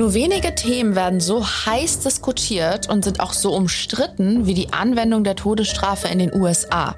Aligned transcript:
Nur 0.00 0.14
wenige 0.14 0.54
Themen 0.54 0.96
werden 0.96 1.20
so 1.20 1.46
heiß 1.46 2.00
diskutiert 2.00 2.88
und 2.88 3.04
sind 3.04 3.20
auch 3.20 3.34
so 3.34 3.54
umstritten 3.54 4.46
wie 4.46 4.54
die 4.54 4.72
Anwendung 4.72 5.24
der 5.24 5.36
Todesstrafe 5.36 6.08
in 6.08 6.18
den 6.18 6.34
USA. 6.34 6.96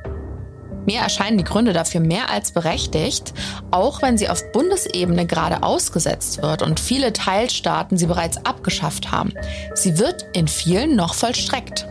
Mir 0.86 1.00
erscheinen 1.00 1.36
die 1.36 1.42
Gründe 1.42 1.72
dafür 1.72 2.00
mehr 2.00 2.30
als 2.30 2.52
berechtigt, 2.52 3.34
auch 3.72 4.02
wenn 4.02 4.18
sie 4.18 4.28
auf 4.28 4.52
Bundesebene 4.52 5.26
gerade 5.26 5.64
ausgesetzt 5.64 6.42
wird 6.42 6.62
und 6.62 6.78
viele 6.78 7.12
Teilstaaten 7.12 7.98
sie 7.98 8.06
bereits 8.06 8.46
abgeschafft 8.46 9.10
haben. 9.10 9.32
Sie 9.74 9.98
wird 9.98 10.26
in 10.32 10.46
vielen 10.46 10.94
noch 10.94 11.14
vollstreckt. 11.14 11.88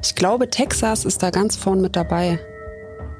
Ich 0.00 0.14
glaube, 0.14 0.48
Texas 0.48 1.06
ist 1.06 1.24
da 1.24 1.30
ganz 1.30 1.56
vorn 1.56 1.80
mit 1.80 1.96
dabei. 1.96 2.38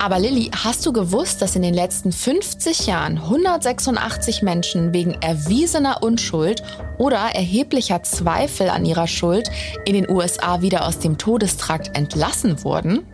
Aber 0.03 0.19
Lilly, 0.19 0.51
hast 0.57 0.87
du 0.87 0.95
gewusst, 0.95 1.43
dass 1.43 1.57
in 1.57 1.61
den 1.61 1.75
letzten 1.75 2.11
50 2.11 2.87
Jahren 2.87 3.19
186 3.19 4.41
Menschen 4.41 4.95
wegen 4.95 5.13
erwiesener 5.21 6.03
Unschuld 6.03 6.63
oder 6.97 7.19
erheblicher 7.19 8.03
Zweifel 8.03 8.71
an 8.71 8.87
ihrer 8.87 9.07
Schuld 9.07 9.51
in 9.85 9.93
den 9.93 10.09
USA 10.09 10.63
wieder 10.63 10.87
aus 10.87 11.01
dem 11.01 11.19
Todestrakt 11.19 11.95
entlassen 11.99 12.65
wurden? 12.65 13.07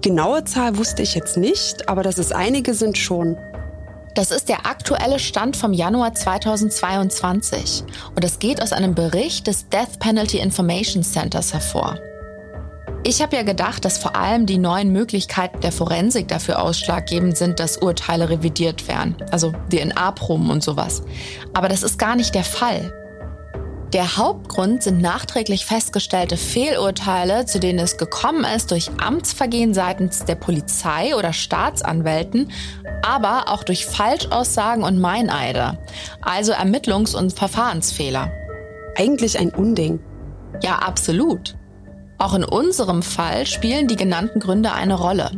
Genaue 0.00 0.44
Zahl 0.44 0.78
wusste 0.78 1.02
ich 1.02 1.14
jetzt 1.14 1.36
nicht, 1.36 1.90
aber 1.90 2.02
dass 2.02 2.16
es 2.16 2.32
einige 2.32 2.72
sind 2.72 2.96
schon. 2.96 3.36
Das 4.14 4.30
ist 4.30 4.48
der 4.48 4.64
aktuelle 4.64 5.18
Stand 5.18 5.58
vom 5.58 5.74
Januar 5.74 6.14
2022 6.14 7.84
und 8.16 8.24
es 8.24 8.38
geht 8.38 8.62
aus 8.62 8.72
einem 8.72 8.94
Bericht 8.94 9.46
des 9.46 9.68
Death 9.68 9.98
Penalty 9.98 10.38
Information 10.38 11.02
Centers 11.02 11.52
hervor. 11.52 11.98
Ich 13.04 13.22
habe 13.22 13.36
ja 13.36 13.42
gedacht, 13.42 13.84
dass 13.84 13.98
vor 13.98 14.16
allem 14.16 14.44
die 14.44 14.58
neuen 14.58 14.92
Möglichkeiten 14.92 15.60
der 15.60 15.72
Forensik 15.72 16.28
dafür 16.28 16.60
ausschlaggebend 16.60 17.36
sind, 17.36 17.60
dass 17.60 17.78
Urteile 17.78 18.28
revidiert 18.28 18.88
werden, 18.88 19.16
also 19.30 19.52
DNA-Proben 19.70 20.50
und 20.50 20.62
sowas. 20.62 21.02
Aber 21.54 21.68
das 21.68 21.82
ist 21.82 21.98
gar 21.98 22.16
nicht 22.16 22.34
der 22.34 22.44
Fall. 22.44 22.92
Der 23.94 24.18
Hauptgrund 24.18 24.82
sind 24.82 25.00
nachträglich 25.00 25.64
festgestellte 25.64 26.36
Fehlurteile, 26.36 27.46
zu 27.46 27.58
denen 27.58 27.78
es 27.78 27.96
gekommen 27.96 28.44
ist 28.44 28.70
durch 28.70 28.90
Amtsvergehen 29.00 29.72
seitens 29.72 30.26
der 30.26 30.34
Polizei 30.34 31.16
oder 31.16 31.32
Staatsanwälten, 31.32 32.52
aber 33.02 33.48
auch 33.48 33.64
durch 33.64 33.86
Falschaussagen 33.86 34.84
und 34.84 35.00
Meineide, 35.00 35.78
also 36.20 36.52
Ermittlungs- 36.52 37.16
und 37.16 37.32
Verfahrensfehler. 37.32 38.30
Eigentlich 38.94 39.38
ein 39.38 39.50
Unding. 39.50 40.00
Ja, 40.62 40.80
absolut. 40.80 41.57
Auch 42.18 42.34
in 42.34 42.44
unserem 42.44 43.02
Fall 43.02 43.46
spielen 43.46 43.86
die 43.86 43.94
genannten 43.94 44.40
Gründe 44.40 44.72
eine 44.72 44.94
Rolle. 44.94 45.30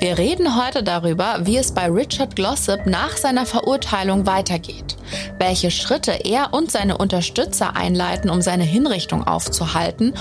Wir 0.00 0.18
reden 0.18 0.60
heute 0.60 0.82
darüber, 0.82 1.38
wie 1.42 1.56
es 1.56 1.72
bei 1.72 1.86
Richard 1.86 2.34
Glossip 2.34 2.86
nach 2.86 3.16
seiner 3.16 3.46
Verurteilung 3.46 4.26
weitergeht, 4.26 4.96
welche 5.38 5.70
Schritte 5.70 6.12
er 6.24 6.52
und 6.52 6.72
seine 6.72 6.98
Unterstützer 6.98 7.76
einleiten, 7.76 8.28
um 8.28 8.42
seine 8.42 8.64
Hinrichtung 8.64 9.24
aufzuhalten 9.24 10.14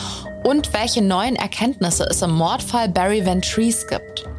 und 0.43 0.73
welche 0.73 1.01
neuen 1.01 1.35
Erkenntnisse 1.35 2.05
es 2.05 2.21
im 2.21 2.31
Mordfall 2.31 2.89
Barry 2.89 3.25
Ventries 3.25 3.87
gibt. 3.87 4.29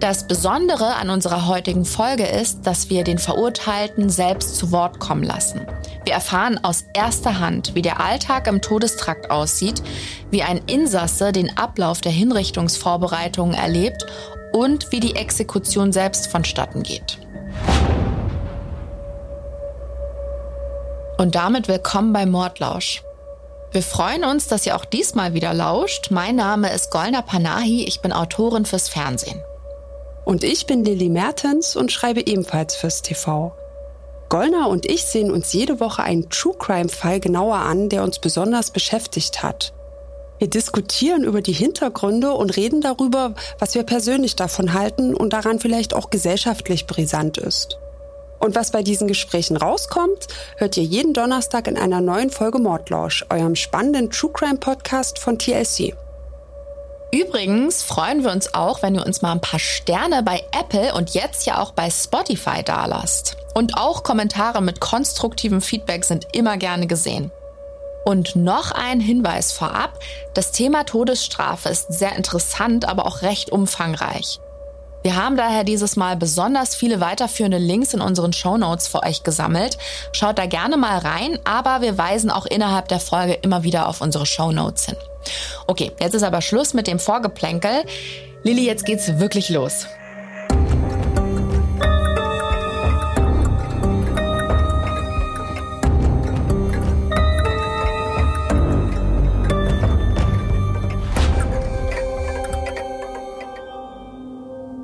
Das 0.00 0.26
Besondere 0.26 0.96
an 0.96 1.10
unserer 1.10 1.46
heutigen 1.46 1.84
Folge 1.84 2.26
ist, 2.26 2.66
dass 2.66 2.90
wir 2.90 3.04
den 3.04 3.18
Verurteilten 3.18 4.10
selbst 4.10 4.56
zu 4.56 4.72
Wort 4.72 4.98
kommen 4.98 5.22
lassen. 5.22 5.60
Wir 6.04 6.14
erfahren 6.14 6.58
aus 6.62 6.84
erster 6.94 7.38
Hand, 7.38 7.74
wie 7.74 7.82
der 7.82 8.00
Alltag 8.00 8.48
im 8.48 8.60
Todestrakt 8.60 9.30
aussieht, 9.30 9.82
wie 10.30 10.42
ein 10.42 10.60
Insasse 10.66 11.30
den 11.32 11.56
Ablauf 11.56 12.00
der 12.00 12.12
Hinrichtungsvorbereitungen 12.12 13.54
erlebt 13.54 14.04
und 14.52 14.90
wie 14.90 15.00
die 15.00 15.14
Exekution 15.14 15.92
selbst 15.92 16.26
vonstatten 16.26 16.82
geht. 16.82 17.18
Und 21.18 21.36
damit 21.36 21.68
willkommen 21.68 22.12
bei 22.12 22.26
Mordlausch. 22.26 23.04
Wir 23.70 23.82
freuen 23.82 24.24
uns, 24.24 24.48
dass 24.48 24.66
ihr 24.66 24.74
auch 24.74 24.84
diesmal 24.84 25.34
wieder 25.34 25.54
lauscht. 25.54 26.10
Mein 26.10 26.36
Name 26.36 26.72
ist 26.72 26.90
Golna 26.90 27.22
Panahi, 27.22 27.84
ich 27.84 28.00
bin 28.00 28.12
Autorin 28.12 28.66
fürs 28.66 28.88
Fernsehen. 28.88 29.40
Und 30.24 30.42
ich 30.42 30.66
bin 30.66 30.84
Lilly 30.84 31.08
Mertens 31.08 31.76
und 31.76 31.92
schreibe 31.92 32.26
ebenfalls 32.26 32.74
fürs 32.74 33.02
TV. 33.02 33.52
Gollner 34.32 34.70
und 34.70 34.86
ich 34.86 35.04
sehen 35.04 35.30
uns 35.30 35.52
jede 35.52 35.78
Woche 35.78 36.02
einen 36.02 36.30
True 36.30 36.54
Crime-Fall 36.58 37.20
genauer 37.20 37.56
an, 37.56 37.90
der 37.90 38.02
uns 38.02 38.18
besonders 38.18 38.70
beschäftigt 38.70 39.42
hat. 39.42 39.74
Wir 40.38 40.48
diskutieren 40.48 41.22
über 41.22 41.42
die 41.42 41.52
Hintergründe 41.52 42.32
und 42.32 42.56
reden 42.56 42.80
darüber, 42.80 43.34
was 43.58 43.74
wir 43.74 43.82
persönlich 43.82 44.34
davon 44.34 44.72
halten 44.72 45.12
und 45.14 45.34
daran 45.34 45.60
vielleicht 45.60 45.92
auch 45.92 46.08
gesellschaftlich 46.08 46.86
brisant 46.86 47.36
ist. 47.36 47.76
Und 48.38 48.54
was 48.54 48.70
bei 48.70 48.82
diesen 48.82 49.06
Gesprächen 49.06 49.58
rauskommt, 49.58 50.28
hört 50.56 50.78
ihr 50.78 50.84
jeden 50.84 51.12
Donnerstag 51.12 51.68
in 51.68 51.76
einer 51.76 52.00
neuen 52.00 52.30
Folge 52.30 52.58
Mordlausch, 52.58 53.26
eurem 53.28 53.54
spannenden 53.54 54.08
True 54.08 54.30
Crime 54.32 54.56
Podcast 54.56 55.18
von 55.18 55.38
TLC. 55.38 55.94
Übrigens 57.14 57.82
freuen 57.82 58.24
wir 58.24 58.32
uns 58.32 58.54
auch, 58.54 58.80
wenn 58.80 58.94
ihr 58.94 59.04
uns 59.04 59.20
mal 59.20 59.32
ein 59.32 59.40
paar 59.40 59.60
Sterne 59.60 60.22
bei 60.22 60.42
Apple 60.58 60.94
und 60.94 61.10
jetzt 61.10 61.44
ja 61.44 61.60
auch 61.60 61.72
bei 61.72 61.90
Spotify 61.90 62.62
dalasst. 62.64 63.36
Und 63.54 63.76
auch 63.76 64.02
Kommentare 64.02 64.62
mit 64.62 64.80
konstruktivem 64.80 65.60
Feedback 65.60 66.06
sind 66.06 66.28
immer 66.32 66.56
gerne 66.56 66.86
gesehen. 66.86 67.30
Und 68.06 68.34
noch 68.34 68.72
ein 68.72 68.98
Hinweis 68.98 69.52
vorab. 69.52 69.98
Das 70.32 70.52
Thema 70.52 70.84
Todesstrafe 70.84 71.68
ist 71.68 71.92
sehr 71.92 72.16
interessant, 72.16 72.88
aber 72.88 73.06
auch 73.06 73.20
recht 73.20 73.52
umfangreich. 73.52 74.40
Wir 75.02 75.16
haben 75.16 75.36
daher 75.36 75.64
dieses 75.64 75.96
Mal 75.96 76.16
besonders 76.16 76.76
viele 76.76 77.00
weiterführende 77.00 77.58
Links 77.58 77.92
in 77.92 78.00
unseren 78.00 78.32
Show 78.32 78.56
Notes 78.56 78.86
für 78.86 79.02
euch 79.02 79.24
gesammelt. 79.24 79.76
Schaut 80.12 80.38
da 80.38 80.46
gerne 80.46 80.76
mal 80.76 80.98
rein, 80.98 81.38
aber 81.44 81.80
wir 81.80 81.98
weisen 81.98 82.30
auch 82.30 82.46
innerhalb 82.46 82.88
der 82.88 83.00
Folge 83.00 83.34
immer 83.34 83.64
wieder 83.64 83.88
auf 83.88 84.00
unsere 84.00 84.26
Show 84.26 84.52
Notes 84.52 84.86
hin. 84.86 84.96
Okay, 85.66 85.92
jetzt 86.00 86.14
ist 86.14 86.22
aber 86.22 86.40
Schluss 86.40 86.72
mit 86.72 86.86
dem 86.86 86.98
Vorgeplänkel. 86.98 87.84
Lilly, 88.44 88.64
jetzt 88.64 88.84
geht's 88.84 89.18
wirklich 89.18 89.48
los. 89.48 89.86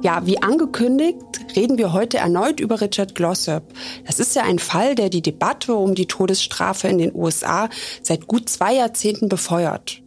Ja, 0.08 0.24
wie 0.24 0.40
angekündigt, 0.40 1.18
reden 1.54 1.76
wir 1.76 1.92
heute 1.92 2.16
erneut 2.16 2.60
über 2.60 2.80
Richard 2.80 3.14
Glossop. 3.14 3.64
Das 4.06 4.18
ist 4.18 4.34
ja 4.34 4.42
ein 4.42 4.58
Fall, 4.58 4.94
der 4.94 5.10
die 5.10 5.20
Debatte 5.20 5.74
um 5.74 5.94
die 5.94 6.06
Todesstrafe 6.06 6.88
in 6.88 6.96
den 6.96 7.14
USA 7.14 7.68
seit 8.02 8.26
gut 8.26 8.48
zwei 8.48 8.72
Jahrzehnten 8.72 9.28
befeuert. 9.28 10.00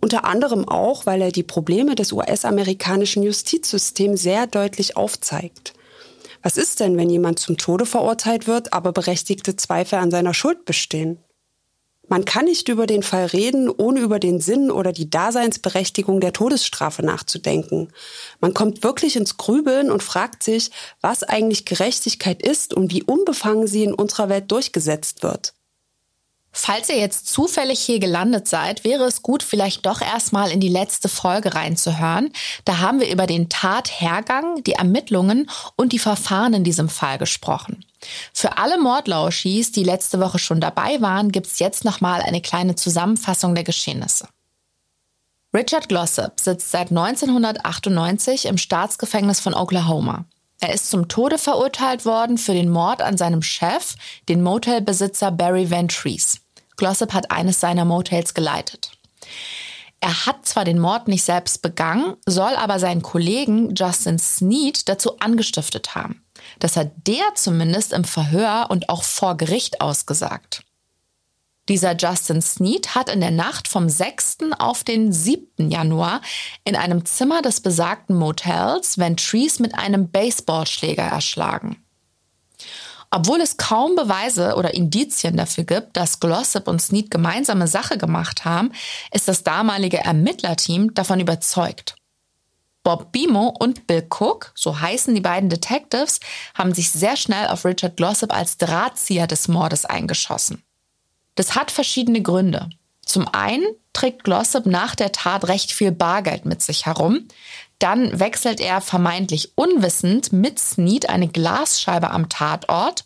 Unter 0.00 0.24
anderem 0.24 0.66
auch, 0.66 1.04
weil 1.04 1.20
er 1.20 1.30
die 1.30 1.42
Probleme 1.42 1.94
des 1.94 2.12
US-amerikanischen 2.12 3.22
Justizsystems 3.22 4.22
sehr 4.22 4.46
deutlich 4.46 4.96
aufzeigt. 4.96 5.74
Was 6.42 6.56
ist 6.56 6.80
denn, 6.80 6.96
wenn 6.96 7.10
jemand 7.10 7.38
zum 7.38 7.58
Tode 7.58 7.84
verurteilt 7.84 8.46
wird, 8.46 8.72
aber 8.72 8.92
berechtigte 8.92 9.56
Zweifel 9.56 9.98
an 9.98 10.10
seiner 10.10 10.32
Schuld 10.32 10.64
bestehen? 10.64 11.18
Man 12.08 12.24
kann 12.24 12.44
nicht 12.44 12.68
über 12.68 12.86
den 12.86 13.02
Fall 13.02 13.26
reden, 13.26 13.70
ohne 13.70 14.00
über 14.00 14.18
den 14.18 14.40
Sinn 14.40 14.70
oder 14.70 14.92
die 14.92 15.08
Daseinsberechtigung 15.08 16.20
der 16.20 16.32
Todesstrafe 16.32 17.02
nachzudenken. 17.04 17.88
Man 18.40 18.52
kommt 18.52 18.82
wirklich 18.82 19.16
ins 19.16 19.36
Grübeln 19.36 19.90
und 19.90 20.02
fragt 20.02 20.42
sich, 20.42 20.70
was 21.00 21.22
eigentlich 21.22 21.64
Gerechtigkeit 21.64 22.42
ist 22.42 22.74
und 22.74 22.92
wie 22.92 23.02
unbefangen 23.02 23.66
sie 23.66 23.84
in 23.84 23.94
unserer 23.94 24.28
Welt 24.28 24.50
durchgesetzt 24.52 25.22
wird. 25.22 25.54
Falls 26.56 26.88
ihr 26.88 26.98
jetzt 26.98 27.26
zufällig 27.26 27.80
hier 27.80 27.98
gelandet 27.98 28.46
seid, 28.46 28.84
wäre 28.84 29.04
es 29.04 29.22
gut, 29.22 29.42
vielleicht 29.42 29.84
doch 29.86 30.00
erstmal 30.00 30.52
in 30.52 30.60
die 30.60 30.68
letzte 30.68 31.08
Folge 31.08 31.52
reinzuhören. 31.56 32.30
Da 32.64 32.78
haben 32.78 33.00
wir 33.00 33.10
über 33.10 33.26
den 33.26 33.48
Tathergang, 33.48 34.62
die 34.62 34.74
Ermittlungen 34.74 35.50
und 35.74 35.92
die 35.92 35.98
Verfahren 35.98 36.54
in 36.54 36.62
diesem 36.62 36.88
Fall 36.88 37.18
gesprochen. 37.18 37.84
Für 38.32 38.56
alle 38.56 38.78
Mordlauschis, 38.78 39.72
die 39.72 39.82
letzte 39.82 40.20
Woche 40.20 40.38
schon 40.38 40.60
dabei 40.60 41.00
waren, 41.00 41.32
gibt's 41.32 41.58
jetzt 41.58 41.84
nochmal 41.84 42.22
eine 42.22 42.40
kleine 42.40 42.76
Zusammenfassung 42.76 43.56
der 43.56 43.64
Geschehnisse. 43.64 44.28
Richard 45.52 45.88
Glossop 45.88 46.38
sitzt 46.38 46.70
seit 46.70 46.90
1998 46.90 48.46
im 48.46 48.58
Staatsgefängnis 48.58 49.40
von 49.40 49.54
Oklahoma. 49.54 50.24
Er 50.60 50.72
ist 50.72 50.88
zum 50.88 51.08
Tode 51.08 51.36
verurteilt 51.36 52.04
worden 52.04 52.38
für 52.38 52.54
den 52.54 52.70
Mord 52.70 53.02
an 53.02 53.16
seinem 53.16 53.42
Chef, 53.42 53.96
den 54.28 54.40
Motelbesitzer 54.40 55.32
Barry 55.32 55.68
Ventries. 55.70 56.43
Glossop 56.76 57.12
hat 57.12 57.30
eines 57.30 57.60
seiner 57.60 57.84
Motels 57.84 58.34
geleitet. 58.34 58.92
Er 60.00 60.26
hat 60.26 60.44
zwar 60.44 60.64
den 60.64 60.78
Mord 60.78 61.08
nicht 61.08 61.24
selbst 61.24 61.62
begangen, 61.62 62.16
soll 62.26 62.56
aber 62.56 62.78
seinen 62.78 63.00
Kollegen 63.00 63.74
Justin 63.74 64.18
Sneed 64.18 64.88
dazu 64.88 65.18
angestiftet 65.18 65.94
haben. 65.94 66.22
Das 66.58 66.76
hat 66.76 66.92
der 67.06 67.24
zumindest 67.36 67.92
im 67.92 68.04
Verhör 68.04 68.66
und 68.68 68.90
auch 68.90 69.02
vor 69.02 69.36
Gericht 69.36 69.80
ausgesagt. 69.80 70.62
Dieser 71.70 71.96
Justin 71.96 72.42
Sneed 72.42 72.94
hat 72.94 73.08
in 73.08 73.22
der 73.22 73.30
Nacht 73.30 73.68
vom 73.68 73.88
6. 73.88 74.38
auf 74.58 74.84
den 74.84 75.10
7. 75.10 75.70
Januar 75.70 76.20
in 76.64 76.76
einem 76.76 77.06
Zimmer 77.06 77.40
des 77.40 77.62
besagten 77.62 78.16
Motels 78.16 78.98
Ventries 78.98 79.58
mit 79.58 79.74
einem 79.74 80.10
Baseballschläger 80.10 81.04
erschlagen. 81.04 81.82
Obwohl 83.10 83.40
es 83.40 83.56
kaum 83.56 83.94
Beweise 83.94 84.56
oder 84.56 84.74
Indizien 84.74 85.36
dafür 85.36 85.64
gibt, 85.64 85.96
dass 85.96 86.20
Glossip 86.20 86.66
und 86.68 86.80
Snead 86.80 87.10
gemeinsame 87.10 87.68
Sache 87.68 87.98
gemacht 87.98 88.44
haben, 88.44 88.72
ist 89.12 89.28
das 89.28 89.42
damalige 89.42 89.98
Ermittlerteam 89.98 90.94
davon 90.94 91.20
überzeugt. 91.20 91.96
Bob 92.82 93.12
Bimo 93.12 93.48
und 93.58 93.86
Bill 93.86 94.06
Cook, 94.10 94.52
so 94.54 94.78
heißen 94.78 95.14
die 95.14 95.22
beiden 95.22 95.48
Detectives, 95.48 96.20
haben 96.54 96.74
sich 96.74 96.90
sehr 96.90 97.16
schnell 97.16 97.48
auf 97.48 97.64
Richard 97.64 97.96
Glossip 97.96 98.32
als 98.32 98.58
Drahtzieher 98.58 99.26
des 99.26 99.48
Mordes 99.48 99.86
eingeschossen. 99.86 100.62
Das 101.34 101.54
hat 101.54 101.70
verschiedene 101.70 102.20
Gründe. 102.20 102.68
Zum 103.04 103.26
einen 103.28 103.64
trägt 103.94 104.24
Glossip 104.24 104.66
nach 104.66 104.94
der 104.94 105.12
Tat 105.12 105.48
recht 105.48 105.72
viel 105.72 105.92
Bargeld 105.92 106.44
mit 106.44 106.62
sich 106.62 106.84
herum. 106.84 107.26
Dann 107.84 108.18
wechselt 108.18 108.60
er 108.60 108.80
vermeintlich 108.80 109.58
unwissend 109.58 110.32
mit 110.32 110.58
Snead 110.58 111.10
eine 111.10 111.28
Glasscheibe 111.28 112.10
am 112.12 112.30
Tatort. 112.30 113.04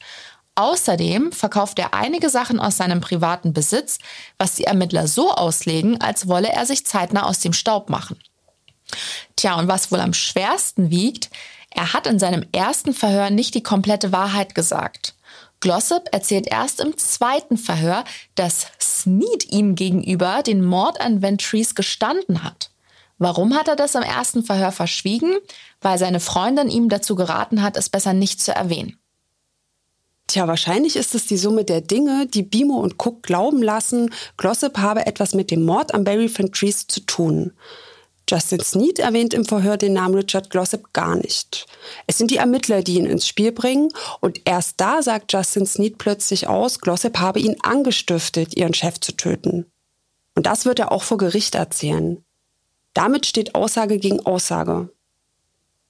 Außerdem 0.54 1.32
verkauft 1.32 1.80
er 1.80 1.94
einige 1.94 2.30
Sachen 2.30 2.60
aus 2.60 2.76
seinem 2.76 3.00
privaten 3.00 3.52
Besitz, 3.52 3.98
was 4.38 4.54
die 4.54 4.66
Ermittler 4.66 5.08
so 5.08 5.32
auslegen, 5.32 6.00
als 6.00 6.28
wolle 6.28 6.52
er 6.52 6.64
sich 6.64 6.86
zeitnah 6.86 7.24
aus 7.24 7.40
dem 7.40 7.54
Staub 7.54 7.90
machen. 7.90 8.20
Tja, 9.34 9.58
und 9.58 9.66
was 9.66 9.90
wohl 9.90 9.98
am 9.98 10.14
schwersten 10.14 10.90
wiegt, 10.90 11.28
er 11.70 11.92
hat 11.92 12.06
in 12.06 12.20
seinem 12.20 12.46
ersten 12.52 12.94
Verhör 12.94 13.30
nicht 13.30 13.56
die 13.56 13.64
komplette 13.64 14.12
Wahrheit 14.12 14.54
gesagt. 14.54 15.16
Glossop 15.58 16.08
erzählt 16.12 16.46
erst 16.46 16.78
im 16.78 16.96
zweiten 16.96 17.56
Verhör, 17.56 18.04
dass 18.36 18.68
Snead 18.80 19.50
ihm 19.50 19.74
gegenüber 19.74 20.44
den 20.44 20.64
Mord 20.64 21.00
an 21.00 21.20
Ventries 21.20 21.74
gestanden 21.74 22.44
hat. 22.44 22.70
Warum 23.18 23.54
hat 23.54 23.68
er 23.68 23.76
das 23.76 23.94
im 23.94 24.02
ersten 24.02 24.44
Verhör 24.44 24.72
verschwiegen? 24.72 25.36
Weil 25.80 25.98
seine 25.98 26.20
Freundin 26.20 26.70
ihm 26.70 26.88
dazu 26.88 27.16
geraten 27.16 27.62
hat, 27.62 27.76
es 27.76 27.88
besser 27.88 28.12
nicht 28.12 28.40
zu 28.40 28.54
erwähnen. 28.54 28.98
Tja, 30.28 30.46
wahrscheinlich 30.46 30.96
ist 30.96 31.14
es 31.14 31.26
die 31.26 31.38
Summe 31.38 31.64
der 31.64 31.80
Dinge, 31.80 32.26
die 32.26 32.42
Bimo 32.42 32.76
und 32.76 33.02
Cook 33.02 33.22
glauben 33.22 33.62
lassen, 33.62 34.10
Glossop 34.36 34.78
habe 34.78 35.06
etwas 35.06 35.34
mit 35.34 35.50
dem 35.50 35.64
Mord 35.64 35.94
an 35.94 36.04
Barry 36.04 36.30
Ventries 36.32 36.86
zu 36.86 37.00
tun. 37.00 37.52
Justin 38.28 38.60
Sneed 38.60 38.98
erwähnt 38.98 39.32
im 39.32 39.46
Verhör 39.46 39.78
den 39.78 39.94
Namen 39.94 40.14
Richard 40.14 40.50
Glossop 40.50 40.92
gar 40.92 41.16
nicht. 41.16 41.66
Es 42.06 42.18
sind 42.18 42.30
die 42.30 42.36
Ermittler, 42.36 42.82
die 42.82 42.96
ihn 42.96 43.06
ins 43.06 43.26
Spiel 43.26 43.52
bringen 43.52 43.88
und 44.20 44.42
erst 44.44 44.78
da 44.82 45.02
sagt 45.02 45.32
Justin 45.32 45.64
Sneed 45.64 45.96
plötzlich 45.96 46.46
aus, 46.46 46.80
Glossop 46.80 47.18
habe 47.18 47.40
ihn 47.40 47.56
angestiftet, 47.62 48.54
ihren 48.54 48.74
Chef 48.74 49.00
zu 49.00 49.12
töten. 49.12 49.64
Und 50.34 50.44
das 50.44 50.66
wird 50.66 50.78
er 50.78 50.92
auch 50.92 51.04
vor 51.04 51.16
Gericht 51.16 51.54
erzählen. 51.54 52.22
Damit 52.98 53.26
steht 53.26 53.54
Aussage 53.54 53.98
gegen 53.98 54.26
Aussage. 54.26 54.88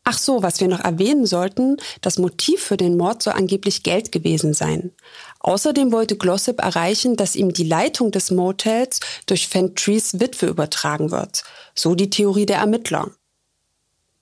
Ach 0.05 0.19
so, 0.19 0.43
was 0.43 0.61
wir 0.61 0.69
noch 0.69 0.85
erwähnen 0.85 1.25
sollten, 1.25 1.79
das 2.03 2.19
Motiv 2.19 2.61
für 2.61 2.77
den 2.77 2.99
Mord 2.99 3.23
soll 3.23 3.33
angeblich 3.33 3.83
Geld 3.83 4.13
gewesen 4.13 4.53
sein. 4.53 4.93
Außerdem 5.41 5.91
wollte 5.91 6.19
Glossip 6.19 6.61
erreichen, 6.61 7.17
dass 7.17 7.35
ihm 7.35 7.55
die 7.55 7.65
Leitung 7.65 8.11
des 8.11 8.31
Motels 8.31 9.01
durch 9.25 9.49
Fentries 9.49 10.21
Witwe 10.21 10.49
übertragen 10.49 11.11
wird. 11.11 11.45
So 11.75 11.95
die 11.95 12.11
Theorie 12.11 12.45
der 12.45 12.59
Ermittler. 12.59 13.11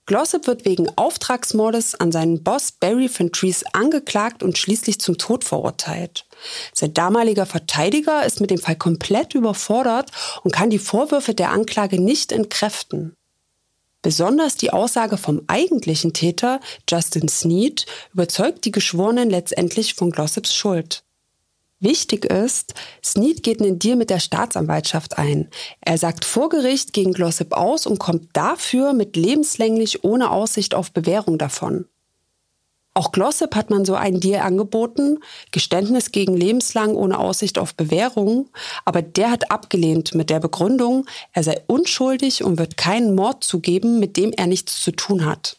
Glossip 0.07 0.47
wird 0.47 0.63
wegen 0.63 0.89
Auftragsmordes 0.95 1.95
an 1.95 2.13
seinen 2.13 2.41
Boss 2.41 2.71
Barry 2.71 3.09
Fentries 3.09 3.65
angeklagt 3.73 4.41
und 4.41 4.57
schließlich 4.57 4.99
zum 4.99 5.17
Tod 5.17 5.43
verurteilt. 5.43 6.25
Sein 6.73 6.93
damaliger 6.93 7.45
Verteidiger 7.45 8.25
ist 8.25 8.39
mit 8.39 8.49
dem 8.49 8.57
Fall 8.57 8.77
komplett 8.77 9.35
überfordert 9.35 10.11
und 10.43 10.53
kann 10.53 10.69
die 10.69 10.79
Vorwürfe 10.79 11.33
der 11.33 11.51
Anklage 11.51 12.01
nicht 12.01 12.31
entkräften. 12.31 13.15
Besonders 14.01 14.55
die 14.55 14.71
Aussage 14.71 15.17
vom 15.17 15.41
eigentlichen 15.47 16.13
Täter, 16.13 16.61
Justin 16.89 17.27
Snead, 17.27 17.85
überzeugt 18.13 18.63
die 18.63 18.71
Geschworenen 18.71 19.29
letztendlich 19.29 19.93
von 19.93 20.11
Glossops 20.11 20.55
Schuld. 20.55 21.03
Wichtig 21.79 22.25
ist, 22.25 22.73
Snead 23.05 23.43
geht 23.43 23.61
einen 23.61 23.77
Deal 23.77 23.97
mit 23.97 24.09
der 24.09 24.19
Staatsanwaltschaft 24.19 25.19
ein. 25.19 25.49
Er 25.81 25.99
sagt 25.99 26.25
vor 26.25 26.49
Gericht 26.49 26.91
gegen 26.91 27.13
Glossop 27.13 27.53
aus 27.53 27.85
und 27.85 27.99
kommt 27.99 28.29
dafür 28.33 28.93
mit 28.93 29.15
lebenslänglich 29.15 30.03
ohne 30.03 30.31
Aussicht 30.31 30.73
auf 30.73 30.91
Bewährung 30.91 31.37
davon. 31.37 31.85
Auch 32.95 33.11
Glossip 33.11 33.53
hat 33.55 33.69
man 33.69 33.85
so 33.85 33.93
einen 33.93 34.19
Deal 34.19 34.41
angeboten, 34.41 35.19
Geständnis 35.51 36.11
gegen 36.11 36.35
lebenslang 36.35 36.95
ohne 36.95 37.19
Aussicht 37.19 37.59
auf 37.59 37.75
Bewährung, 37.75 38.49
aber 38.85 39.03
der 39.03 39.29
hat 39.29 39.51
abgelehnt 39.51 40.15
mit 40.15 40.31
der 40.31 40.39
Begründung, 40.39 41.05
er 41.31 41.43
sei 41.43 41.61
unschuldig 41.67 42.43
und 42.43 42.57
wird 42.57 42.75
keinen 42.75 43.13
Mord 43.13 43.43
zugeben, 43.43 43.99
mit 43.99 44.17
dem 44.17 44.33
er 44.33 44.47
nichts 44.47 44.81
zu 44.81 44.89
tun 44.93 45.25
hat. 45.25 45.57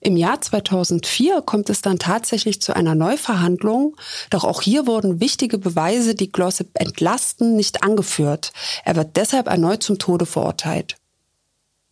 Im 0.00 0.16
Jahr 0.16 0.40
2004 0.40 1.42
kommt 1.42 1.70
es 1.70 1.80
dann 1.80 1.98
tatsächlich 1.98 2.60
zu 2.60 2.76
einer 2.76 2.94
Neuverhandlung, 2.94 3.96
doch 4.30 4.44
auch 4.44 4.62
hier 4.62 4.86
wurden 4.86 5.20
wichtige 5.20 5.58
Beweise, 5.58 6.14
die 6.14 6.30
Glossip 6.30 6.68
entlasten, 6.74 7.56
nicht 7.56 7.82
angeführt. 7.82 8.52
Er 8.84 8.96
wird 8.96 9.16
deshalb 9.16 9.48
erneut 9.48 9.82
zum 9.82 9.98
Tode 9.98 10.26
verurteilt. 10.26 10.96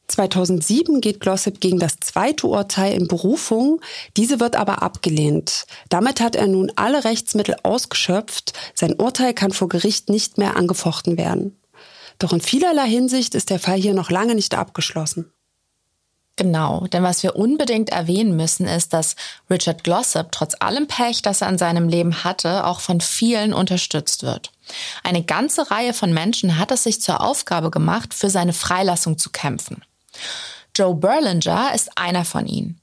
2007 0.08 1.00
geht 1.00 1.20
Glossip 1.20 1.60
gegen 1.60 1.78
das 1.78 1.96
zweite 1.98 2.46
Urteil 2.46 2.92
in 2.94 3.08
Berufung. 3.08 3.80
Diese 4.16 4.38
wird 4.38 4.54
aber 4.54 4.82
abgelehnt. 4.82 5.66
Damit 5.88 6.20
hat 6.20 6.36
er 6.36 6.46
nun 6.46 6.70
alle 6.76 7.04
Rechtsmittel 7.04 7.56
ausgeschöpft. 7.62 8.52
Sein 8.74 8.94
Urteil 8.94 9.32
kann 9.32 9.52
vor 9.52 9.68
Gericht 9.68 10.10
nicht 10.10 10.36
mehr 10.36 10.56
angefochten 10.56 11.16
werden. 11.16 11.58
Doch 12.18 12.32
in 12.32 12.42
vielerlei 12.42 12.86
Hinsicht 12.86 13.34
ist 13.34 13.50
der 13.50 13.58
Fall 13.58 13.78
hier 13.78 13.94
noch 13.94 14.10
lange 14.10 14.34
nicht 14.34 14.54
abgeschlossen. 14.54 15.32
Genau, 16.36 16.86
denn 16.88 17.04
was 17.04 17.22
wir 17.22 17.36
unbedingt 17.36 17.90
erwähnen 17.90 18.34
müssen, 18.34 18.66
ist, 18.66 18.92
dass 18.92 19.14
Richard 19.48 19.84
Glossop 19.84 20.32
trotz 20.32 20.56
allem 20.58 20.88
Pech, 20.88 21.22
das 21.22 21.42
er 21.42 21.48
in 21.48 21.58
seinem 21.58 21.88
Leben 21.88 22.24
hatte, 22.24 22.66
auch 22.66 22.80
von 22.80 23.00
vielen 23.00 23.52
unterstützt 23.52 24.24
wird. 24.24 24.50
Eine 25.04 25.22
ganze 25.22 25.70
Reihe 25.70 25.94
von 25.94 26.12
Menschen 26.12 26.58
hat 26.58 26.72
es 26.72 26.82
sich 26.82 27.00
zur 27.00 27.20
Aufgabe 27.20 27.70
gemacht, 27.70 28.14
für 28.14 28.30
seine 28.30 28.52
Freilassung 28.52 29.16
zu 29.16 29.30
kämpfen. 29.30 29.84
Joe 30.76 30.94
Berlinger 30.94 31.72
ist 31.72 31.96
einer 31.96 32.24
von 32.24 32.46
ihnen. 32.46 32.80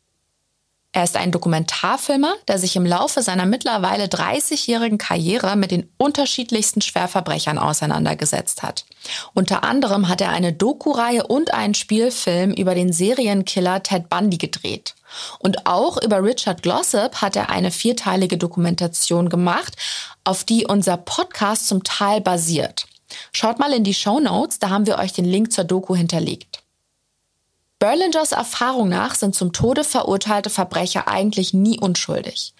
Er 0.94 1.06
ist 1.06 1.16
ein 1.16 1.32
Dokumentarfilmer, 1.32 2.34
der 2.50 2.60
sich 2.60 2.76
im 2.76 2.86
Laufe 2.86 3.22
seiner 3.22 3.46
mittlerweile 3.46 4.06
30-jährigen 4.06 4.98
Karriere 4.98 5.56
mit 5.56 5.72
den 5.72 5.90
unterschiedlichsten 5.98 6.82
Schwerverbrechern 6.82 7.58
auseinandergesetzt 7.58 8.62
hat. 8.62 8.86
Unter 9.34 9.64
anderem 9.64 10.10
hat 10.10 10.20
er 10.20 10.32
eine 10.32 10.52
Doku-Reihe 10.52 11.26
und 11.28 11.54
einen 11.54 11.76
Spielfilm 11.76 12.52
über 12.52 12.76
den 12.76 12.92
Serienkiller 12.92 13.82
Ted 13.84 14.10
Bundy 14.10 14.38
gedreht. 14.38 14.96
Und 15.40 15.66
auch 15.66 16.02
über 16.02 16.22
Richard 16.24 16.62
Glossop 16.62 17.22
hat 17.22 17.38
er 17.38 17.50
eine 17.50 17.72
vierteilige 17.72 18.38
Dokumentation 18.38 19.30
gemacht, 19.30 19.78
auf 20.26 20.44
die 20.44 20.66
unser 20.66 20.98
Podcast 20.98 21.70
zum 21.70 21.86
Teil 21.86 22.20
basiert. 22.20 22.86
Schaut 23.32 23.60
mal 23.60 23.72
in 23.72 23.86
die 23.86 23.94
Show 23.94 24.20
Notes, 24.20 24.60
da 24.60 24.70
haben 24.70 24.86
wir 24.86 24.98
euch 24.98 25.14
den 25.14 25.26
Link 25.26 25.54
zur 25.54 25.64
Doku 25.64 25.96
hinterlegt. 25.96 26.62
Berlingers 27.82 28.32
Erfahrung 28.32 28.90
nach 28.90 29.16
sind 29.16 29.34
zum 29.34 29.54
Tode 29.54 29.84
verurteilte 29.84 30.52
Verbrecher 30.52 31.08
eigentlich 31.08 31.52
nie 31.52 31.80
unschuldig. 31.80 32.54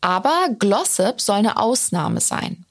Aber 0.00 0.48
Glossip 0.58 1.20
soll 1.20 1.36
eine 1.36 1.58
Ausnahme 1.58 2.20
sein. 2.20 2.66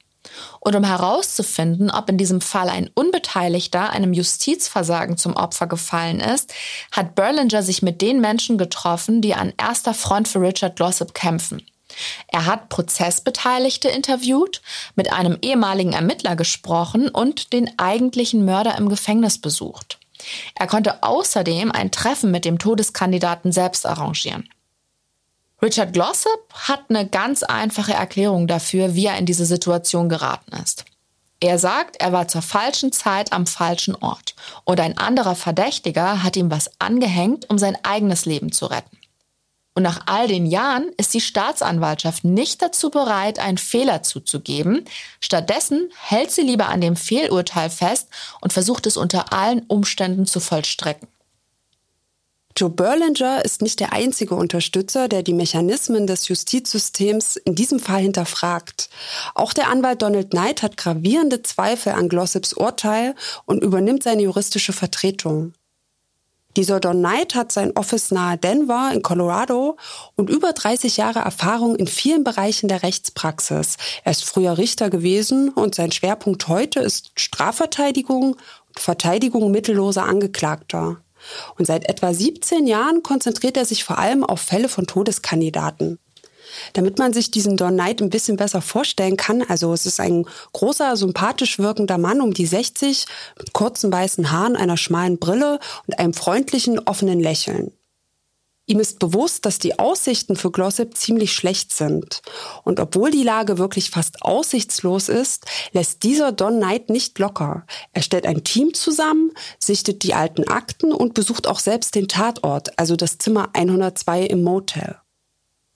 Und 0.59 0.75
um 0.75 0.83
herauszufinden, 0.83 1.89
ob 1.89 2.09
in 2.09 2.17
diesem 2.17 2.41
Fall 2.41 2.67
ein 2.67 2.89
Unbeteiligter 2.93 3.91
einem 3.91 4.11
Justizversagen 4.11 5.15
zum 5.15 5.37
Opfer 5.37 5.65
gefallen 5.67 6.19
ist, 6.19 6.53
hat 6.91 7.15
Berlinger 7.15 7.63
sich 7.63 7.81
mit 7.81 8.01
den 8.01 8.19
Menschen 8.19 8.57
getroffen, 8.57 9.21
die 9.21 9.33
an 9.33 9.53
erster 9.57 9.93
Front 9.93 10.27
für 10.27 10.41
Richard 10.41 10.75
Glossip 10.75 11.13
kämpfen. 11.13 11.65
Er 12.27 12.47
hat 12.47 12.67
Prozessbeteiligte 12.67 13.87
interviewt, 13.87 14.61
mit 14.97 15.13
einem 15.13 15.37
ehemaligen 15.41 15.93
Ermittler 15.93 16.35
gesprochen 16.35 17.07
und 17.07 17.53
den 17.53 17.71
eigentlichen 17.79 18.43
Mörder 18.43 18.77
im 18.77 18.89
Gefängnis 18.89 19.37
besucht. 19.37 19.99
Er 20.55 20.67
konnte 20.67 21.03
außerdem 21.03 21.71
ein 21.71 21.91
Treffen 21.91 22.31
mit 22.31 22.45
dem 22.45 22.59
Todeskandidaten 22.59 23.51
selbst 23.51 23.85
arrangieren. 23.85 24.49
Richard 25.61 25.93
Glossop 25.93 26.53
hat 26.53 26.81
eine 26.89 27.07
ganz 27.07 27.41
einfache 27.41 27.93
Erklärung 27.93 28.47
dafür, 28.47 28.95
wie 28.95 29.05
er 29.05 29.17
in 29.17 29.25
diese 29.25 29.45
Situation 29.45 30.09
geraten 30.09 30.53
ist. 30.61 30.85
Er 31.39 31.59
sagt, 31.59 31.97
er 32.01 32.11
war 32.11 32.27
zur 32.27 32.41
falschen 32.41 32.91
Zeit 32.91 33.33
am 33.33 33.45
falschen 33.45 33.95
Ort 33.95 34.35
und 34.63 34.79
ein 34.79 34.97
anderer 34.97 35.35
Verdächtiger 35.35 36.23
hat 36.23 36.37
ihm 36.37 36.49
was 36.51 36.71
angehängt, 36.79 37.49
um 37.49 37.57
sein 37.57 37.77
eigenes 37.83 38.25
Leben 38.25 38.51
zu 38.51 38.65
retten. 38.65 38.97
Und 39.75 39.83
nach 39.83 40.01
all 40.05 40.27
den 40.27 40.45
Jahren 40.45 40.91
ist 40.97 41.13
die 41.13 41.21
Staatsanwaltschaft 41.21 42.23
nicht 42.23 42.61
dazu 42.61 42.91
bereit, 42.91 43.39
einen 43.39 43.57
Fehler 43.57 44.03
zuzugeben. 44.03 44.85
Stattdessen 45.19 45.89
hält 45.99 46.31
sie 46.31 46.43
lieber 46.43 46.69
an 46.69 46.81
dem 46.81 46.95
Fehlurteil 46.95 47.69
fest 47.69 48.07
und 48.41 48.53
versucht 48.53 48.85
es 48.85 48.97
unter 48.97 49.33
allen 49.33 49.63
Umständen 49.67 50.27
zu 50.27 50.39
vollstrecken. 50.39 51.07
Joe 52.55 52.69
Berlinger 52.69 53.43
ist 53.43 53.63
nicht 53.63 53.79
der 53.79 53.93
einzige 53.93 54.35
Unterstützer, 54.35 55.07
der 55.07 55.23
die 55.23 55.33
Mechanismen 55.33 56.05
des 56.05 56.27
Justizsystems 56.27 57.35
in 57.35 57.55
diesem 57.55 57.79
Fall 57.79 58.01
hinterfragt. 58.01 58.89
Auch 59.33 59.53
der 59.53 59.69
Anwalt 59.69 60.03
Donald 60.03 60.29
Knight 60.29 60.61
hat 60.61 60.77
gravierende 60.77 61.41
Zweifel 61.41 61.93
an 61.93 62.09
Glossops 62.09 62.53
Urteil 62.53 63.15
und 63.45 63.63
übernimmt 63.63 64.03
seine 64.03 64.21
juristische 64.21 64.71
Vertretung. 64.71 65.53
Dieser 66.55 66.79
Don 66.79 66.99
Knight 66.99 67.33
hat 67.33 67.51
sein 67.51 67.75
Office 67.75 68.11
nahe 68.11 68.37
Denver 68.37 68.91
in 68.93 69.01
Colorado 69.01 69.77
und 70.15 70.29
über 70.29 70.53
30 70.53 70.97
Jahre 70.97 71.19
Erfahrung 71.19 71.75
in 71.75 71.87
vielen 71.87 72.23
Bereichen 72.23 72.67
der 72.67 72.83
Rechtspraxis. 72.83 73.77
Er 74.03 74.11
ist 74.11 74.23
früher 74.23 74.57
Richter 74.57 74.91
gewesen 74.91 75.49
und 75.49 75.73
sein 75.73 75.91
Schwerpunkt 75.91 76.47
heute 76.47 76.79
ist 76.79 77.11
Strafverteidigung 77.15 78.33
und 78.33 78.79
Verteidigung 78.79 79.49
mittelloser 79.49 80.03
Angeklagter. 80.03 80.97
Und 81.57 81.65
seit 81.65 81.89
etwa 81.89 82.13
17 82.13 82.67
Jahren 82.67 83.01
konzentriert 83.01 83.57
er 83.57 83.65
sich 83.65 83.83
vor 83.83 83.97
allem 83.97 84.23
auf 84.23 84.41
Fälle 84.41 84.69
von 84.69 84.85
Todeskandidaten. 84.85 85.97
Damit 86.73 86.99
man 86.99 87.13
sich 87.13 87.31
diesen 87.31 87.57
Don 87.57 87.73
Knight 87.73 88.01
ein 88.01 88.09
bisschen 88.09 88.37
besser 88.37 88.61
vorstellen 88.61 89.17
kann, 89.17 89.41
also 89.43 89.73
es 89.73 89.85
ist 89.85 89.99
ein 89.99 90.25
großer, 90.53 90.95
sympathisch 90.97 91.59
wirkender 91.59 91.97
Mann 91.97 92.21
um 92.21 92.33
die 92.33 92.45
60 92.45 93.05
mit 93.37 93.53
kurzen 93.53 93.91
weißen 93.91 94.31
Haaren, 94.31 94.55
einer 94.55 94.77
schmalen 94.77 95.19
Brille 95.19 95.59
und 95.87 95.99
einem 95.99 96.13
freundlichen, 96.13 96.79
offenen 96.79 97.19
Lächeln. 97.19 97.71
Ihm 98.65 98.79
ist 98.79 98.99
bewusst, 98.99 99.45
dass 99.45 99.59
die 99.59 99.77
Aussichten 99.77 100.37
für 100.37 100.49
Glossip 100.49 100.95
ziemlich 100.95 101.33
schlecht 101.33 101.73
sind. 101.73 102.21
Und 102.63 102.79
obwohl 102.79 103.11
die 103.11 103.23
Lage 103.23 103.57
wirklich 103.57 103.89
fast 103.89 104.21
aussichtslos 104.21 105.09
ist, 105.09 105.45
lässt 105.73 106.03
dieser 106.03 106.31
Don 106.31 106.57
Knight 106.57 106.89
nicht 106.89 107.19
locker. 107.19 107.65
Er 107.91 108.01
stellt 108.01 108.25
ein 108.25 108.45
Team 108.45 108.73
zusammen, 108.73 109.31
sichtet 109.59 110.03
die 110.03 110.13
alten 110.13 110.47
Akten 110.47 110.93
und 110.93 111.13
besucht 111.13 111.45
auch 111.45 111.59
selbst 111.59 111.95
den 111.95 112.07
Tatort, 112.07 112.79
also 112.79 112.95
das 112.95 113.17
Zimmer 113.17 113.49
102 113.51 114.23
im 114.23 114.43
Motel. 114.43 114.95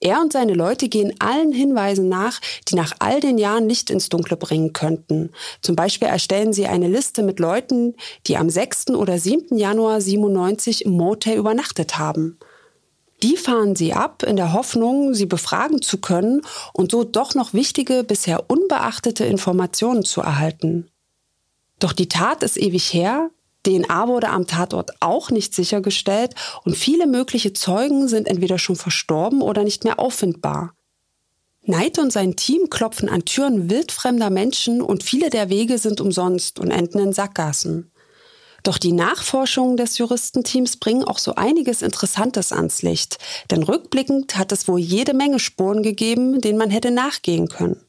Er 0.00 0.20
und 0.20 0.32
seine 0.32 0.54
Leute 0.54 0.88
gehen 0.88 1.14
allen 1.18 1.52
Hinweisen 1.52 2.08
nach, 2.08 2.40
die 2.68 2.76
nach 2.76 2.92
all 3.00 3.20
den 3.20 3.36
Jahren 3.36 3.68
Licht 3.68 3.90
ins 3.90 4.08
Dunkle 4.08 4.36
bringen 4.36 4.72
könnten. 4.72 5.30
Zum 5.60 5.74
Beispiel 5.74 6.06
erstellen 6.06 6.52
sie 6.52 6.66
eine 6.66 6.86
Liste 6.86 7.24
mit 7.24 7.40
Leuten, 7.40 7.94
die 8.26 8.36
am 8.36 8.48
6. 8.48 8.90
oder 8.90 9.18
7. 9.18 9.56
Januar 9.56 10.00
97 10.00 10.84
im 10.84 10.92
Motel 10.92 11.36
übernachtet 11.36 11.98
haben. 11.98 12.38
Die 13.24 13.36
fahren 13.36 13.74
sie 13.74 13.92
ab 13.92 14.22
in 14.22 14.36
der 14.36 14.52
Hoffnung, 14.52 15.14
sie 15.14 15.26
befragen 15.26 15.82
zu 15.82 15.98
können 15.98 16.42
und 16.72 16.92
so 16.92 17.02
doch 17.02 17.34
noch 17.34 17.52
wichtige, 17.52 18.04
bisher 18.04 18.48
unbeachtete 18.48 19.24
Informationen 19.24 20.04
zu 20.04 20.20
erhalten. 20.20 20.88
Doch 21.80 21.92
die 21.92 22.08
Tat 22.08 22.44
ist 22.44 22.56
ewig 22.56 22.92
her, 22.92 23.30
DNA 23.66 24.08
wurde 24.08 24.28
am 24.28 24.46
Tatort 24.46 24.92
auch 25.00 25.30
nicht 25.30 25.54
sichergestellt 25.54 26.34
und 26.64 26.76
viele 26.76 27.06
mögliche 27.06 27.52
Zeugen 27.52 28.08
sind 28.08 28.28
entweder 28.28 28.58
schon 28.58 28.76
verstorben 28.76 29.42
oder 29.42 29.64
nicht 29.64 29.84
mehr 29.84 29.98
auffindbar. 29.98 30.74
Knight 31.64 31.98
und 31.98 32.12
sein 32.12 32.34
Team 32.36 32.70
klopfen 32.70 33.08
an 33.08 33.24
Türen 33.24 33.68
wildfremder 33.68 34.30
Menschen 34.30 34.80
und 34.80 35.02
viele 35.02 35.28
der 35.28 35.50
Wege 35.50 35.76
sind 35.76 36.00
umsonst 36.00 36.58
und 36.58 36.70
enden 36.70 36.98
in 36.98 37.12
Sackgassen. 37.12 37.90
Doch 38.62 38.78
die 38.78 38.92
Nachforschungen 38.92 39.76
des 39.76 39.98
Juristenteams 39.98 40.78
bringen 40.78 41.04
auch 41.04 41.18
so 41.18 41.34
einiges 41.34 41.82
Interessantes 41.82 42.52
ans 42.52 42.82
Licht, 42.82 43.18
denn 43.50 43.62
rückblickend 43.62 44.36
hat 44.36 44.50
es 44.52 44.66
wohl 44.66 44.80
jede 44.80 45.14
Menge 45.14 45.38
Spuren 45.38 45.82
gegeben, 45.82 46.40
denen 46.40 46.58
man 46.58 46.70
hätte 46.70 46.90
nachgehen 46.90 47.48
können. 47.48 47.87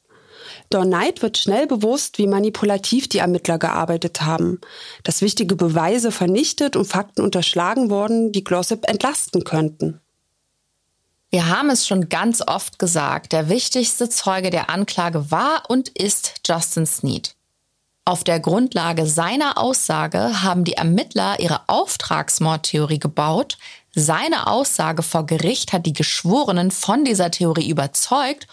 Don 0.68 0.88
Knight 0.88 1.22
wird 1.22 1.38
schnell 1.38 1.66
bewusst, 1.66 2.18
wie 2.18 2.26
manipulativ 2.26 3.08
die 3.08 3.18
Ermittler 3.18 3.58
gearbeitet 3.58 4.22
haben, 4.22 4.60
dass 5.04 5.22
wichtige 5.22 5.56
Beweise 5.56 6.12
vernichtet 6.12 6.76
und 6.76 6.86
Fakten 6.86 7.22
unterschlagen 7.22 7.90
wurden, 7.90 8.32
die 8.32 8.44
Glossip 8.44 8.88
entlasten 8.88 9.44
könnten. 9.44 10.00
Wir 11.30 11.48
haben 11.48 11.70
es 11.70 11.86
schon 11.86 12.08
ganz 12.08 12.42
oft 12.44 12.80
gesagt, 12.80 13.32
der 13.32 13.48
wichtigste 13.48 14.08
Zeuge 14.08 14.50
der 14.50 14.68
Anklage 14.68 15.30
war 15.30 15.62
und 15.68 15.88
ist 15.90 16.40
Justin 16.44 16.86
Sneed. 16.86 17.36
Auf 18.04 18.24
der 18.24 18.40
Grundlage 18.40 19.06
seiner 19.06 19.56
Aussage 19.56 20.42
haben 20.42 20.64
die 20.64 20.72
Ermittler 20.72 21.38
ihre 21.38 21.60
Auftragsmordtheorie 21.68 22.98
gebaut. 22.98 23.58
Seine 23.94 24.48
Aussage 24.48 25.04
vor 25.04 25.26
Gericht 25.26 25.72
hat 25.72 25.86
die 25.86 25.92
Geschworenen 25.92 26.72
von 26.72 27.04
dieser 27.04 27.30
Theorie 27.30 27.68
überzeugt 27.68 28.48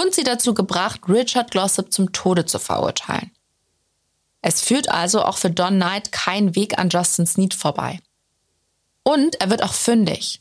und 0.00 0.14
sie 0.14 0.24
dazu 0.24 0.54
gebracht, 0.54 1.00
Richard 1.08 1.50
Glossop 1.50 1.92
zum 1.92 2.12
Tode 2.12 2.46
zu 2.46 2.58
verurteilen. 2.58 3.30
Es 4.42 4.62
führt 4.62 4.88
also 4.88 5.22
auch 5.22 5.36
für 5.36 5.50
Don 5.50 5.76
Knight 5.76 6.12
kein 6.12 6.54
Weg 6.54 6.78
an 6.78 6.88
Justin 6.88 7.26
Sneed 7.26 7.54
vorbei. 7.54 8.00
Und 9.02 9.40
er 9.40 9.50
wird 9.50 9.62
auch 9.62 9.74
fündig. 9.74 10.40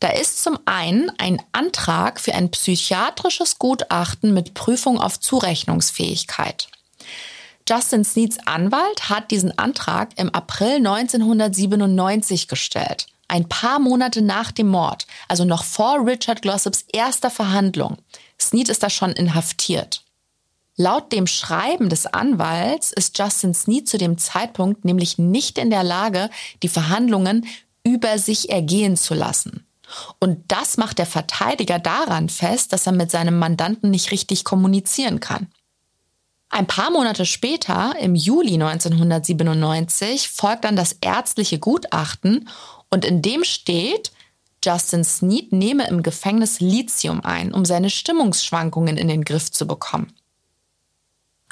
Da 0.00 0.08
ist 0.08 0.42
zum 0.42 0.58
einen 0.66 1.10
ein 1.18 1.40
Antrag 1.52 2.20
für 2.20 2.34
ein 2.34 2.50
psychiatrisches 2.50 3.58
Gutachten 3.58 4.34
mit 4.34 4.54
Prüfung 4.54 5.00
auf 5.00 5.20
Zurechnungsfähigkeit. 5.20 6.68
Justin 7.68 8.04
Sneeds 8.04 8.38
Anwalt 8.46 9.08
hat 9.08 9.30
diesen 9.30 9.56
Antrag 9.58 10.10
im 10.16 10.34
April 10.34 10.76
1997 10.76 12.48
gestellt, 12.48 13.06
ein 13.28 13.48
paar 13.48 13.78
Monate 13.78 14.22
nach 14.22 14.50
dem 14.50 14.68
Mord, 14.68 15.06
also 15.28 15.44
noch 15.44 15.62
vor 15.62 16.04
Richard 16.04 16.42
Glossops 16.42 16.84
erster 16.92 17.30
Verhandlung. 17.30 17.98
Snead 18.40 18.68
ist 18.68 18.82
da 18.82 18.90
schon 18.90 19.12
inhaftiert. 19.12 20.04
Laut 20.76 21.12
dem 21.12 21.26
Schreiben 21.26 21.88
des 21.88 22.06
Anwalts 22.06 22.92
ist 22.92 23.18
Justin 23.18 23.54
Snead 23.54 23.88
zu 23.88 23.98
dem 23.98 24.16
Zeitpunkt 24.16 24.84
nämlich 24.84 25.18
nicht 25.18 25.58
in 25.58 25.70
der 25.70 25.84
Lage, 25.84 26.30
die 26.62 26.68
Verhandlungen 26.68 27.46
über 27.84 28.18
sich 28.18 28.50
ergehen 28.50 28.96
zu 28.96 29.14
lassen. 29.14 29.66
Und 30.18 30.44
das 30.48 30.76
macht 30.76 30.98
der 30.98 31.06
Verteidiger 31.06 31.78
daran 31.78 32.28
fest, 32.28 32.72
dass 32.72 32.86
er 32.86 32.92
mit 32.92 33.10
seinem 33.10 33.38
Mandanten 33.38 33.90
nicht 33.90 34.10
richtig 34.10 34.44
kommunizieren 34.44 35.20
kann. 35.20 35.48
Ein 36.48 36.66
paar 36.66 36.90
Monate 36.90 37.26
später, 37.26 37.94
im 38.00 38.14
Juli 38.14 38.54
1997, 38.54 40.28
folgt 40.28 40.64
dann 40.64 40.76
das 40.76 40.96
ärztliche 41.00 41.58
Gutachten 41.58 42.48
und 42.90 43.04
in 43.04 43.22
dem 43.22 43.44
steht, 43.44 44.10
Justin 44.64 45.04
Sneed 45.04 45.52
nehme 45.52 45.88
im 45.88 46.02
Gefängnis 46.02 46.60
Lithium 46.60 47.20
ein, 47.22 47.52
um 47.52 47.64
seine 47.64 47.90
Stimmungsschwankungen 47.90 48.96
in 48.96 49.08
den 49.08 49.24
Griff 49.24 49.50
zu 49.50 49.66
bekommen. 49.66 50.12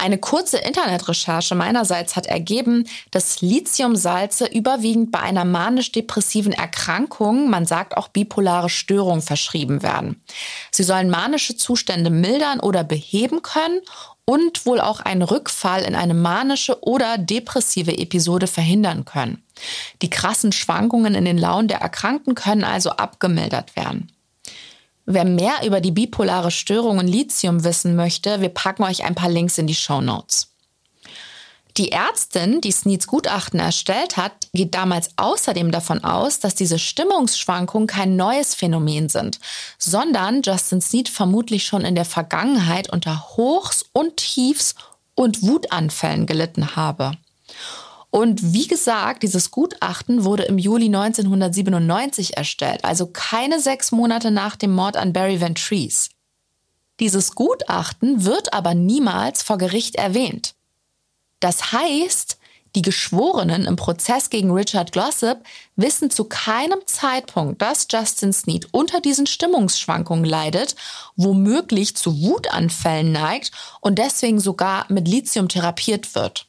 Eine 0.01 0.19
kurze 0.19 0.59
Internetrecherche 0.59 1.57
meinerseits 1.57 2.15
hat 2.15 2.27
ergeben, 2.27 2.87
dass 3.11 3.41
Lithiumsalze 3.41 4.47
überwiegend 4.47 5.11
bei 5.11 5.19
einer 5.19 5.45
manisch-depressiven 5.45 6.53
Erkrankung, 6.53 7.51
man 7.51 7.67
sagt 7.67 7.97
auch 7.97 8.07
bipolare 8.07 8.69
Störung, 8.69 9.23
verschrieben 9.23 9.83
werden. 9.83 10.23
Sie 10.71 10.85
sollen 10.85 11.11
manische 11.11 11.57
Zustände 11.57 12.11
mildern 12.11 12.61
oder 12.61 12.85
beheben 12.85 13.43
können 13.43 13.81
und 14.29 14.67
wohl 14.67 14.79
auch 14.79 15.01
einen 15.01 15.23
Rückfall 15.23 15.85
in 15.85 15.95
eine 15.95 16.13
manische 16.13 16.83
oder 16.83 17.17
depressive 17.17 17.97
Episode 17.97 18.47
verhindern 18.47 19.07
können. 19.07 19.43
Die 20.03 20.11
krassen 20.11 20.53
Schwankungen 20.53 21.15
in 21.15 21.25
den 21.25 21.39
Launen 21.39 21.67
der 21.67 21.81
Erkrankten 21.81 22.35
können 22.35 22.63
also 22.63 22.91
abgemildert 22.91 23.75
werden. 23.75 24.13
Wer 25.07 25.25
mehr 25.25 25.65
über 25.65 25.81
die 25.81 25.93
bipolare 25.93 26.51
Störung 26.51 26.99
und 26.99 27.09
Lithium 27.09 27.65
wissen 27.65 27.97
möchte, 27.97 28.43
wir 28.43 28.51
packen 28.51 28.83
euch 28.83 29.03
ein 29.03 29.15
paar 29.15 29.31
Links 29.31 29.57
in 29.57 29.67
die 29.67 29.75
Show 29.75 30.03
Notes. 30.03 30.49
Die 31.79 31.93
Ärztin, 31.93 32.61
die 32.61 32.73
Sneeds 32.73 33.07
Gutachten 33.07 33.61
erstellt 33.61 34.17
hat, 34.17 34.33
geht 34.53 34.75
damals 34.75 35.11
außerdem 35.15 35.71
davon 35.71 36.03
aus, 36.03 36.41
dass 36.41 36.57
diese 36.57 36.77
Stimmungsschwankungen 36.77 37.87
kein 37.87 38.17
neues 38.17 38.57
Phänomen 38.57 39.09
sind, 39.09 39.39
sondern 39.79 40.43
Justin 40.43 40.81
Sneed 40.81 41.09
vermutlich 41.09 41.65
schon 41.65 41.83
in 41.83 41.95
der 41.95 42.05
Vergangenheit 42.05 42.93
unter 42.93 43.29
Hochs 43.37 43.85
und 43.93 44.17
Tiefs 44.17 44.75
und 45.15 45.45
Wutanfällen 45.45 46.27
gelitten 46.27 46.75
habe. 46.75 47.13
Und 48.11 48.53
wie 48.53 48.67
gesagt, 48.67 49.23
dieses 49.23 49.53
Gutachten 49.53 50.25
wurde 50.25 50.45
im 50.45 50.59
Juli 50.59 50.87
1997 50.87 52.37
erstellt, 52.37 52.85
also 52.85 53.07
keine 53.07 53.61
sechs 53.61 53.93
Monate 53.93 54.33
nach 54.33 54.57
dem 54.57 54.75
Mord 54.75 54.97
an 54.97 55.13
Barry 55.13 55.41
Van 55.41 55.55
Trees. 55.55 56.11
Dieses 56.99 57.37
Gutachten 57.37 58.25
wird 58.25 58.53
aber 58.53 58.75
niemals 58.75 59.45
vor 59.45 59.59
Gericht 59.59 59.95
erwähnt. 59.95 60.55
Das 61.41 61.73
heißt, 61.73 62.39
die 62.75 62.83
Geschworenen 62.83 63.65
im 63.65 63.77
Prozess 63.77 64.31
gegen 64.31 64.51
Richard 64.51 64.93
Glossop 64.93 65.39
wissen 65.77 66.11
zu 66.11 66.25
keinem 66.25 66.81
Zeitpunkt, 66.87 67.63
dass 67.63 67.87
Justin 67.91 68.33
Sneed 68.33 68.69
unter 68.73 69.01
diesen 69.01 69.27
Stimmungsschwankungen 69.27 70.25
leidet, 70.25 70.77
womöglich 71.17 71.97
zu 71.97 72.21
Wutanfällen 72.21 73.11
neigt 73.11 73.53
und 73.81 73.99
deswegen 73.99 74.39
sogar 74.39 74.85
mit 74.89 75.09
Lithium 75.09 75.49
therapiert 75.49 76.15
wird. 76.15 76.47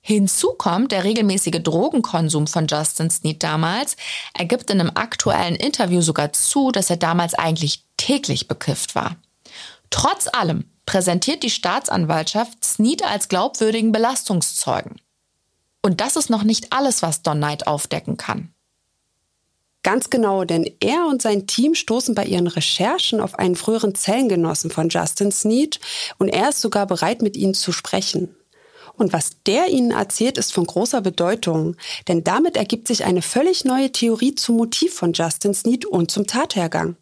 Hinzu 0.00 0.54
kommt 0.54 0.92
der 0.92 1.04
regelmäßige 1.04 1.62
Drogenkonsum 1.62 2.46
von 2.46 2.66
Justin 2.66 3.10
Sneed 3.10 3.42
damals. 3.42 3.96
Er 4.32 4.46
gibt 4.46 4.70
in 4.70 4.80
einem 4.80 4.92
aktuellen 4.94 5.54
Interview 5.54 6.00
sogar 6.00 6.32
zu, 6.32 6.72
dass 6.72 6.90
er 6.90 6.96
damals 6.96 7.34
eigentlich 7.34 7.84
täglich 7.96 8.48
bekifft 8.48 8.94
war. 8.94 9.16
Trotz 9.90 10.28
allem 10.32 10.64
präsentiert 10.88 11.42
die 11.42 11.50
Staatsanwaltschaft 11.50 12.64
Sneed 12.64 13.04
als 13.04 13.28
glaubwürdigen 13.28 13.92
Belastungszeugen. 13.92 15.02
Und 15.82 16.00
das 16.00 16.16
ist 16.16 16.30
noch 16.30 16.44
nicht 16.44 16.72
alles, 16.72 17.02
was 17.02 17.20
Don 17.20 17.36
Knight 17.36 17.66
aufdecken 17.66 18.16
kann. 18.16 18.54
Ganz 19.82 20.08
genau, 20.08 20.44
denn 20.44 20.64
er 20.80 21.04
und 21.06 21.20
sein 21.20 21.46
Team 21.46 21.74
stoßen 21.74 22.14
bei 22.14 22.24
ihren 22.24 22.46
Recherchen 22.46 23.20
auf 23.20 23.38
einen 23.38 23.54
früheren 23.54 23.94
Zellengenossen 23.94 24.70
von 24.70 24.88
Justin 24.88 25.30
Sneed 25.30 25.78
und 26.16 26.30
er 26.30 26.48
ist 26.48 26.62
sogar 26.62 26.86
bereit, 26.86 27.20
mit 27.20 27.36
ihnen 27.36 27.52
zu 27.52 27.70
sprechen. 27.70 28.34
Und 28.94 29.12
was 29.12 29.42
der 29.46 29.68
ihnen 29.68 29.90
erzählt, 29.90 30.38
ist 30.38 30.54
von 30.54 30.64
großer 30.64 31.02
Bedeutung, 31.02 31.76
denn 32.08 32.24
damit 32.24 32.56
ergibt 32.56 32.88
sich 32.88 33.04
eine 33.04 33.20
völlig 33.20 33.66
neue 33.66 33.92
Theorie 33.92 34.34
zum 34.34 34.56
Motiv 34.56 34.94
von 34.94 35.12
Justin 35.12 35.52
Sneed 35.52 35.84
und 35.84 36.10
zum 36.10 36.26
Tathergang. 36.26 36.96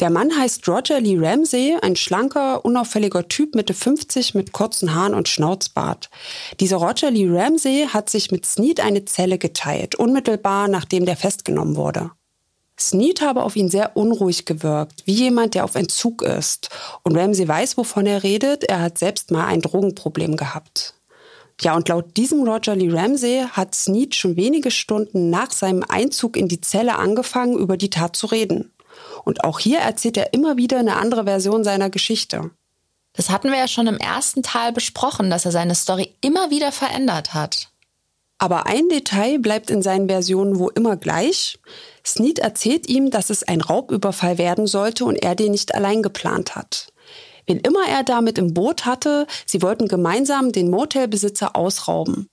Der 0.00 0.08
Mann 0.08 0.34
heißt 0.34 0.66
Roger 0.66 0.98
Lee 0.98 1.18
Ramsey, 1.18 1.76
ein 1.82 1.94
schlanker, 1.94 2.64
unauffälliger 2.64 3.28
Typ 3.28 3.54
Mitte 3.54 3.74
50 3.74 4.34
mit 4.34 4.52
kurzen 4.52 4.94
Haaren 4.94 5.12
und 5.12 5.28
Schnauzbart. 5.28 6.08
Dieser 6.58 6.78
Roger 6.78 7.10
Lee 7.10 7.28
Ramsey 7.28 7.86
hat 7.92 8.08
sich 8.08 8.30
mit 8.30 8.46
Sneed 8.46 8.80
eine 8.80 9.04
Zelle 9.04 9.36
geteilt, 9.36 9.96
unmittelbar 9.96 10.68
nachdem 10.68 11.04
der 11.04 11.16
festgenommen 11.16 11.76
wurde. 11.76 12.12
Sneed 12.78 13.20
habe 13.20 13.42
auf 13.42 13.56
ihn 13.56 13.68
sehr 13.68 13.94
unruhig 13.94 14.46
gewirkt, 14.46 15.02
wie 15.04 15.12
jemand, 15.12 15.54
der 15.54 15.64
auf 15.64 15.74
Entzug 15.74 16.22
ist. 16.22 16.70
Und 17.02 17.14
Ramsey 17.14 17.46
weiß, 17.46 17.76
wovon 17.76 18.06
er 18.06 18.22
redet. 18.22 18.64
Er 18.64 18.80
hat 18.80 18.96
selbst 18.96 19.30
mal 19.30 19.44
ein 19.44 19.60
Drogenproblem 19.60 20.38
gehabt. 20.38 20.94
Ja, 21.60 21.76
und 21.76 21.90
laut 21.90 22.16
diesem 22.16 22.48
Roger 22.48 22.74
Lee 22.74 22.90
Ramsey 22.90 23.44
hat 23.52 23.74
Sneed 23.74 24.14
schon 24.14 24.36
wenige 24.36 24.70
Stunden 24.70 25.28
nach 25.28 25.50
seinem 25.50 25.84
Einzug 25.86 26.38
in 26.38 26.48
die 26.48 26.62
Zelle 26.62 26.96
angefangen, 26.96 27.58
über 27.58 27.76
die 27.76 27.90
Tat 27.90 28.16
zu 28.16 28.28
reden. 28.28 28.72
Und 29.24 29.44
auch 29.44 29.58
hier 29.58 29.78
erzählt 29.78 30.16
er 30.16 30.32
immer 30.32 30.56
wieder 30.56 30.78
eine 30.78 30.96
andere 30.96 31.24
Version 31.24 31.64
seiner 31.64 31.90
Geschichte. 31.90 32.50
Das 33.12 33.30
hatten 33.30 33.50
wir 33.50 33.58
ja 33.58 33.68
schon 33.68 33.86
im 33.86 33.98
ersten 33.98 34.42
Teil 34.42 34.72
besprochen, 34.72 35.30
dass 35.30 35.44
er 35.44 35.52
seine 35.52 35.74
Story 35.74 36.14
immer 36.20 36.50
wieder 36.50 36.72
verändert 36.72 37.34
hat. 37.34 37.70
Aber 38.38 38.66
ein 38.66 38.88
Detail 38.88 39.38
bleibt 39.38 39.68
in 39.68 39.82
seinen 39.82 40.08
Versionen 40.08 40.58
wo 40.58 40.70
immer 40.70 40.96
gleich. 40.96 41.58
Sneed 42.06 42.38
erzählt 42.38 42.88
ihm, 42.88 43.10
dass 43.10 43.28
es 43.28 43.42
ein 43.42 43.60
Raubüberfall 43.60 44.38
werden 44.38 44.66
sollte 44.66 45.04
und 45.04 45.16
er 45.16 45.34
den 45.34 45.52
nicht 45.52 45.74
allein 45.74 46.02
geplant 46.02 46.56
hat. 46.56 46.90
Wen 47.46 47.58
immer 47.58 47.86
er 47.86 48.02
damit 48.02 48.38
im 48.38 48.54
Boot 48.54 48.86
hatte, 48.86 49.26
sie 49.44 49.60
wollten 49.60 49.88
gemeinsam 49.88 50.52
den 50.52 50.70
Motelbesitzer 50.70 51.54
ausrauben. 51.54 52.28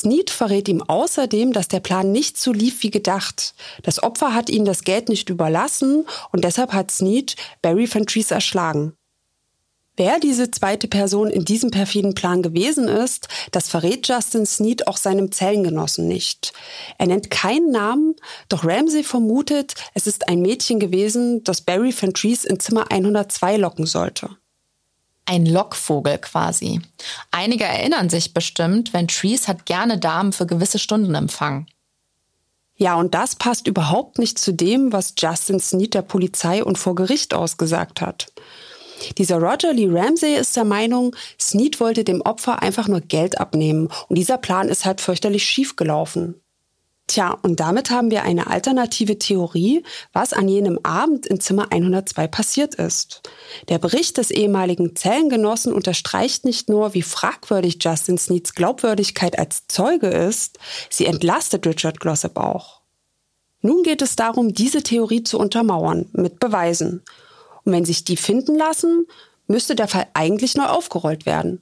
Sneed 0.00 0.30
verrät 0.30 0.68
ihm 0.68 0.82
außerdem, 0.82 1.52
dass 1.52 1.68
der 1.68 1.80
Plan 1.80 2.12
nicht 2.12 2.38
so 2.38 2.52
lief 2.52 2.82
wie 2.82 2.90
gedacht. 2.90 3.54
Das 3.82 4.02
Opfer 4.02 4.34
hat 4.34 4.50
ihm 4.50 4.64
das 4.64 4.82
Geld 4.82 5.08
nicht 5.08 5.28
überlassen 5.30 6.06
und 6.32 6.44
deshalb 6.44 6.72
hat 6.72 6.90
Sneed 6.90 7.36
Barry 7.62 7.86
Fentrese 7.86 8.34
erschlagen. 8.34 8.94
Wer 9.94 10.18
diese 10.20 10.50
zweite 10.50 10.88
Person 10.88 11.28
in 11.28 11.44
diesem 11.44 11.70
perfiden 11.70 12.14
Plan 12.14 12.42
gewesen 12.42 12.88
ist, 12.88 13.28
das 13.50 13.68
verrät 13.68 14.08
Justin 14.08 14.46
Sneed 14.46 14.86
auch 14.88 14.96
seinem 14.96 15.30
Zellengenossen 15.30 16.08
nicht. 16.08 16.54
Er 16.96 17.06
nennt 17.06 17.30
keinen 17.30 17.70
Namen, 17.70 18.16
doch 18.48 18.64
Ramsey 18.64 19.04
vermutet, 19.04 19.74
es 19.92 20.06
ist 20.06 20.28
ein 20.28 20.40
Mädchen 20.40 20.80
gewesen, 20.80 21.44
das 21.44 21.60
Barry 21.60 21.92
Fentrese 21.92 22.48
in 22.48 22.58
Zimmer 22.58 22.90
102 22.90 23.58
locken 23.58 23.84
sollte. 23.84 24.30
Ein 25.24 25.46
Lockvogel 25.46 26.18
quasi. 26.18 26.80
Einige 27.30 27.64
erinnern 27.64 28.10
sich 28.10 28.34
bestimmt, 28.34 28.92
Ventries 28.92 29.48
hat 29.48 29.66
gerne 29.66 29.98
Damen 29.98 30.32
für 30.32 30.46
gewisse 30.46 30.78
Stunden 30.78 31.14
empfangen. 31.14 31.66
Ja, 32.74 32.96
und 32.96 33.14
das 33.14 33.36
passt 33.36 33.68
überhaupt 33.68 34.18
nicht 34.18 34.38
zu 34.38 34.52
dem, 34.52 34.92
was 34.92 35.14
Justin 35.16 35.60
Sneed 35.60 35.94
der 35.94 36.02
Polizei 36.02 36.64
und 36.64 36.78
vor 36.78 36.96
Gericht 36.96 37.34
ausgesagt 37.34 38.00
hat. 38.00 38.32
Dieser 39.18 39.38
Roger 39.38 39.72
Lee 39.72 39.88
Ramsey 39.88 40.34
ist 40.34 40.56
der 40.56 40.64
Meinung, 40.64 41.14
Sneed 41.38 41.80
wollte 41.80 42.04
dem 42.04 42.20
Opfer 42.22 42.62
einfach 42.62 42.88
nur 42.88 43.00
Geld 43.00 43.38
abnehmen 43.38 43.88
und 44.08 44.16
dieser 44.16 44.38
Plan 44.38 44.68
ist 44.68 44.84
halt 44.84 45.00
fürchterlich 45.00 45.44
schief 45.44 45.76
gelaufen. 45.76 46.41
Tja, 47.12 47.36
und 47.42 47.60
damit 47.60 47.90
haben 47.90 48.10
wir 48.10 48.22
eine 48.22 48.46
alternative 48.46 49.18
Theorie, 49.18 49.82
was 50.14 50.32
an 50.32 50.48
jenem 50.48 50.78
Abend 50.82 51.26
in 51.26 51.40
Zimmer 51.40 51.66
102 51.70 52.26
passiert 52.26 52.76
ist. 52.76 53.20
Der 53.68 53.78
Bericht 53.78 54.16
des 54.16 54.30
ehemaligen 54.30 54.96
Zellengenossen 54.96 55.74
unterstreicht 55.74 56.46
nicht 56.46 56.70
nur, 56.70 56.94
wie 56.94 57.02
fragwürdig 57.02 57.76
Justin 57.82 58.16
Sneeds 58.16 58.54
Glaubwürdigkeit 58.54 59.38
als 59.38 59.66
Zeuge 59.68 60.06
ist, 60.06 60.58
sie 60.88 61.04
entlastet 61.04 61.66
Richard 61.66 62.00
Glossop 62.00 62.38
auch. 62.38 62.80
Nun 63.60 63.82
geht 63.82 64.00
es 64.00 64.16
darum, 64.16 64.54
diese 64.54 64.82
Theorie 64.82 65.22
zu 65.22 65.38
untermauern 65.38 66.08
mit 66.14 66.40
Beweisen. 66.40 67.02
Und 67.64 67.72
wenn 67.72 67.84
sich 67.84 68.04
die 68.04 68.16
finden 68.16 68.56
lassen, 68.56 69.06
müsste 69.46 69.74
der 69.74 69.88
Fall 69.88 70.06
eigentlich 70.14 70.56
neu 70.56 70.64
aufgerollt 70.64 71.26
werden. 71.26 71.60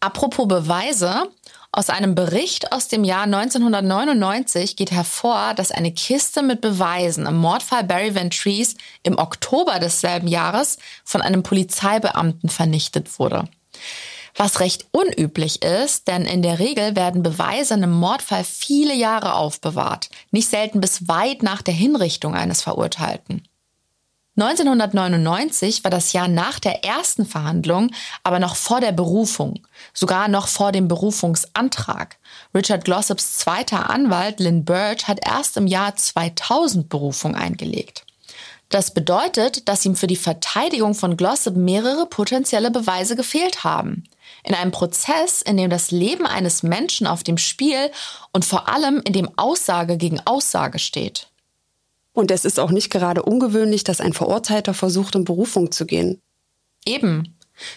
Apropos 0.00 0.48
Beweise, 0.48 1.24
aus 1.72 1.88
einem 1.88 2.16
Bericht 2.16 2.72
aus 2.72 2.88
dem 2.88 3.04
Jahr 3.04 3.22
1999 3.24 4.74
geht 4.74 4.90
hervor, 4.90 5.54
dass 5.54 5.70
eine 5.70 5.92
Kiste 5.92 6.42
mit 6.42 6.60
Beweisen 6.60 7.26
im 7.26 7.36
Mordfall 7.36 7.84
Barry 7.84 8.14
Ventries 8.14 8.74
im 9.04 9.18
Oktober 9.18 9.78
desselben 9.78 10.26
Jahres 10.26 10.78
von 11.04 11.22
einem 11.22 11.44
Polizeibeamten 11.44 12.48
vernichtet 12.48 13.20
wurde. 13.20 13.44
Was 14.36 14.58
recht 14.58 14.86
unüblich 14.90 15.62
ist, 15.62 16.08
denn 16.08 16.24
in 16.24 16.42
der 16.42 16.58
Regel 16.58 16.96
werden 16.96 17.22
Beweise 17.22 17.74
in 17.74 17.84
einem 17.84 17.92
Mordfall 17.92 18.42
viele 18.42 18.94
Jahre 18.94 19.34
aufbewahrt, 19.34 20.08
nicht 20.32 20.48
selten 20.48 20.80
bis 20.80 21.06
weit 21.08 21.42
nach 21.44 21.62
der 21.62 21.74
Hinrichtung 21.74 22.34
eines 22.34 22.62
Verurteilten. 22.62 23.46
1999 24.36 25.82
war 25.82 25.90
das 25.90 26.12
Jahr 26.12 26.28
nach 26.28 26.60
der 26.60 26.84
ersten 26.84 27.26
Verhandlung, 27.26 27.90
aber 28.22 28.38
noch 28.38 28.54
vor 28.54 28.80
der 28.80 28.92
Berufung, 28.92 29.66
sogar 29.92 30.28
noch 30.28 30.46
vor 30.46 30.70
dem 30.70 30.86
Berufungsantrag. 30.86 32.16
Richard 32.54 32.84
Glossops 32.84 33.38
zweiter 33.38 33.90
Anwalt 33.90 34.38
Lynn 34.38 34.64
Birch 34.64 35.08
hat 35.08 35.18
erst 35.26 35.56
im 35.56 35.66
Jahr 35.66 35.96
2000 35.96 36.88
Berufung 36.88 37.34
eingelegt. 37.34 38.06
Das 38.70 38.94
bedeutet, 38.94 39.68
dass 39.68 39.84
ihm 39.84 39.96
für 39.96 40.06
die 40.06 40.14
Verteidigung 40.14 40.94
von 40.94 41.16
Glossop 41.16 41.56
mehrere 41.56 42.06
potenzielle 42.06 42.70
Beweise 42.70 43.16
gefehlt 43.16 43.64
haben. 43.64 44.04
In 44.44 44.54
einem 44.54 44.70
Prozess, 44.70 45.42
in 45.42 45.56
dem 45.56 45.70
das 45.70 45.90
Leben 45.90 46.24
eines 46.24 46.62
Menschen 46.62 47.08
auf 47.08 47.24
dem 47.24 47.36
Spiel 47.36 47.90
und 48.32 48.44
vor 48.44 48.68
allem 48.68 49.02
in 49.04 49.12
dem 49.12 49.28
Aussage 49.36 49.96
gegen 49.96 50.20
Aussage 50.24 50.78
steht. 50.78 51.29
Und 52.20 52.30
es 52.30 52.44
ist 52.44 52.60
auch 52.60 52.70
nicht 52.70 52.90
gerade 52.90 53.22
ungewöhnlich, 53.22 53.82
dass 53.82 54.02
ein 54.02 54.12
Verurteilter 54.12 54.74
versucht, 54.74 55.14
in 55.14 55.24
Berufung 55.24 55.72
zu 55.72 55.86
gehen. 55.86 56.20
Eben. 56.84 57.34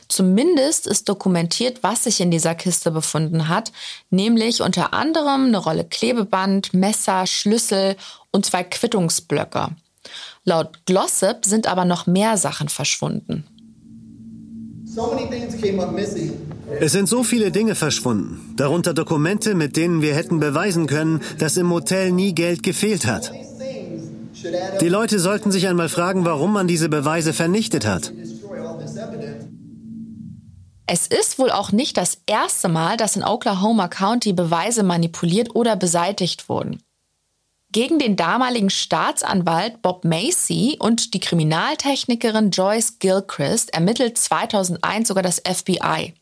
Zumindest 0.10 0.86
ist 0.86 1.08
dokumentiert, 1.08 1.82
was 1.82 2.04
sich 2.04 2.20
in 2.20 2.30
dieser 2.30 2.54
Kiste 2.54 2.92
befunden 2.92 3.48
hat, 3.48 3.72
nämlich 4.10 4.62
unter 4.62 4.94
anderem 4.94 5.46
eine 5.46 5.58
Rolle 5.58 5.86
Klebeband, 5.86 6.74
Messer, 6.74 7.26
Schlüssel 7.26 7.96
und 8.32 8.46
zwei 8.46 8.66
Quittungsblöcke. 8.66 9.70
Laut 10.44 10.86
Glossip 10.86 11.46
sind 11.46 11.66
aber 11.66 11.86
noch 11.86 12.06
mehr 12.06 12.36
Sachen 12.36 12.68
verschwunden. 12.68 13.46
Es 16.82 16.92
sind 16.92 17.08
so 17.08 17.24
viele 17.24 17.52
Dinge 17.52 17.76
verschwunden, 17.76 18.54
darunter 18.58 18.94
Dokumente, 18.94 19.56
mit 19.56 19.78
denen 19.78 20.02
wir 20.02 20.14
hätten 20.16 20.42
beweisen 20.42 20.86
können, 20.88 21.22
dass 21.38 21.56
im 21.56 21.68
Motel 21.68 22.12
nie 22.12 22.36
Geld 22.36 22.62
gefehlt 22.62 23.06
hat. 23.06 23.32
Die 24.82 24.90
Leute 24.90 25.20
sollten 25.20 25.52
sich 25.52 25.68
einmal 25.68 25.90
fragen, 25.90 26.26
warum 26.26 26.54
man 26.54 26.68
diese 26.68 26.90
Beweise 26.90 27.34
vernichtet 27.34 27.86
hat. 27.86 28.12
Es 30.86 31.08
ist 31.08 31.40
wohl 31.40 31.50
auch 31.50 31.72
nicht 31.72 31.98
das 31.98 32.18
erste 32.26 32.68
Mal, 32.68 32.98
dass 32.98 33.16
in 33.16 33.24
Oklahoma 33.24 33.88
County 33.88 34.34
Beweise 34.34 34.84
manipuliert 34.84 35.56
oder 35.56 35.76
beseitigt 35.76 36.50
wurden. 36.50 36.84
Gegen 37.72 37.98
den 37.98 38.16
damaligen 38.16 38.70
Staatsanwalt 38.70 39.82
Bob 39.82 40.06
Macy 40.06 40.78
und 40.80 41.16
die 41.16 41.20
Kriminaltechnikerin 41.20 42.52
Joyce 42.52 43.00
Gilchrist 43.00 43.74
ermittelt 43.74 44.18
2001 44.18 45.08
sogar 45.08 45.24
das 45.24 45.40
FBI. 45.40 46.14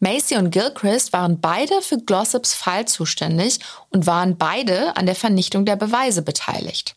Macy 0.00 0.36
und 0.36 0.50
Gilchrist 0.50 1.12
waren 1.12 1.40
beide 1.40 1.82
für 1.82 1.98
Glossops 1.98 2.54
Fall 2.54 2.88
zuständig 2.88 3.60
und 3.90 4.06
waren 4.06 4.36
beide 4.38 4.96
an 4.96 5.06
der 5.06 5.14
Vernichtung 5.14 5.64
der 5.64 5.76
Beweise 5.76 6.22
beteiligt. 6.22 6.96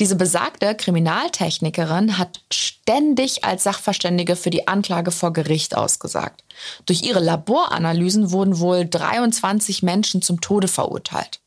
Diese 0.00 0.16
besagte 0.16 0.74
Kriminaltechnikerin 0.74 2.16
hat 2.16 2.40
ständig 2.50 3.44
als 3.44 3.64
Sachverständige 3.64 4.34
für 4.34 4.48
die 4.48 4.66
Anklage 4.66 5.10
vor 5.10 5.34
Gericht 5.34 5.76
ausgesagt. 5.76 6.42
Durch 6.86 7.02
ihre 7.02 7.20
Laboranalysen 7.20 8.30
wurden 8.30 8.60
wohl 8.60 8.86
23 8.86 9.82
Menschen 9.82 10.22
zum 10.22 10.40
Tode 10.40 10.68
verurteilt. 10.68 11.40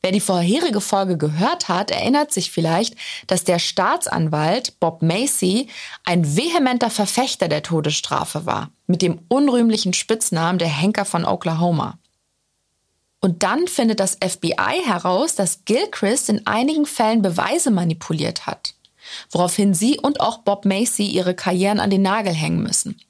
Wer 0.00 0.12
die 0.12 0.20
vorherige 0.20 0.80
Folge 0.80 1.18
gehört 1.18 1.68
hat, 1.68 1.90
erinnert 1.90 2.32
sich 2.32 2.50
vielleicht, 2.50 2.94
dass 3.26 3.44
der 3.44 3.58
Staatsanwalt 3.58 4.80
Bob 4.80 5.02
Macy 5.02 5.68
ein 6.04 6.36
vehementer 6.36 6.88
Verfechter 6.88 7.48
der 7.48 7.62
Todesstrafe 7.62 8.46
war, 8.46 8.70
mit 8.86 9.02
dem 9.02 9.20
unrühmlichen 9.28 9.92
Spitznamen 9.92 10.58
der 10.58 10.68
Henker 10.68 11.04
von 11.04 11.26
Oklahoma. 11.26 11.98
Und 13.20 13.42
dann 13.42 13.66
findet 13.66 14.00
das 14.00 14.18
FBI 14.22 14.82
heraus, 14.84 15.34
dass 15.34 15.64
Gilchrist 15.64 16.28
in 16.28 16.46
einigen 16.46 16.86
Fällen 16.86 17.22
Beweise 17.22 17.70
manipuliert 17.70 18.46
hat, 18.46 18.74
woraufhin 19.30 19.74
sie 19.74 19.98
und 19.98 20.20
auch 20.20 20.38
Bob 20.38 20.64
Macy 20.64 21.06
ihre 21.06 21.34
Karrieren 21.34 21.80
an 21.80 21.90
den 21.90 22.02
Nagel 22.02 22.32
hängen 22.32 22.62
müssen. 22.62 23.00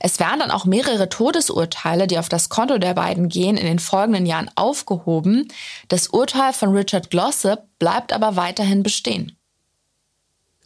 Es 0.00 0.18
werden 0.18 0.40
dann 0.40 0.50
auch 0.50 0.64
mehrere 0.64 1.08
Todesurteile, 1.08 2.06
die 2.06 2.18
auf 2.18 2.28
das 2.28 2.48
Konto 2.48 2.78
der 2.78 2.94
beiden 2.94 3.28
gehen, 3.28 3.56
in 3.56 3.66
den 3.66 3.78
folgenden 3.78 4.26
Jahren 4.26 4.50
aufgehoben. 4.54 5.48
Das 5.88 6.08
Urteil 6.08 6.52
von 6.52 6.76
Richard 6.76 7.10
Glossop 7.10 7.62
bleibt 7.78 8.12
aber 8.12 8.36
weiterhin 8.36 8.82
bestehen. 8.82 9.38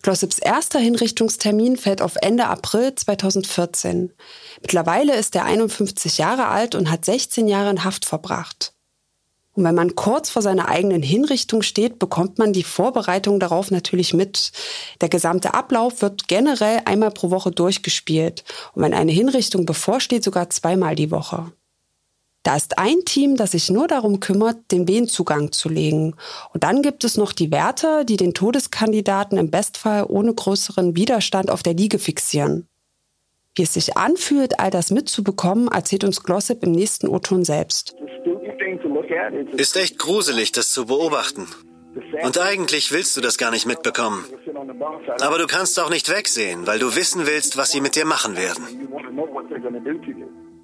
Glossops 0.03 0.39
erster 0.39 0.79
Hinrichtungstermin 0.79 1.77
fällt 1.77 2.03
auf 2.03 2.15
Ende 2.21 2.47
April 2.47 2.95
2014. 2.95 4.13
Mittlerweile 4.61 5.17
ist 5.17 5.35
er 5.35 5.45
51 5.45 6.19
Jahre 6.19 6.47
alt 6.47 6.75
und 6.75 6.91
hat 6.91 7.05
16 7.05 7.49
Jahre 7.49 7.71
in 7.71 7.85
Haft 7.85 8.05
verbracht. 8.05 8.75
Und 9.59 9.65
wenn 9.65 9.75
man 9.75 9.97
kurz 9.97 10.31
vor 10.31 10.41
seiner 10.41 10.69
eigenen 10.69 11.03
Hinrichtung 11.03 11.63
steht, 11.63 11.99
bekommt 11.99 12.39
man 12.39 12.53
die 12.53 12.63
Vorbereitung 12.63 13.41
darauf 13.41 13.73
natürlich 13.73 14.15
mit. 14.15 14.53
Der 15.01 15.09
gesamte 15.09 15.53
Ablauf 15.53 16.01
wird 16.01 16.29
generell 16.29 16.83
einmal 16.85 17.11
pro 17.11 17.31
Woche 17.31 17.51
durchgespielt. 17.51 18.45
Und 18.75 18.83
wenn 18.83 18.95
eine 18.95 19.11
Hinrichtung 19.11 19.67
bevorsteht, 19.67 20.23
sogar 20.23 20.49
zweimal 20.51 20.95
die 20.95 21.11
Woche. 21.11 21.51
Da 22.43 22.57
ist 22.57 22.79
ein 22.79 23.05
Team, 23.05 23.37
das 23.37 23.53
sich 23.53 23.71
nur 23.71 23.89
darum 23.89 24.21
kümmert, 24.21 24.57
den 24.71 24.89
Wehenzugang 24.89 25.53
zu 25.53 25.69
legen. 25.69 26.15
Und 26.55 26.65
dann 26.65 26.83
gibt 26.83 27.05
es 27.05 27.17
noch 27.17 27.33
die 27.33 27.51
Wärter, 27.51 28.05
die 28.05 28.17
den 28.17 28.33
Todeskandidaten 28.33 29.37
im 29.39 29.51
Bestfall 29.51 30.05
ohne 30.09 30.33
größeren 30.33 30.97
Widerstand 30.97 31.51
auf 31.51 31.63
der 31.63 31.75
Liege 31.75 31.99
fixieren. 31.99 32.67
Wie 33.55 33.63
es 33.63 33.75
sich 33.75 33.97
anfühlt, 33.97 34.61
all 34.61 34.71
das 34.71 34.91
mitzubekommen, 34.91 35.69
erzählt 35.69 36.05
uns 36.05 36.23
Glossip 36.23 36.63
im 36.63 36.73
nächsten 36.73 37.09
O-Ton 37.09 37.45
selbst. 37.45 37.97
Ist 39.57 39.77
echt 39.77 39.99
gruselig, 39.99 40.53
das 40.53 40.71
zu 40.71 40.87
beobachten. 40.87 41.49
Und 42.23 42.39
eigentlich 42.39 42.93
willst 42.93 43.17
du 43.17 43.21
das 43.21 43.39
gar 43.39 43.51
nicht 43.51 43.67
mitbekommen. 43.67 44.25
Aber 45.21 45.39
du 45.39 45.47
kannst 45.47 45.79
auch 45.81 45.91
nicht 45.91 46.09
wegsehen, 46.09 46.67
weil 46.67 46.79
du 46.79 46.95
wissen 46.95 47.27
willst, 47.27 47.57
was 47.57 47.73
sie 47.73 47.81
mit 47.81 47.97
dir 47.97 48.05
machen 48.05 48.37
werden. 48.37 48.89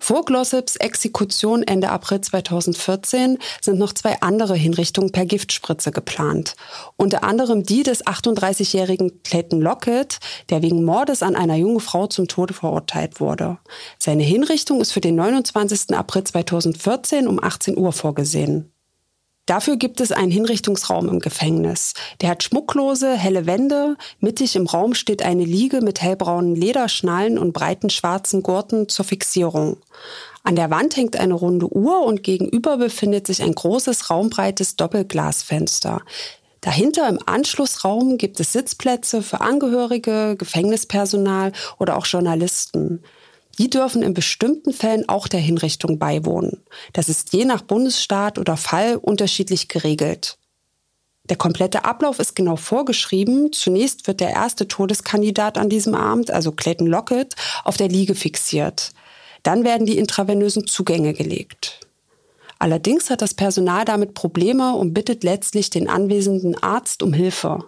Vor 0.05 0.27
Glossops 0.27 0.77
Exekution 0.77 1.63
Ende 1.63 1.89
April 1.89 2.21
2014 2.21 3.39
sind 3.63 3.79
noch 3.79 3.95
zwei 3.95 4.21
andere 4.21 4.55
Hinrichtungen 4.55 5.13
per 5.13 5.25
Giftspritze 5.25 5.93
geplant. 5.93 6.57
Unter 6.99 7.25
anderem 7.25 7.63
die 7.63 7.85
des 7.85 8.05
38-jährigen 8.05 9.23
Clayton 9.23 9.63
Lockett, 9.63 10.19
der 10.51 10.61
wegen 10.61 10.85
Mordes 10.85 11.23
an 11.23 11.37
einer 11.37 11.57
jungen 11.57 11.81
Frau 11.81 12.07
zum 12.07 12.29
Tode 12.29 12.53
verurteilt 12.53 13.19
wurde. 13.19 13.57
Seine 13.99 14.25
Hinrichtung 14.25 14.83
ist 14.83 14.93
für 14.93 15.01
den 15.01 15.15
29. 15.15 15.97
April 15.97 16.25
2014 16.25 17.27
um 17.27 17.43
18 17.43 17.79
Uhr 17.79 17.95
vorgesehen. 17.95 18.74
Dafür 19.47 19.77
gibt 19.77 20.01
es 20.01 20.11
einen 20.11 20.31
Hinrichtungsraum 20.31 21.09
im 21.09 21.21
Gefängnis. 21.21 21.93
Der 22.23 22.31
hat 22.31 22.43
schmucklose, 22.43 23.15
helle 23.15 23.45
Wände. 23.45 23.97
Mittig 24.19 24.57
im 24.57 24.67
Raum 24.67 24.95
steht 24.95 25.23
eine 25.23 25.45
Liege 25.45 25.83
mit 25.83 26.01
hellbraunen 26.01 26.57
Lederschnallen 26.57 27.39
und 27.39 27.53
breiten 27.53 27.91
schwarzen 27.91 28.43
Gurten 28.43 28.89
zur 28.89 29.05
Fixierung. 29.05 29.77
An 30.45 30.57
der 30.57 30.71
Wand 30.71 30.97
hängt 30.97 31.17
eine 31.17 31.35
runde 31.35 31.75
Uhr 31.75 32.03
und 32.05 32.23
gegenüber 32.23 32.79
befindet 32.79 33.27
sich 33.27 33.43
ein 33.43 33.55
großes, 33.55 34.09
raumbreites 34.09 34.77
Doppelglasfenster. 34.77 36.01
Dahinter 36.63 37.07
im 37.11 37.19
Anschlussraum 37.27 38.17
gibt 38.17 38.41
es 38.41 38.53
Sitzplätze 38.53 39.21
für 39.21 39.43
Angehörige, 39.43 40.37
Gefängnispersonal 40.39 41.53
oder 41.79 41.99
auch 41.99 42.07
Journalisten. 42.07 43.03
Die 43.59 43.71
dürfen 43.71 44.03
in 44.03 44.15
bestimmten 44.15 44.73
Fällen 44.73 45.09
auch 45.09 45.29
der 45.29 45.41
Hinrichtung 45.41 45.99
beiwohnen. 45.99 46.63
Das 46.93 47.09
ist 47.09 47.33
je 47.33 47.45
nach 47.45 47.63
Bundesstaat 47.63 48.39
oder 48.39 48.57
Fall 48.57 48.97
unterschiedlich 48.97 49.69
geregelt. 49.69 50.39
Der 51.31 51.37
komplette 51.37 51.85
Ablauf 51.85 52.19
ist 52.19 52.37
genau 52.37 52.57
vorgeschrieben. 52.57 53.53
Zunächst 53.53 54.07
wird 54.07 54.21
der 54.21 54.31
erste 54.31 54.69
Todeskandidat 54.69 55.57
an 55.57 55.71
diesem 55.71 55.95
Abend, 55.95 56.31
also 56.31 56.53
Clayton 56.53 56.87
Lockett, 56.87 57.35
auf 57.65 57.77
der 57.77 57.89
Liege 57.89 58.15
fixiert. 58.15 58.91
Dann 59.43 59.65
werden 59.65 59.87
die 59.87 59.99
intravenösen 59.99 60.67
Zugänge 60.67 61.15
gelegt. 61.15 61.81
Allerdings 62.59 63.11
hat 63.11 63.23
das 63.23 63.35
Personal 63.35 63.85
damit 63.85 64.15
Probleme 64.15 64.75
und 64.75 64.95
bittet 64.95 65.25
letztlich 65.25 65.71
den 65.71 65.89
anwesenden 65.89 66.57
Arzt 66.63 67.03
um 67.03 67.13
Hilfe. 67.13 67.65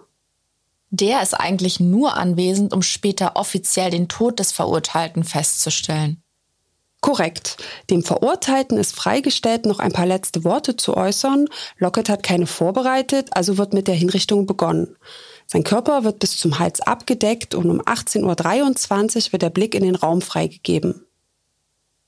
Der 0.89 1.21
ist 1.21 1.33
eigentlich 1.33 1.79
nur 1.79 2.15
anwesend, 2.15 2.73
um 2.73 2.81
später 2.81 3.35
offiziell 3.35 3.91
den 3.91 4.07
Tod 4.07 4.39
des 4.39 4.51
Verurteilten 4.51 5.23
festzustellen. 5.23 6.23
Korrekt. 7.01 7.57
Dem 7.89 8.03
Verurteilten 8.03 8.77
ist 8.77 8.95
freigestellt, 8.95 9.65
noch 9.65 9.79
ein 9.79 9.91
paar 9.91 10.05
letzte 10.05 10.43
Worte 10.43 10.75
zu 10.77 10.97
äußern. 10.97 11.47
Lockett 11.77 12.09
hat 12.09 12.23
keine 12.23 12.47
vorbereitet, 12.47 13.29
also 13.31 13.57
wird 13.57 13.73
mit 13.73 13.87
der 13.87 13.95
Hinrichtung 13.95 14.45
begonnen. 14.45 14.95
Sein 15.45 15.63
Körper 15.63 16.03
wird 16.03 16.19
bis 16.19 16.37
zum 16.37 16.59
Hals 16.59 16.81
abgedeckt 16.81 17.53
und 17.53 17.69
um 17.69 17.81
18.23 17.81 19.27
Uhr 19.27 19.31
wird 19.33 19.41
der 19.41 19.49
Blick 19.49 19.75
in 19.75 19.83
den 19.83 19.95
Raum 19.95 20.21
freigegeben. 20.21 21.05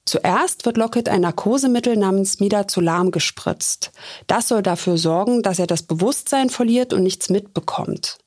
Zuerst 0.05 0.65
wird 0.65 0.77
Lockett 0.77 1.07
ein 1.07 1.21
Narkosemittel 1.21 1.95
namens 1.95 2.39
Midazolam 2.39 3.11
gespritzt. 3.11 3.91
Das 4.25 4.47
soll 4.47 4.63
dafür 4.63 4.97
sorgen, 4.97 5.43
dass 5.43 5.59
er 5.59 5.67
das 5.67 5.83
Bewusstsein 5.83 6.49
verliert 6.49 6.93
und 6.93 7.03
nichts 7.03 7.29
mitbekommt. 7.29 8.17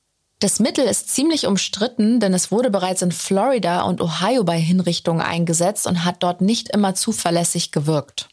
Das 0.43 0.59
Mittel 0.59 0.85
ist 0.87 1.09
ziemlich 1.09 1.47
umstritten, 1.47 2.19
denn 2.19 2.35
es 2.35 2.51
wurde 2.51 2.69
bereits 2.69 3.01
in 3.01 3.13
Florida 3.13 3.83
und 3.83 4.01
Ohio 4.01 4.43
bei 4.43 4.59
Hinrichtungen 4.59 5.23
eingesetzt 5.23 5.87
und 5.87 6.05
hat 6.05 6.25
dort 6.25 6.41
nicht 6.41 6.69
immer 6.71 6.97
zuverlässig 6.97 7.71
gewirkt. 7.71 8.29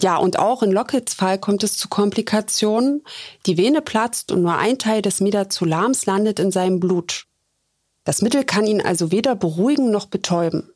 Ja, 0.00 0.16
und 0.16 0.40
auch 0.40 0.64
in 0.64 0.72
Lockets 0.72 1.14
Fall 1.14 1.38
kommt 1.38 1.62
es 1.62 1.76
zu 1.76 1.86
Komplikationen. 1.86 3.04
Die 3.46 3.56
Vene 3.56 3.82
platzt 3.82 4.32
und 4.32 4.42
nur 4.42 4.56
ein 4.56 4.80
Teil 4.80 5.00
des 5.00 5.20
Midazolams 5.20 6.06
landet 6.06 6.40
in 6.40 6.50
seinem 6.50 6.80
Blut. 6.80 7.26
Das 8.02 8.20
Mittel 8.20 8.42
kann 8.42 8.66
ihn 8.66 8.80
also 8.80 9.12
weder 9.12 9.36
beruhigen 9.36 9.92
noch 9.92 10.06
betäuben. 10.06 10.72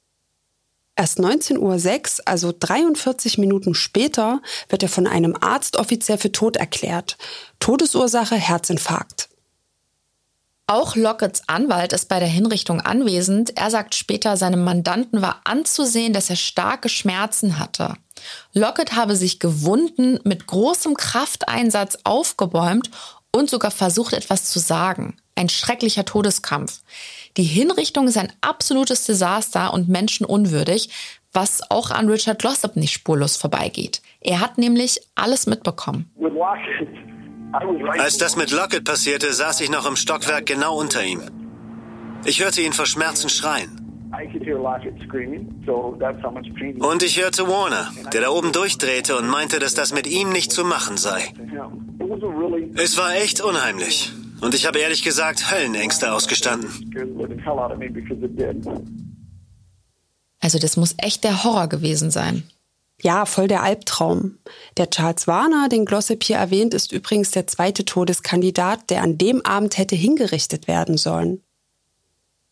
Erst 0.94 1.18
19.06 1.18 1.59
Uhr, 1.59 2.22
also 2.27 2.53
43 2.57 3.37
Minuten 3.37 3.75
später, 3.75 4.40
wird 4.68 4.85
er 4.85 4.88
von 4.88 5.09
einem 5.09 5.35
Arzt 5.40 5.77
offiziell 5.77 6.18
für 6.18 6.31
tot 6.31 6.57
erklärt. 6.57 7.18
Todesursache 7.59 8.37
Herzinfarkt. 8.37 9.32
Auch 10.66 10.96
Lockets 10.96 11.42
Anwalt 11.48 11.92
ist 11.92 12.09
bei 12.09 12.18
der 12.18 12.29
Hinrichtung 12.29 12.81
anwesend. 12.81 13.57
Er 13.57 13.70
sagt 13.70 13.94
später, 13.94 14.37
seinem 14.37 14.64
Mandanten 14.64 15.20
war 15.20 15.40
anzusehen, 15.44 16.12
dass 16.12 16.31
er 16.31 16.37
starke 16.37 16.88
Schmerzen 16.88 17.59
hatte. 17.59 17.94
Lockett 18.55 18.94
habe 18.94 19.16
sich 19.16 19.40
gewunden, 19.40 20.20
mit 20.25 20.46
großem 20.46 20.94
Krafteinsatz 20.94 21.98
aufgebäumt 22.05 22.90
und 23.33 23.51
sogar 23.51 23.70
versucht, 23.70 24.12
etwas 24.12 24.44
zu 24.44 24.59
sagen. 24.61 25.16
Ein 25.35 25.48
schrecklicher 25.48 26.05
Todeskampf. 26.05 26.83
Die 27.37 27.42
Hinrichtung 27.42 28.07
ist 28.07 28.18
ein 28.18 28.33
absolutes 28.42 29.05
Desaster 29.05 29.72
und 29.72 29.88
menschenunwürdig, 29.88 30.90
was 31.33 31.70
auch 31.70 31.90
an 31.90 32.09
Richard 32.09 32.38
Glossop 32.38 32.77
nicht 32.77 32.92
spurlos 32.92 33.37
vorbeigeht. 33.37 34.03
Er 34.20 34.40
hat 34.40 34.59
nämlich 34.59 35.01
alles 35.14 35.46
mitbekommen. 35.46 36.11
Als 37.99 38.19
das 38.19 38.37
mit 38.37 38.51
Lockett 38.51 38.85
passierte, 38.85 39.33
saß 39.33 39.61
ich 39.61 39.71
noch 39.71 39.87
im 39.87 39.97
Stockwerk 39.97 40.47
genau 40.47 40.77
unter 40.79 41.05
ihm. 41.05 41.23
Ich 42.25 42.43
hörte 42.43 42.62
ihn 42.62 42.73
vor 42.73 42.87
Schmerzen 42.87 43.29
schreien. 43.29 43.79
Und 46.81 47.03
ich 47.03 47.21
hörte 47.21 47.49
Warner, 47.49 47.93
der 48.12 48.21
da 48.21 48.29
oben 48.29 48.53
durchdrehte 48.53 49.17
und 49.17 49.27
meinte, 49.27 49.59
dass 49.59 49.75
das 49.75 49.93
mit 49.93 50.07
ihm 50.07 50.31
nicht 50.31 50.53
zu 50.53 50.65
machen 50.65 50.97
sei. 50.97 51.33
Es 52.75 52.99
war 52.99 53.15
echt 53.15 53.41
unheimlich. 53.41 54.12
Und 54.41 54.55
ich 54.55 54.67
habe 54.67 54.81
ehrlich 54.81 55.03
gesagt 55.03 55.51
Höllenängste 55.51 56.12
ausgestanden. 56.12 56.71
Also 60.41 60.59
das 60.59 60.77
muss 60.77 60.95
echt 60.99 61.25
der 61.25 61.45
Horror 61.45 61.69
gewesen 61.69 62.11
sein. 62.11 62.43
Ja, 63.03 63.27
voll 63.27 63.49
der 63.49 63.65
Albtraum. 63.65 64.38
Der 64.77 64.88
Charles 64.88 65.27
Warner, 65.27 65.69
den 65.69 65.85
Glossip 65.85 66.23
hier 66.23 66.37
erwähnt, 66.37 66.73
ist 66.73 66.93
übrigens 66.93 67.33
der 67.33 67.49
zweite 67.49 67.85
Todeskandidat, 67.85 68.91
der 68.91 69.03
an 69.03 69.19
dem 69.19 69.45
Abend 69.45 69.77
hätte 69.77 69.97
hingerichtet 69.97 70.69
werden 70.69 70.97
sollen. 70.97 71.43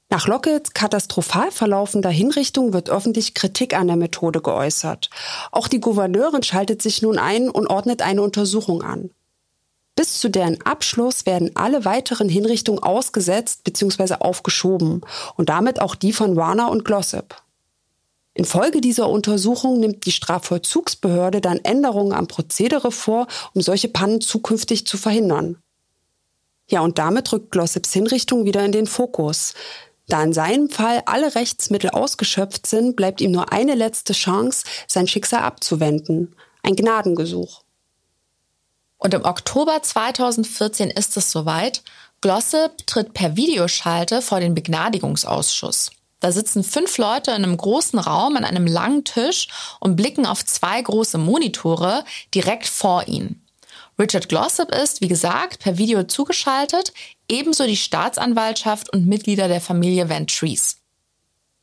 Nach 0.08 0.26
Lockets 0.26 0.74
katastrophal 0.74 1.52
verlaufender 1.52 2.10
Hinrichtung 2.10 2.72
wird 2.72 2.90
öffentlich 2.90 3.34
Kritik 3.34 3.74
an 3.74 3.86
der 3.86 3.94
Methode 3.94 4.40
geäußert. 4.40 5.08
Auch 5.52 5.68
die 5.68 5.78
Gouverneurin 5.78 6.42
schaltet 6.42 6.82
sich 6.82 7.00
nun 7.00 7.16
ein 7.16 7.48
und 7.48 7.68
ordnet 7.68 8.02
eine 8.02 8.20
Untersuchung 8.20 8.82
an. 8.82 9.10
Bis 9.94 10.18
zu 10.18 10.28
deren 10.28 10.60
Abschluss 10.62 11.26
werden 11.26 11.52
alle 11.54 11.84
weiteren 11.84 12.28
Hinrichtungen 12.28 12.82
ausgesetzt 12.82 13.62
bzw. 13.62 14.14
aufgeschoben 14.14 15.02
und 15.36 15.48
damit 15.48 15.80
auch 15.80 15.94
die 15.94 16.12
von 16.12 16.34
Warner 16.34 16.72
und 16.72 16.84
Glossip. 16.84 17.36
Infolge 18.34 18.80
dieser 18.80 19.08
Untersuchung 19.08 19.80
nimmt 19.80 20.06
die 20.06 20.12
Strafvollzugsbehörde 20.12 21.40
dann 21.40 21.58
Änderungen 21.58 22.12
am 22.12 22.28
Prozedere 22.28 22.92
vor, 22.92 23.26
um 23.54 23.60
solche 23.60 23.88
Pannen 23.88 24.20
zukünftig 24.20 24.86
zu 24.86 24.96
verhindern. 24.96 25.56
Ja, 26.68 26.80
und 26.80 26.98
damit 26.98 27.32
rückt 27.32 27.50
Glossops 27.50 27.92
Hinrichtung 27.92 28.44
wieder 28.44 28.64
in 28.64 28.70
den 28.70 28.86
Fokus. 28.86 29.54
Da 30.06 30.22
in 30.22 30.32
seinem 30.32 30.70
Fall 30.70 31.02
alle 31.06 31.34
Rechtsmittel 31.34 31.90
ausgeschöpft 31.90 32.66
sind, 32.66 32.94
bleibt 32.94 33.20
ihm 33.20 33.32
nur 33.32 33.52
eine 33.52 33.74
letzte 33.74 34.12
Chance, 34.12 34.64
sein 34.86 35.08
Schicksal 35.08 35.42
abzuwenden. 35.42 36.34
Ein 36.62 36.76
Gnadengesuch. 36.76 37.62
Und 38.98 39.14
im 39.14 39.24
Oktober 39.24 39.82
2014 39.82 40.90
ist 40.90 41.16
es 41.16 41.30
soweit. 41.32 41.82
Glossop 42.20 42.86
tritt 42.86 43.14
per 43.14 43.34
Videoschalte 43.34 44.20
vor 44.20 44.40
den 44.40 44.54
Begnadigungsausschuss. 44.54 45.90
Da 46.20 46.32
sitzen 46.32 46.62
fünf 46.62 46.98
Leute 46.98 47.30
in 47.30 47.44
einem 47.44 47.56
großen 47.56 47.98
Raum 47.98 48.36
an 48.36 48.44
einem 48.44 48.66
langen 48.66 49.04
Tisch 49.04 49.48
und 49.80 49.96
blicken 49.96 50.26
auf 50.26 50.44
zwei 50.44 50.80
große 50.80 51.18
Monitore 51.18 52.04
direkt 52.34 52.66
vor 52.66 53.08
ihnen. 53.08 53.44
Richard 53.98 54.28
Glossop 54.28 54.74
ist, 54.74 55.00
wie 55.00 55.08
gesagt, 55.08 55.60
per 55.60 55.76
Video 55.76 56.04
zugeschaltet. 56.04 56.92
ebenso 57.28 57.66
die 57.66 57.76
Staatsanwaltschaft 57.76 58.92
und 58.92 59.06
Mitglieder 59.06 59.46
der 59.46 59.60
Familie 59.60 60.08
Van 60.08 60.26
Trees. 60.26 60.79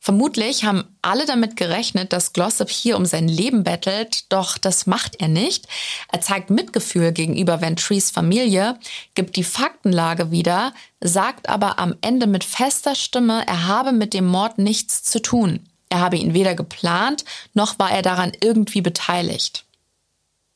Vermutlich 0.00 0.64
haben 0.64 0.96
alle 1.02 1.26
damit 1.26 1.56
gerechnet, 1.56 2.12
dass 2.12 2.32
Glossop 2.32 2.70
hier 2.70 2.96
um 2.96 3.04
sein 3.04 3.26
Leben 3.26 3.64
bettelt, 3.64 4.32
doch 4.32 4.56
das 4.56 4.86
macht 4.86 5.20
er 5.20 5.28
nicht. 5.28 5.66
Er 6.12 6.20
zeigt 6.20 6.50
Mitgefühl 6.50 7.12
gegenüber 7.12 7.60
Ventries 7.60 8.10
Familie, 8.10 8.78
gibt 9.14 9.36
die 9.36 9.44
Faktenlage 9.44 10.30
wieder, 10.30 10.72
sagt 11.00 11.48
aber 11.48 11.80
am 11.80 11.96
Ende 12.00 12.28
mit 12.28 12.44
fester 12.44 12.94
Stimme, 12.94 13.44
er 13.46 13.66
habe 13.66 13.92
mit 13.92 14.14
dem 14.14 14.26
Mord 14.26 14.58
nichts 14.58 15.02
zu 15.02 15.20
tun. 15.20 15.68
Er 15.88 16.00
habe 16.00 16.16
ihn 16.16 16.32
weder 16.32 16.54
geplant, 16.54 17.24
noch 17.54 17.78
war 17.78 17.90
er 17.90 18.02
daran 18.02 18.32
irgendwie 18.40 18.82
beteiligt. 18.82 19.64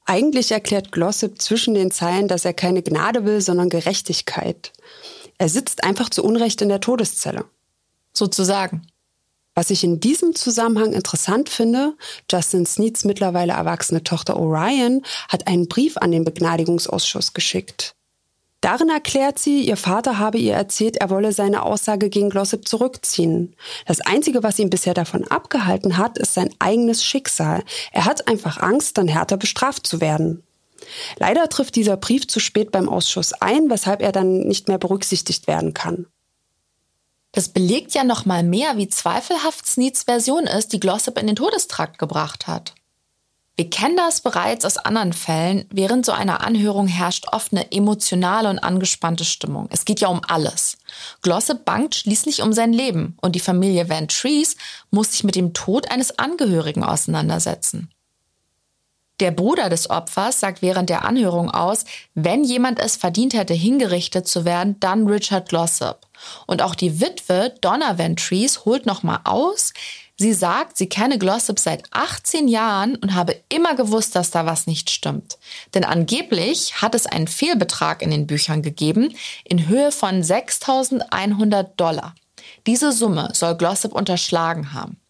Eigentlich 0.05 0.53
erklärt 0.53 0.93
Glossip 0.93 1.41
zwischen 1.41 1.75
den 1.75 1.91
Zeilen, 1.91 2.29
dass 2.29 2.45
er 2.45 2.55
keine 2.55 2.83
Gnade 2.83 3.25
will, 3.25 3.41
sondern 3.41 3.71
Gerechtigkeit. 3.71 4.73
Er 5.39 5.49
sitzt 5.49 5.85
einfach 5.85 6.11
zu 6.11 6.23
Unrecht 6.23 6.61
in 6.61 6.69
der 6.69 6.81
Todeszelle. 6.81 7.45
Sozusagen. 8.13 8.87
Was 9.55 9.71
ich 9.71 9.85
in 9.85 10.01
diesem 10.01 10.35
Zusammenhang 10.35 10.95
interessant 10.95 11.51
finde, 11.51 11.95
Justin 12.31 12.65
Sneeds 12.65 13.05
mittlerweile 13.05 13.53
erwachsene 13.53 14.03
Tochter 14.03 14.39
Orion 14.39 15.03
hat 15.29 15.47
einen 15.47 15.69
Brief 15.69 15.99
an 15.99 16.11
den 16.11 16.25
Begnadigungsausschuss 16.25 17.35
geschickt. 17.35 17.95
Darin 18.63 18.89
erklärt 18.89 19.41
sie, 19.41 19.63
ihr 19.63 19.77
Vater 19.77 20.19
habe 20.19 20.39
ihr 20.39 20.55
erzählt, 20.55 20.97
er 20.99 21.11
wolle 21.11 21.33
seine 21.33 21.65
Aussage 21.65 22.09
gegen 22.09 22.31
Glossip 22.31 22.67
zurückziehen. 22.67 23.57
Das 23.87 24.01
Einzige, 24.01 24.45
was 24.45 24.59
ihn 24.61 24.71
bisher 24.71 24.95
davon 24.95 25.27
abgehalten 25.27 25.99
hat, 25.99 26.17
ist 26.17 26.33
sein 26.33 26.49
eigenes 26.61 27.05
Schicksal. 27.05 27.65
Er 27.91 28.05
hat 28.05 28.29
einfach 28.29 28.59
Angst, 28.59 28.97
dann 28.99 29.09
härter 29.09 29.37
bestraft 29.37 29.87
zu 29.87 30.01
werden. 30.01 30.45
Leider 31.19 31.49
trifft 31.49 31.75
dieser 31.75 31.97
Brief 31.97 32.29
zu 32.29 32.39
spät 32.39 32.71
beim 32.71 32.89
Ausschuss 32.89 33.33
ein, 33.33 33.69
weshalb 33.69 34.01
er 34.01 34.13
dann 34.13 34.41
nicht 34.41 34.69
mehr 34.69 34.79
berücksichtigt 34.79 35.49
werden 35.49 35.75
kann. 35.75 36.07
Das 37.33 37.49
belegt 37.49 37.95
ja 37.95 38.05
noch 38.05 38.27
mal 38.27 38.43
mehr, 38.43 38.77
wie 38.77 38.89
zweifelhaft 38.89 39.67
Sneeds 39.67 40.05
Version 40.05 40.45
ist, 40.45 40.73
die 40.73 40.81
Glossip 40.81 41.19
in 41.19 41.27
den 41.27 41.37
Todestrakt 41.37 41.99
gebracht 41.99 42.47
hat. 42.47 42.75
Wir 43.57 43.69
kennen 43.69 43.97
das 43.97 44.23
bereits 44.23 44.65
aus 44.65 44.79
anderen 44.79 45.13
Fällen. 45.13 45.67
Während 45.71 46.07
so 46.07 46.13
einer 46.13 46.45
Anhörung 46.45 46.87
herrscht 46.87 47.27
oft 47.33 47.53
eine 47.53 47.71
emotionale 47.71 48.49
und 48.49 48.59
angespannte 48.59 49.25
Stimmung. 49.25 49.69
Es 49.71 49.85
geht 49.85 50.01
ja 50.01 50.09
um 50.09 50.23
alles. 50.27 50.79
Glossip 51.21 51.65
bangt 51.65 51.95
schließlich 51.95 52.41
um 52.41 52.53
sein 52.55 52.73
Leben 52.73 53.17
und 53.21 53.35
die 53.35 53.41
Familie 53.41 53.91
Van 53.91 54.09
Trees 54.09 54.57
muss 54.91 55.13
sich 55.13 55.25
mit 55.25 55.37
dem 55.37 55.53
Tod 55.53 55.91
eines 55.91 56.19
Angehörigen 56.19 56.83
auseinandersetzen. 56.83 57.91
Der 59.21 59.31
Bruder 59.31 59.69
des 59.69 59.89
Opfers 59.91 60.41
sagt 60.41 60.63
während 60.63 60.91
der 60.91 61.05
Anhörung 61.05 61.51
aus, 61.51 61.85
wenn 62.15 62.45
jemand 62.45 62.81
es 62.81 62.97
verdient 62.97 63.35
hätte, 63.35 63.55
hingerichtet 63.55 64.27
zu 64.27 64.45
werden, 64.45 64.81
dann 64.81 65.07
Richard 65.07 65.49
Glossop. 65.49 66.07
Und 66.47 66.63
auch 66.63 66.75
die 66.75 67.01
Witwe 67.01 67.55
Donna 67.61 67.99
Ventries 67.99 68.65
holt 68.65 68.87
nochmal 68.87 69.21
aus. 69.25 69.73
Sie 70.17 70.33
sagt, 70.33 70.77
sie 70.77 70.89
kenne 70.89 71.19
Glossop 71.19 71.59
seit 71.59 71.85
18 71.91 72.47
Jahren 72.47 72.97
und 72.97 73.15
habe 73.15 73.41
immer 73.49 73.75
gewusst, 73.75 74.15
dass 74.15 74.31
da 74.31 74.47
was 74.47 74.67
nicht 74.67 74.91
stimmt. 74.91 75.39
Denn 75.75 75.85
angeblich 75.85 76.81
hat 76.81 76.95
es 76.95 77.07
einen 77.07 77.29
Fehlbetrag 77.29 78.03
in 78.03 78.11
den 78.11 78.27
Büchern 78.27 78.63
gegeben 78.63 79.15
in 79.45 79.69
Höhe 79.69 79.91
von 79.91 80.23
6.100 80.23 81.71
Dollar. 81.77 82.15
Diese 82.67 82.93
Summe 82.93 83.31
soll 83.33 83.57
Glossop 83.57 83.93
unterschlagen 83.93 84.73
haben. 84.73 85.02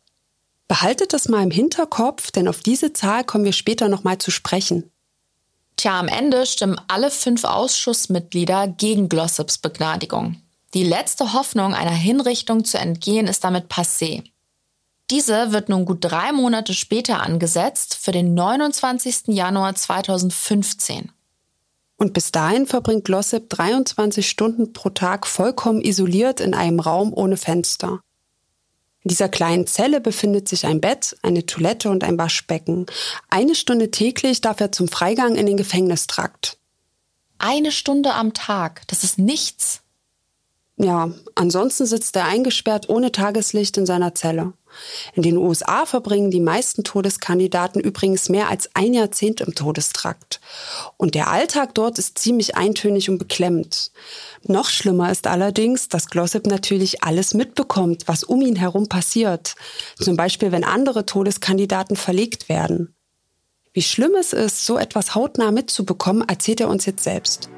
Behaltet 0.72 1.12
das 1.12 1.28
mal 1.28 1.42
im 1.42 1.50
Hinterkopf, 1.50 2.30
denn 2.30 2.48
auf 2.48 2.61
diese 2.61 2.94
Zahl 2.94 3.24
kommen 3.24 3.44
wir 3.44 3.52
später 3.52 3.90
nochmal 3.90 4.16
zu 4.16 4.30
sprechen. 4.30 4.90
Tja, 5.76 6.00
am 6.00 6.08
Ende 6.08 6.46
stimmen 6.46 6.80
alle 6.88 7.11
fünf 7.11 7.44
Ausschussmitglieder 7.44 8.68
gegen 8.68 9.11
Glossops 9.11 9.58
Begnadigung. 9.58 10.40
Die 10.72 10.82
letzte 10.82 11.35
Hoffnung, 11.35 11.74
einer 11.74 11.90
Hinrichtung 11.90 12.64
zu 12.64 12.78
entgehen, 12.78 13.26
ist 13.26 13.44
damit 13.44 13.70
passé. 13.70 14.24
Diese 15.11 15.52
wird 15.52 15.68
nun 15.68 15.85
gut 15.85 15.98
drei 16.00 16.32
Monate 16.32 16.72
später 16.72 17.20
angesetzt 17.20 17.94
für 18.00 18.12
den 18.12 18.32
29. 18.32 19.24
Januar 19.26 19.74
2015. 19.74 21.12
Und 21.98 22.14
bis 22.14 22.32
dahin 22.32 22.66
verbringt 22.66 23.04
Glossip 23.04 23.50
23 23.50 24.26
Stunden 24.26 24.72
pro 24.72 24.88
Tag 24.88 25.26
vollkommen 25.26 25.82
isoliert 25.82 26.40
in 26.40 26.54
einem 26.54 26.80
Raum 26.80 27.12
ohne 27.12 27.37
Fenster. 27.37 28.00
In 29.04 29.08
dieser 29.08 29.28
kleinen 29.28 29.66
Zelle 29.66 30.00
befindet 30.00 30.48
sich 30.48 30.64
ein 30.64 30.80
Bett, 30.80 31.16
eine 31.22 31.44
Toilette 31.44 31.90
und 31.90 32.04
ein 32.04 32.18
Waschbecken. 32.18 32.86
Eine 33.28 33.54
Stunde 33.54 33.90
täglich 33.90 34.40
darf 34.40 34.60
er 34.60 34.70
zum 34.70 34.86
Freigang 34.88 35.34
in 35.34 35.46
den 35.46 35.56
Gefängnistrakt. 35.56 36.58
Eine 37.38 37.72
Stunde 37.72 38.14
am 38.14 38.32
Tag, 38.32 38.82
das 38.86 39.02
ist 39.02 39.18
nichts. 39.18 39.81
Ja, 40.82 41.12
ansonsten 41.36 41.86
sitzt 41.86 42.16
er 42.16 42.24
eingesperrt 42.24 42.88
ohne 42.88 43.12
Tageslicht 43.12 43.76
in 43.76 43.86
seiner 43.86 44.16
Zelle. 44.16 44.52
In 45.14 45.22
den 45.22 45.36
USA 45.36 45.86
verbringen 45.86 46.32
die 46.32 46.40
meisten 46.40 46.82
Todeskandidaten 46.82 47.80
übrigens 47.80 48.28
mehr 48.28 48.48
als 48.48 48.68
ein 48.74 48.92
Jahrzehnt 48.92 49.40
im 49.42 49.54
Todestrakt. 49.54 50.40
Und 50.96 51.14
der 51.14 51.28
Alltag 51.28 51.76
dort 51.76 52.00
ist 52.00 52.18
ziemlich 52.18 52.56
eintönig 52.56 53.08
und 53.08 53.18
beklemmend. 53.18 53.92
Noch 54.42 54.70
schlimmer 54.70 55.12
ist 55.12 55.28
allerdings, 55.28 55.88
dass 55.88 56.08
Glossip 56.08 56.48
natürlich 56.48 57.04
alles 57.04 57.32
mitbekommt, 57.32 58.08
was 58.08 58.24
um 58.24 58.42
ihn 58.42 58.56
herum 58.56 58.88
passiert. 58.88 59.54
Zum 60.00 60.16
Beispiel, 60.16 60.50
wenn 60.50 60.64
andere 60.64 61.06
Todeskandidaten 61.06 61.94
verlegt 61.94 62.48
werden. 62.48 62.92
Wie 63.72 63.82
schlimm 63.82 64.16
es 64.18 64.32
ist, 64.32 64.66
so 64.66 64.78
etwas 64.78 65.14
hautnah 65.14 65.52
mitzubekommen, 65.52 66.28
erzählt 66.28 66.60
er 66.60 66.68
uns 66.68 66.86
jetzt 66.86 67.04
selbst. 67.04 67.50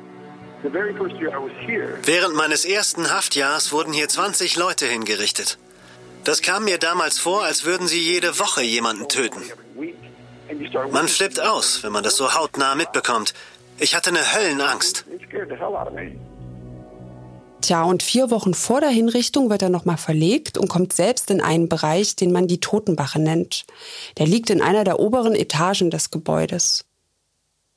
Während 2.05 2.35
meines 2.37 2.65
ersten 2.65 3.11
Haftjahrs 3.11 3.71
wurden 3.73 3.93
hier 3.93 4.09
20 4.09 4.57
Leute 4.57 4.87
hingerichtet. 4.87 5.59
Das 6.25 6.41
kam 6.41 6.65
mir 6.65 6.79
damals 6.79 7.19
vor, 7.19 7.45
als 7.45 7.67
würden 7.67 7.87
sie 7.87 8.01
jede 8.01 8.39
Woche 8.39 8.63
jemanden 8.63 9.07
töten. 9.09 9.43
Man 10.91 11.09
flippt 11.09 11.39
aus, 11.39 11.83
wenn 11.83 11.93
man 11.93 12.03
das 12.03 12.17
so 12.17 12.35
hautnah 12.35 12.75
mitbekommt. 12.75 13.35
Ich 13.79 13.95
hatte 13.95 14.09
eine 14.11 14.35
Höllenangst. 14.35 15.05
Tja, 17.61 17.83
und 17.83 18.03
vier 18.03 18.31
Wochen 18.31 18.55
vor 18.55 18.81
der 18.81 18.91
Hinrichtung 18.91 19.51
wird 19.51 19.63
er 19.63 19.71
nochmal 19.71 19.97
verlegt 19.97 20.57
und 20.57 20.69
kommt 20.69 20.93
selbst 20.93 21.31
in 21.31 21.41
einen 21.41 21.69
Bereich, 21.69 22.17
den 22.17 22.33
man 22.33 22.47
die 22.47 22.61
Totenwache 22.61 23.21
nennt. 23.21 23.65
Der 24.19 24.27
liegt 24.27 24.51
in 24.51 24.63
einer 24.63 24.85
der 24.85 24.99
oberen 24.99 25.35
Etagen 25.35 25.91
des 25.91 26.11
Gebäudes. 26.11 26.85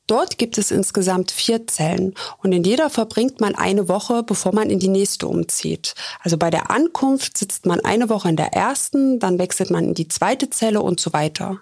Dort 0.07 0.37
gibt 0.37 0.57
es 0.57 0.71
insgesamt 0.71 1.31
vier 1.31 1.67
Zellen 1.67 2.15
und 2.41 2.53
in 2.53 2.63
jeder 2.63 2.89
verbringt 2.89 3.41
man 3.41 3.55
eine 3.55 3.89
Woche, 3.89 4.23
bevor 4.23 4.55
man 4.55 4.69
in 4.69 4.79
die 4.79 4.87
nächste 4.87 5.27
umzieht. 5.27 5.95
Also 6.21 6.37
bei 6.37 6.49
der 6.49 6.71
Ankunft 6.71 7.37
sitzt 7.37 7.65
man 7.65 7.81
eine 7.81 8.09
Woche 8.09 8.29
in 8.29 8.37
der 8.37 8.53
ersten, 8.53 9.19
dann 9.19 9.37
wechselt 9.37 9.69
man 9.69 9.89
in 9.89 9.93
die 9.93 10.07
zweite 10.07 10.49
Zelle 10.49 10.81
und 10.81 11.01
so 11.01 11.11
weiter. 11.11 11.59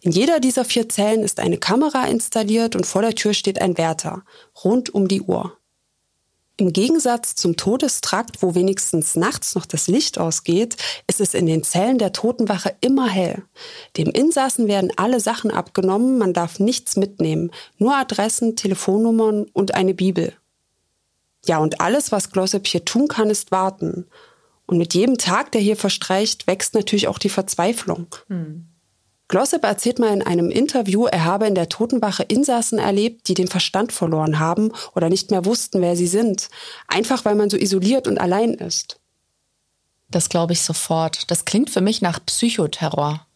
In 0.00 0.10
jeder 0.10 0.40
dieser 0.40 0.64
vier 0.64 0.88
Zellen 0.88 1.22
ist 1.22 1.38
eine 1.38 1.56
Kamera 1.56 2.06
installiert 2.06 2.74
und 2.74 2.84
vor 2.84 3.02
der 3.02 3.14
Tür 3.14 3.32
steht 3.32 3.62
ein 3.62 3.78
Wärter, 3.78 4.22
rund 4.64 4.92
um 4.92 5.06
die 5.06 5.22
Uhr. 5.22 5.56
Im 6.56 6.72
Gegensatz 6.72 7.34
zum 7.34 7.56
Todestrakt, 7.56 8.40
wo 8.40 8.54
wenigstens 8.54 9.16
nachts 9.16 9.56
noch 9.56 9.66
das 9.66 9.88
Licht 9.88 10.18
ausgeht, 10.18 10.76
ist 11.08 11.20
es 11.20 11.34
in 11.34 11.46
den 11.46 11.64
Zellen 11.64 11.98
der 11.98 12.12
Totenwache 12.12 12.76
immer 12.80 13.08
hell. 13.08 13.42
Dem 13.96 14.08
Insassen 14.08 14.68
werden 14.68 14.92
alle 14.96 15.18
Sachen 15.18 15.50
abgenommen, 15.50 16.16
man 16.16 16.32
darf 16.32 16.60
nichts 16.60 16.96
mitnehmen, 16.96 17.50
nur 17.78 17.96
Adressen, 17.96 18.54
Telefonnummern 18.54 19.46
und 19.52 19.74
eine 19.74 19.94
Bibel. 19.94 20.32
Ja, 21.44 21.58
und 21.58 21.80
alles, 21.80 22.12
was 22.12 22.30
Glossop 22.30 22.66
hier 22.68 22.84
tun 22.84 23.08
kann, 23.08 23.30
ist 23.30 23.50
warten. 23.50 24.06
Und 24.66 24.78
mit 24.78 24.94
jedem 24.94 25.18
Tag, 25.18 25.50
der 25.52 25.60
hier 25.60 25.76
verstreicht, 25.76 26.46
wächst 26.46 26.74
natürlich 26.74 27.08
auch 27.08 27.18
die 27.18 27.28
Verzweiflung. 27.28 28.06
Hm. 28.28 28.68
Glossip 29.28 29.64
erzählt 29.64 29.98
mal 29.98 30.12
in 30.12 30.22
einem 30.22 30.50
Interview, 30.50 31.06
er 31.06 31.24
habe 31.24 31.46
in 31.46 31.54
der 31.54 31.68
Totenwache 31.68 32.24
Insassen 32.24 32.78
erlebt, 32.78 33.28
die 33.28 33.34
den 33.34 33.48
Verstand 33.48 33.92
verloren 33.92 34.38
haben 34.38 34.70
oder 34.94 35.08
nicht 35.08 35.30
mehr 35.30 35.44
wussten, 35.44 35.80
wer 35.80 35.96
sie 35.96 36.06
sind. 36.06 36.50
Einfach 36.88 37.24
weil 37.24 37.34
man 37.34 37.48
so 37.48 37.56
isoliert 37.56 38.06
und 38.06 38.18
allein 38.18 38.54
ist. 38.54 39.00
Das 40.10 40.28
glaube 40.28 40.52
ich 40.52 40.60
sofort. 40.60 41.30
Das 41.30 41.44
klingt 41.44 41.70
für 41.70 41.80
mich 41.80 42.02
nach 42.02 42.24
Psychoterror. 42.24 43.26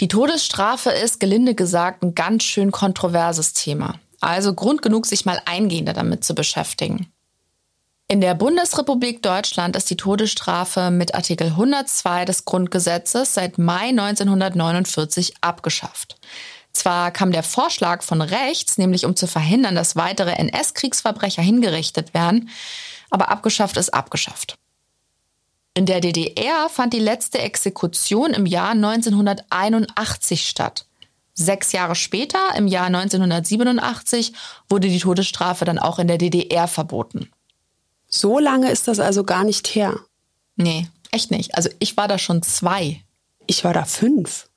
Die 0.00 0.08
Todesstrafe 0.08 0.90
ist, 0.90 1.20
gelinde 1.20 1.54
gesagt, 1.54 2.02
ein 2.02 2.14
ganz 2.14 2.44
schön 2.44 2.70
kontroverses 2.70 3.52
Thema. 3.52 4.00
Also 4.20 4.54
Grund 4.54 4.82
genug, 4.82 5.06
sich 5.06 5.24
mal 5.24 5.40
eingehender 5.44 5.92
damit 5.92 6.24
zu 6.24 6.34
beschäftigen. 6.34 7.12
In 8.06 8.20
der 8.20 8.34
Bundesrepublik 8.34 9.22
Deutschland 9.22 9.76
ist 9.76 9.88
die 9.88 9.96
Todesstrafe 9.96 10.90
mit 10.90 11.14
Artikel 11.14 11.46
102 11.46 12.26
des 12.26 12.44
Grundgesetzes 12.44 13.32
seit 13.32 13.56
Mai 13.56 13.88
1949 13.88 15.36
abgeschafft. 15.40 16.20
Zwar 16.74 17.10
kam 17.12 17.32
der 17.32 17.42
Vorschlag 17.42 18.02
von 18.02 18.20
rechts, 18.20 18.76
nämlich 18.76 19.06
um 19.06 19.16
zu 19.16 19.26
verhindern, 19.26 19.74
dass 19.74 19.96
weitere 19.96 20.32
NS-Kriegsverbrecher 20.32 21.40
hingerichtet 21.40 22.12
werden, 22.12 22.50
aber 23.08 23.30
abgeschafft 23.30 23.78
ist 23.78 23.94
abgeschafft. 23.94 24.58
In 25.72 25.86
der 25.86 26.02
DDR 26.02 26.68
fand 26.68 26.92
die 26.92 26.98
letzte 26.98 27.38
Exekution 27.38 28.34
im 28.34 28.44
Jahr 28.44 28.72
1981 28.72 30.46
statt. 30.46 30.84
Sechs 31.32 31.72
Jahre 31.72 31.94
später, 31.94 32.54
im 32.54 32.66
Jahr 32.66 32.86
1987, 32.86 34.34
wurde 34.68 34.88
die 34.88 35.00
Todesstrafe 35.00 35.64
dann 35.64 35.78
auch 35.78 35.98
in 35.98 36.06
der 36.06 36.18
DDR 36.18 36.68
verboten. 36.68 37.30
So 38.16 38.38
lange 38.38 38.70
ist 38.70 38.86
das 38.86 39.00
also 39.00 39.24
gar 39.24 39.42
nicht 39.42 39.74
her. 39.74 39.98
Nee, 40.54 40.86
echt 41.10 41.32
nicht. 41.32 41.56
Also 41.56 41.68
ich 41.80 41.96
war 41.96 42.06
da 42.06 42.16
schon 42.16 42.42
zwei. 42.42 43.00
Ich 43.48 43.64
war 43.64 43.74
da 43.74 43.84
fünf. 43.84 44.48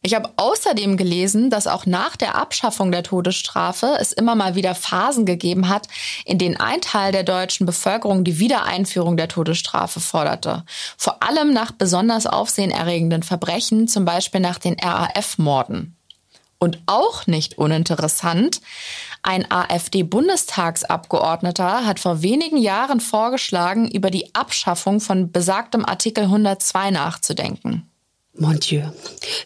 Ich 0.00 0.14
habe 0.14 0.32
außerdem 0.36 0.96
gelesen, 0.96 1.50
dass 1.50 1.66
auch 1.66 1.84
nach 1.84 2.16
der 2.16 2.34
Abschaffung 2.34 2.90
der 2.92 3.02
Todesstrafe 3.02 3.98
es 4.00 4.12
immer 4.12 4.34
mal 4.34 4.54
wieder 4.54 4.74
Phasen 4.74 5.26
gegeben 5.26 5.68
hat, 5.68 5.86
in 6.24 6.38
denen 6.38 6.56
ein 6.56 6.80
Teil 6.80 7.12
der 7.12 7.24
deutschen 7.24 7.66
Bevölkerung 7.66 8.24
die 8.24 8.38
Wiedereinführung 8.38 9.18
der 9.18 9.28
Todesstrafe 9.28 10.00
forderte. 10.00 10.64
Vor 10.96 11.22
allem 11.22 11.52
nach 11.52 11.72
besonders 11.72 12.26
aufsehenerregenden 12.26 13.22
Verbrechen, 13.22 13.86
zum 13.86 14.06
Beispiel 14.06 14.40
nach 14.40 14.58
den 14.58 14.76
RAF-Morden. 14.80 15.94
Und 16.58 16.78
auch 16.86 17.26
nicht 17.26 17.58
uninteressant, 17.58 18.62
ein 19.24 19.50
AfD-Bundestagsabgeordneter 19.50 21.84
hat 21.86 21.98
vor 21.98 22.20
wenigen 22.20 22.58
Jahren 22.58 23.00
vorgeschlagen, 23.00 23.90
über 23.90 24.10
die 24.10 24.34
Abschaffung 24.34 25.00
von 25.00 25.32
besagtem 25.32 25.86
Artikel 25.86 26.24
102 26.24 26.90
nachzudenken. 26.90 27.90
Mon 28.36 28.60
Dieu. 28.60 28.82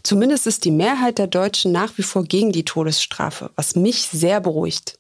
Zumindest 0.02 0.48
ist 0.48 0.64
die 0.64 0.72
Mehrheit 0.72 1.18
der 1.18 1.28
Deutschen 1.28 1.70
nach 1.70 1.96
wie 1.96 2.02
vor 2.02 2.24
gegen 2.24 2.50
die 2.50 2.64
Todesstrafe, 2.64 3.52
was 3.54 3.76
mich 3.76 4.08
sehr 4.08 4.40
beruhigt. 4.40 4.98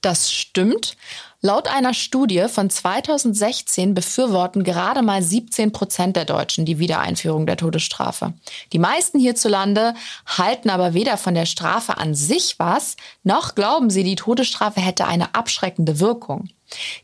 Das 0.00 0.32
stimmt. 0.32 0.96
Laut 1.42 1.68
einer 1.68 1.94
Studie 1.94 2.46
von 2.48 2.68
2016 2.68 3.94
befürworten 3.94 4.62
gerade 4.62 5.00
mal 5.00 5.22
17 5.22 5.72
Prozent 5.72 6.16
der 6.16 6.26
Deutschen 6.26 6.66
die 6.66 6.78
Wiedereinführung 6.78 7.46
der 7.46 7.56
Todesstrafe. 7.56 8.34
Die 8.74 8.78
meisten 8.78 9.18
hierzulande 9.18 9.94
halten 10.26 10.68
aber 10.68 10.92
weder 10.92 11.16
von 11.16 11.34
der 11.34 11.46
Strafe 11.46 11.96
an 11.96 12.14
sich 12.14 12.58
was, 12.58 12.96
noch 13.24 13.54
glauben 13.54 13.88
sie, 13.88 14.04
die 14.04 14.16
Todesstrafe 14.16 14.82
hätte 14.82 15.06
eine 15.06 15.34
abschreckende 15.34 15.98
Wirkung. 15.98 16.50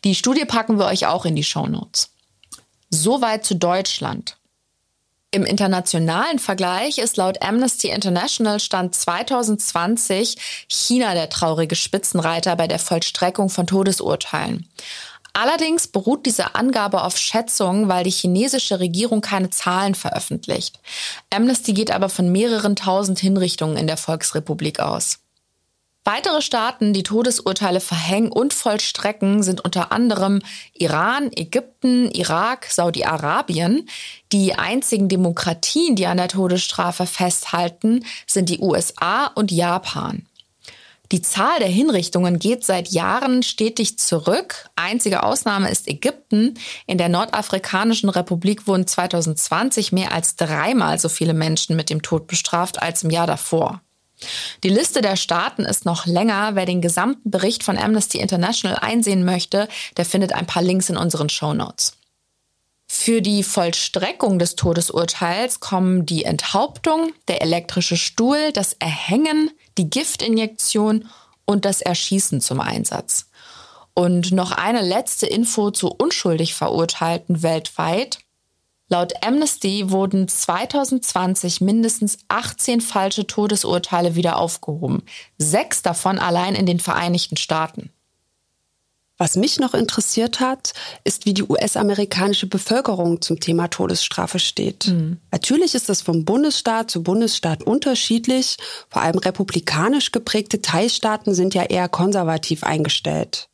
Die 0.04 0.14
Studie 0.14 0.44
packen 0.44 0.78
wir 0.78 0.84
euch 0.84 1.06
auch 1.06 1.24
in 1.24 1.34
die 1.34 1.42
Shownotes. 1.42 2.12
Soweit 2.90 3.46
zu 3.46 3.56
Deutschland. 3.56 4.35
Im 5.32 5.44
internationalen 5.44 6.38
Vergleich 6.38 6.98
ist 6.98 7.16
laut 7.16 7.42
Amnesty 7.42 7.88
International 7.88 8.60
Stand 8.60 8.94
2020 8.94 10.36
China 10.68 11.14
der 11.14 11.28
traurige 11.28 11.76
Spitzenreiter 11.76 12.56
bei 12.56 12.68
der 12.68 12.78
Vollstreckung 12.78 13.50
von 13.50 13.66
Todesurteilen. 13.66 14.68
Allerdings 15.32 15.88
beruht 15.88 16.24
diese 16.24 16.54
Angabe 16.54 17.02
auf 17.02 17.18
Schätzungen, 17.18 17.88
weil 17.88 18.04
die 18.04 18.10
chinesische 18.10 18.80
Regierung 18.80 19.20
keine 19.20 19.50
Zahlen 19.50 19.94
veröffentlicht. 19.94 20.80
Amnesty 21.28 21.74
geht 21.74 21.90
aber 21.90 22.08
von 22.08 22.32
mehreren 22.32 22.74
tausend 22.74 23.18
Hinrichtungen 23.18 23.76
in 23.76 23.86
der 23.86 23.98
Volksrepublik 23.98 24.80
aus. 24.80 25.18
Weitere 26.08 26.40
Staaten, 26.40 26.92
die 26.92 27.02
Todesurteile 27.02 27.80
verhängen 27.80 28.30
und 28.30 28.54
vollstrecken, 28.54 29.42
sind 29.42 29.64
unter 29.64 29.90
anderem 29.90 30.40
Iran, 30.72 31.32
Ägypten, 31.34 32.12
Irak, 32.12 32.66
Saudi-Arabien. 32.70 33.88
Die 34.30 34.54
einzigen 34.54 35.08
Demokratien, 35.08 35.96
die 35.96 36.06
an 36.06 36.18
der 36.18 36.28
Todesstrafe 36.28 37.06
festhalten, 37.06 38.04
sind 38.24 38.50
die 38.50 38.60
USA 38.60 39.26
und 39.34 39.50
Japan. 39.50 40.26
Die 41.10 41.22
Zahl 41.22 41.58
der 41.58 41.66
Hinrichtungen 41.66 42.38
geht 42.38 42.64
seit 42.64 42.90
Jahren 42.90 43.42
stetig 43.42 43.98
zurück. 43.98 44.70
Einzige 44.76 45.24
Ausnahme 45.24 45.70
ist 45.72 45.88
Ägypten. 45.88 46.54
In 46.86 46.98
der 46.98 47.08
Nordafrikanischen 47.08 48.10
Republik 48.10 48.68
wurden 48.68 48.86
2020 48.86 49.90
mehr 49.90 50.12
als 50.12 50.36
dreimal 50.36 51.00
so 51.00 51.08
viele 51.08 51.34
Menschen 51.34 51.74
mit 51.74 51.90
dem 51.90 52.00
Tod 52.00 52.28
bestraft 52.28 52.80
als 52.80 53.02
im 53.02 53.10
Jahr 53.10 53.26
davor. 53.26 53.80
Die 54.64 54.68
Liste 54.68 55.02
der 55.02 55.16
Staaten 55.16 55.64
ist 55.64 55.84
noch 55.84 56.06
länger. 56.06 56.54
Wer 56.54 56.66
den 56.66 56.80
gesamten 56.80 57.30
Bericht 57.30 57.62
von 57.62 57.78
Amnesty 57.78 58.18
International 58.18 58.78
einsehen 58.78 59.24
möchte, 59.24 59.68
der 59.96 60.04
findet 60.04 60.32
ein 60.32 60.46
paar 60.46 60.62
Links 60.62 60.88
in 60.88 60.96
unseren 60.96 61.28
Show 61.28 61.52
Notes. 61.52 61.92
Für 62.88 63.20
die 63.20 63.42
Vollstreckung 63.42 64.38
des 64.38 64.54
Todesurteils 64.54 65.60
kommen 65.60 66.06
die 66.06 66.24
Enthauptung, 66.24 67.12
der 67.28 67.42
elektrische 67.42 67.96
Stuhl, 67.96 68.52
das 68.52 68.74
Erhängen, 68.74 69.50
die 69.76 69.90
Giftinjektion 69.90 71.08
und 71.44 71.64
das 71.64 71.82
Erschießen 71.82 72.40
zum 72.40 72.60
Einsatz. 72.60 73.26
Und 73.94 74.32
noch 74.32 74.52
eine 74.52 74.82
letzte 74.82 75.26
Info 75.26 75.70
zu 75.70 75.88
unschuldig 75.88 76.54
Verurteilten 76.54 77.42
weltweit. 77.42 78.18
Laut 78.88 79.14
Amnesty 79.24 79.90
wurden 79.90 80.28
2020 80.28 81.60
mindestens 81.60 82.18
18 82.28 82.80
falsche 82.80 83.26
Todesurteile 83.26 84.14
wieder 84.14 84.38
aufgehoben. 84.38 85.02
Sechs 85.38 85.82
davon 85.82 86.18
allein 86.18 86.54
in 86.54 86.66
den 86.66 86.78
Vereinigten 86.78 87.36
Staaten. 87.36 87.90
Was 89.18 89.34
mich 89.34 89.58
noch 89.58 89.72
interessiert 89.72 90.40
hat, 90.40 90.74
ist, 91.02 91.24
wie 91.24 91.32
die 91.32 91.42
US-amerikanische 91.42 92.46
Bevölkerung 92.46 93.22
zum 93.22 93.40
Thema 93.40 93.68
Todesstrafe 93.68 94.38
steht. 94.38 94.88
Mhm. 94.88 95.18
Natürlich 95.32 95.74
ist 95.74 95.88
das 95.88 96.02
vom 96.02 96.26
Bundesstaat 96.26 96.90
zu 96.90 97.02
Bundesstaat 97.02 97.62
unterschiedlich. 97.62 98.58
Vor 98.90 99.00
allem 99.00 99.18
republikanisch 99.18 100.12
geprägte 100.12 100.60
Teilstaaten 100.60 101.34
sind 101.34 101.54
ja 101.54 101.62
eher 101.62 101.88
konservativ 101.88 102.62
eingestellt. 102.62 103.48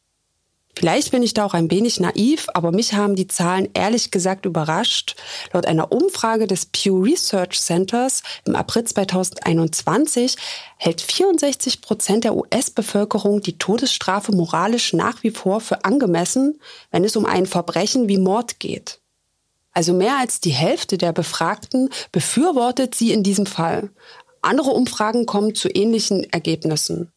Vielleicht 0.75 1.11
bin 1.11 1.23
ich 1.23 1.35
da 1.35 1.45
auch 1.45 1.53
ein 1.53 1.71
wenig 1.71 2.01
naiv, 2.01 2.47
aber 2.55 2.73
mich 2.73 2.95
haben 2.95 3.15
die 3.15 3.27
Zahlen 3.27 3.69
ehrlich 3.75 4.11
gesagt 4.11 4.47
überrascht. 4.47 5.17
Laut 5.53 5.67
einer 5.67 5.93
Umfrage 5.93 6.47
des 6.47 6.67
Pew 6.67 7.03
Research 7.03 7.61
Centers 7.61 8.23
im 8.47 8.57
April 8.57 8.85
2021 8.85 10.37
hält 10.79 11.03
64 11.03 11.83
Prozent 11.83 12.25
der 12.25 12.35
US-Bevölkerung 12.35 13.43
die 13.43 13.59
Todesstrafe 13.59 14.33
moralisch 14.33 14.95
nach 14.95 15.23
wie 15.23 15.31
vor 15.31 15.61
für 15.61 15.85
angemessen, 15.85 16.59
wenn 16.91 17.05
es 17.05 17.17
um 17.17 17.27
ein 17.27 17.45
Verbrechen 17.45 18.09
wie 18.09 18.19
Mord 18.19 18.59
geht. 18.59 19.01
Also 19.73 19.93
mehr 19.93 20.19
als 20.19 20.41
die 20.41 20.51
Hälfte 20.51 20.97
der 20.97 21.13
Befragten 21.13 21.91
befürwortet 22.13 22.95
sie 22.95 23.13
in 23.13 23.23
diesem 23.23 23.47
Fall. 23.47 23.91
Andere 24.41 24.71
Umfragen 24.71 25.27
kommen 25.27 25.55
zu 25.55 25.69
ähnlichen 25.69 26.25
Ergebnissen. 26.33 27.12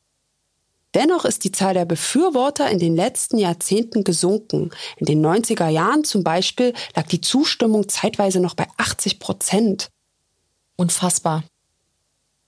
Dennoch 0.96 1.26
ist 1.26 1.44
die 1.44 1.52
Zahl 1.52 1.74
der 1.74 1.84
Befürworter 1.86 2.70
in 2.72 2.80
den 2.80 2.96
letzten 2.96 3.38
Jahrzehnten 3.38 4.06
gesunken. 4.06 4.72
In 4.96 5.06
den 5.06 5.24
90er 5.24 5.68
Jahren 5.68 6.06
zum 6.06 6.24
Beispiel 6.24 6.74
lag 6.96 7.06
die 7.08 7.20
Zustimmung 7.20 7.90
zeitweise 7.90 8.40
noch 8.40 8.56
bei 8.56 8.66
80 8.78 9.20
Prozent. 9.20 9.90
Unfassbar. 10.78 11.44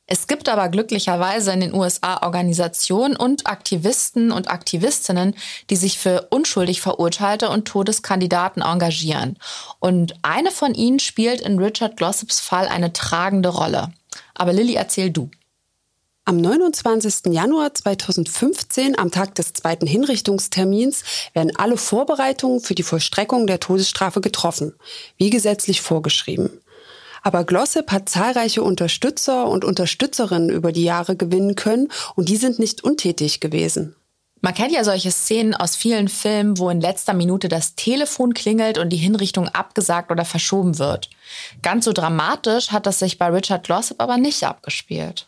Es 0.10 0.28
gibt 0.28 0.48
aber 0.48 0.70
glücklicherweise 0.70 1.52
in 1.52 1.60
den 1.60 1.74
USA 1.74 2.24
Organisationen 2.24 3.18
und 3.18 3.46
Aktivisten 3.46 4.32
und 4.32 4.50
Aktivistinnen, 4.50 5.36
die 5.70 5.76
sich 5.76 6.00
für 6.00 6.28
unschuldig 6.30 6.80
Verurteilte 6.80 7.50
und 7.50 7.68
Todeskandidaten 7.68 8.62
engagieren. 8.62 9.38
Und 9.80 10.16
eine 10.22 10.52
von 10.52 10.74
ihnen 10.74 11.00
spielt 11.00 11.42
in 11.42 11.60
Richard 11.60 11.98
Glossops 11.98 12.40
Fall 12.40 12.70
eine 12.70 12.94
tragende 12.94 13.50
Rolle. 13.50 13.92
Aber 14.34 14.54
Lilly, 14.54 14.76
erzähl 14.76 15.12
du. 15.12 15.30
Am 16.28 16.36
29. 16.36 17.32
Januar 17.32 17.74
2015, 17.74 19.00
am 19.00 19.12
Tag 19.12 19.36
des 19.36 19.54
zweiten 19.54 19.88
Hinrichtungstermins, 19.88 21.06
werden 21.32 21.56
alle 21.56 21.78
Vorbereitungen 21.78 22.60
für 22.60 22.76
die 22.76 22.84
Vollstreckung 22.84 23.48
der 23.48 23.62
Todesstrafe 23.62 24.20
getroffen, 24.20 24.74
wie 25.16 25.30
gesetzlich 25.30 25.80
vorgeschrieben. 25.80 26.50
Aber 27.24 27.46
Glossip 27.46 27.94
hat 27.94 28.10
zahlreiche 28.10 28.62
Unterstützer 28.62 29.48
und 29.48 29.64
Unterstützerinnen 29.64 30.50
über 30.50 30.74
die 30.74 30.84
Jahre 30.84 31.16
gewinnen 31.16 31.56
können 31.56 31.88
und 32.16 32.28
die 32.28 32.36
sind 32.36 32.60
nicht 32.60 32.84
untätig 32.84 33.40
gewesen. 33.40 33.96
Man 34.42 34.54
kennt 34.54 34.74
ja 34.74 34.84
solche 34.84 35.12
Szenen 35.12 35.56
aus 35.56 35.78
vielen 35.78 36.10
Filmen, 36.10 36.58
wo 36.58 36.70
in 36.70 36.82
letzter 36.82 37.14
Minute 37.14 37.48
das 37.48 37.76
Telefon 37.76 38.34
klingelt 38.34 38.80
und 38.80 38.90
die 38.90 38.98
Hinrichtung 38.98 39.48
abgesagt 39.48 40.12
oder 40.12 40.26
verschoben 40.26 40.78
wird. 40.78 41.10
Ganz 41.62 41.86
so 41.86 41.94
dramatisch 41.94 42.72
hat 42.72 42.86
das 42.86 43.00
sich 43.00 43.18
bei 43.18 43.28
Richard 43.28 43.66
Glossip 43.66 44.02
aber 44.02 44.18
nicht 44.18 44.44
abgespielt. 44.44 45.27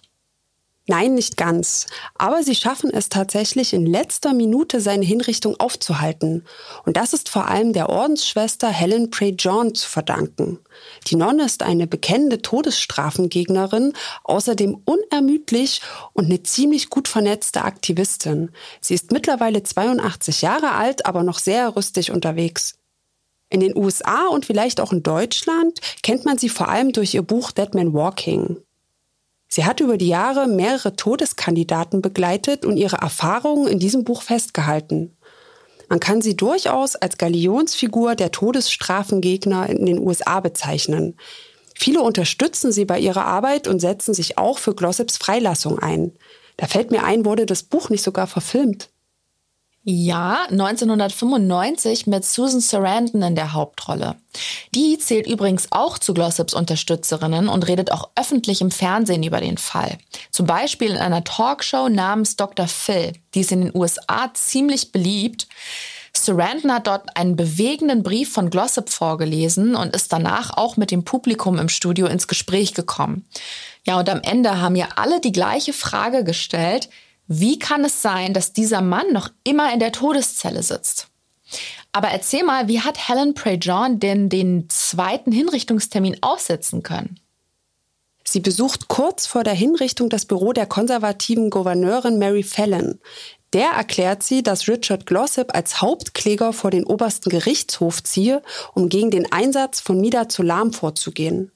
Nein, 0.90 1.14
nicht 1.14 1.38
ganz. 1.38 1.86
Aber 2.16 2.42
sie 2.42 2.56
schaffen 2.56 2.90
es 2.92 3.10
tatsächlich 3.10 3.74
in 3.74 3.86
letzter 3.86 4.34
Minute 4.34 4.82
seine 4.82 5.06
Hinrichtung 5.06 5.56
aufzuhalten. 5.60 6.44
Und 6.84 6.98
das 6.98 7.14
ist 7.14 7.30
vor 7.30 7.48
allem 7.48 7.74
der 7.74 7.90
Ordensschwester 7.90 8.70
Helen 8.70 9.12
Prey 9.12 9.36
John 9.38 9.76
zu 9.76 9.88
verdanken. 9.88 10.58
Die 11.06 11.16
Nonne 11.16 11.44
ist 11.44 11.62
eine 11.62 11.86
bekennende 11.86 12.42
Todesstrafengegnerin, 12.42 13.94
außerdem 14.24 14.82
unermüdlich 14.84 15.82
und 16.14 16.26
eine 16.26 16.42
ziemlich 16.42 16.90
gut 16.90 17.08
vernetzte 17.08 17.66
Aktivistin. 17.66 18.50
Sie 18.82 18.96
ist 18.96 19.12
mittlerweile 19.12 19.62
82 19.62 20.42
Jahre 20.42 20.72
alt, 20.72 21.06
aber 21.06 21.22
noch 21.22 21.38
sehr 21.38 21.76
rüstig 21.76 22.10
unterwegs. 22.10 22.80
In 23.52 23.60
den 23.60 23.78
USA 23.78 24.26
und 24.26 24.48
vielleicht 24.48 24.82
auch 24.82 24.92
in 24.92 25.04
Deutschland 25.04 25.82
kennt 26.02 26.26
man 26.26 26.40
sie 26.40 26.50
vor 26.50 26.68
allem 26.68 26.94
durch 26.94 27.14
ihr 27.14 27.22
Buch 27.22 27.52
Dead 27.52 27.76
Man 27.76 27.94
Walking. 27.94 28.58
Sie 29.52 29.66
hat 29.66 29.80
über 29.80 29.98
die 29.98 30.08
Jahre 30.08 30.48
mehrere 30.48 30.96
Todeskandidaten 30.96 32.02
begleitet 32.02 32.66
und 32.66 32.78
ihre 32.78 32.98
Erfahrungen 32.98 33.68
in 33.68 33.80
diesem 33.80 34.04
Buch 34.04 34.22
festgehalten. 34.22 35.18
Man 35.90 36.00
kann 36.00 36.22
sie 36.22 36.38
durchaus 36.38 36.96
als 36.96 37.18
Galionsfigur 37.18 38.14
der 38.14 38.32
Todesstrafengegner 38.32 39.68
in 39.68 39.88
den 39.88 40.00
USA 40.00 40.40
bezeichnen. 40.40 41.18
Viele 41.74 42.02
unterstützen 42.02 42.72
sie 42.72 42.86
bei 42.86 43.00
ihrer 43.00 43.26
Arbeit 43.26 43.68
und 43.68 43.80
setzen 43.80 44.14
sich 44.14 44.38
auch 44.38 44.60
für 44.60 44.76
Glossops 44.76 45.18
Freilassung 45.18 45.80
ein. 45.80 46.12
Da 46.58 46.68
fällt 46.68 46.92
mir 46.92 47.04
ein, 47.04 47.26
wurde 47.26 47.48
das 47.48 47.64
Buch 47.64 47.90
nicht 47.90 48.04
sogar 48.04 48.28
verfilmt. 48.28 48.90
Ja, 49.84 50.46
1995 50.50 52.06
mit 52.06 52.26
Susan 52.26 52.60
Sarandon 52.60 53.22
in 53.22 53.36
der 53.36 53.54
Hauptrolle. 53.54 54.18
Die 54.76 54.98
zählt 54.98 55.26
übrigens 55.26 55.68
auch 55.72 55.98
zu 55.98 56.14
Glossips 56.14 56.54
Unterstützerinnen 56.54 57.48
und 57.48 57.68
redet 57.68 57.92
auch 57.92 58.10
öffentlich 58.16 58.60
im 58.60 58.72
Fernsehen 58.72 59.24
über 59.24 59.40
den 59.40 59.58
Fall. 59.58 59.98
Zum 60.32 60.46
Beispiel 60.46 60.92
in 60.92 60.98
einer 60.98 61.24
Talkshow 61.24 61.88
namens 61.88 62.36
Dr. 62.36 62.68
Phil. 62.68 63.14
Die 63.34 63.40
ist 63.40 63.54
in 63.54 63.62
den 63.62 63.76
USA 63.76 64.32
ziemlich 64.34 64.92
beliebt. 64.92 65.48
Sarandon 66.14 66.74
hat 66.74 66.88
dort 66.88 67.16
einen 67.16 67.38
bewegenden 67.38 68.04
Brief 68.04 68.34
von 68.34 68.50
Glossip 68.50 68.90
vorgelesen 68.90 69.76
und 69.76 69.96
ist 69.96 70.12
danach 70.12 70.58
auch 70.58 70.76
mit 70.76 70.92
dem 70.92 71.06
Publikum 71.06 71.58
im 71.58 71.70
Studio 71.70 72.08
ins 72.08 72.28
Gespräch 72.28 72.74
gekommen. 72.74 73.26
Ja, 73.86 73.98
und 73.98 74.10
am 74.10 74.22
Ende 74.22 74.60
haben 74.60 74.76
ja 74.76 74.90
alle 74.98 75.22
die 75.22 75.32
gleiche 75.32 75.72
Frage 75.72 76.26
gestellt. 76.26 76.90
Wie 77.32 77.60
kann 77.60 77.86
es 77.86 78.02
sein, 78.02 78.34
dass 78.34 78.54
dieser 78.54 78.82
Mann 78.82 79.14
noch 79.14 79.30
immer 79.44 79.72
in 79.72 79.80
der 79.80 79.92
Todeszelle 79.92 80.64
sitzt? 80.64 81.10
Aber 81.92 82.08
erzähl 82.08 82.44
mal, 82.44 82.68
wie 82.68 82.82
hat 82.82 83.08
Helen 83.08 83.36
Prejean 83.36 84.00
denn 84.00 84.30
den 84.30 84.68
zweiten 84.70 85.32
Hinrichtungstermin 85.32 86.18
aussetzen 86.22 86.82
können? 86.82 87.20
Sie 88.24 88.40
besucht 88.40 88.88
kurz 88.88 89.28
vor 89.28 89.44
der 89.44 89.54
Hinrichtung 89.54 90.10
das 90.10 90.26
Büro 90.26 90.54
der 90.54 90.66
konservativen 90.66 91.52
Gouverneurin 91.52 92.18
Mary 92.18 92.42
Fallon. 92.42 93.00
Der 93.54 93.70
erklärt 93.70 94.24
sie, 94.24 94.42
dass 94.42 94.68
Richard 94.68 95.06
Glossip 95.06 95.54
als 95.54 95.82
Hauptkläger 95.82 96.52
vor 96.52 96.72
den 96.72 96.84
obersten 96.84 97.30
Gerichtshof 97.30 98.04
ziehe, 98.04 98.42
um 98.74 98.90
gegen 98.90 99.12
den 99.12 99.32
Einsatz 99.32 99.82
von 99.82 100.02
Mida 100.02 100.30
Zolam 100.30 100.74
vorzugehen. 100.74 101.52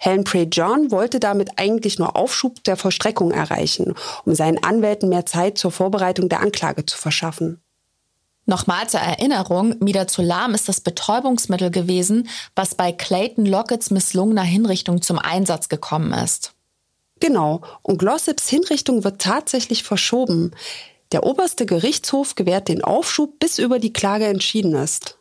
Helen 0.00 0.24
Prey 0.24 0.48
John 0.50 0.90
wollte 0.90 1.20
damit 1.20 1.50
eigentlich 1.56 1.98
nur 1.98 2.16
Aufschub 2.16 2.62
der 2.64 2.76
Vollstreckung 2.76 3.30
erreichen, 3.30 3.94
um 4.24 4.34
seinen 4.34 4.62
Anwälten 4.62 5.08
mehr 5.08 5.26
Zeit 5.26 5.58
zur 5.58 5.70
Vorbereitung 5.70 6.28
der 6.28 6.40
Anklage 6.40 6.86
zu 6.86 6.96
verschaffen. 6.96 7.60
Nochmal 8.46 8.88
zur 8.88 9.00
Erinnerung, 9.00 9.74
Midazolam 9.80 10.54
ist 10.54 10.68
das 10.68 10.80
Betäubungsmittel 10.80 11.72
gewesen, 11.72 12.28
was 12.54 12.76
bei 12.76 12.92
Clayton 12.92 13.44
Lockets 13.44 13.90
misslungener 13.90 14.42
Hinrichtung 14.42 15.02
zum 15.02 15.18
Einsatz 15.18 15.68
gekommen 15.68 16.12
ist. 16.12 16.52
Genau, 17.18 17.62
und 17.82 17.98
Glossips 17.98 18.48
Hinrichtung 18.48 19.02
wird 19.02 19.20
tatsächlich 19.20 19.82
verschoben. 19.82 20.52
Der 21.12 21.24
oberste 21.24 21.66
Gerichtshof 21.66 22.36
gewährt 22.36 22.68
den 22.68 22.84
Aufschub, 22.84 23.38
bis 23.40 23.58
über 23.58 23.80
die 23.80 23.92
Klage 23.92 24.26
entschieden 24.26 24.74
ist. 24.74 25.15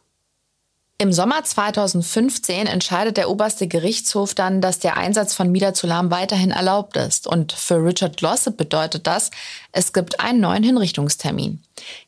Im 0.97 1.11
Sommer 1.11 1.43
2015 1.43 2.67
entscheidet 2.67 3.17
der 3.17 3.29
oberste 3.29 3.67
Gerichtshof 3.67 4.33
dann, 4.33 4.61
dass 4.61 4.79
der 4.79 4.95
Einsatz 4.95 5.33
von 5.33 5.51
Midazolam 5.51 6.09
weiterhin 6.09 6.51
erlaubt 6.51 6.95
ist. 6.95 7.27
Und 7.27 7.51
für 7.51 7.83
Richard 7.83 8.15
Glossip 8.15 8.55
bedeutet 8.55 9.05
das, 9.05 9.29
es 9.73 9.91
gibt 9.91 10.21
einen 10.21 10.39
neuen 10.39 10.63
Hinrichtungstermin. 10.63 11.61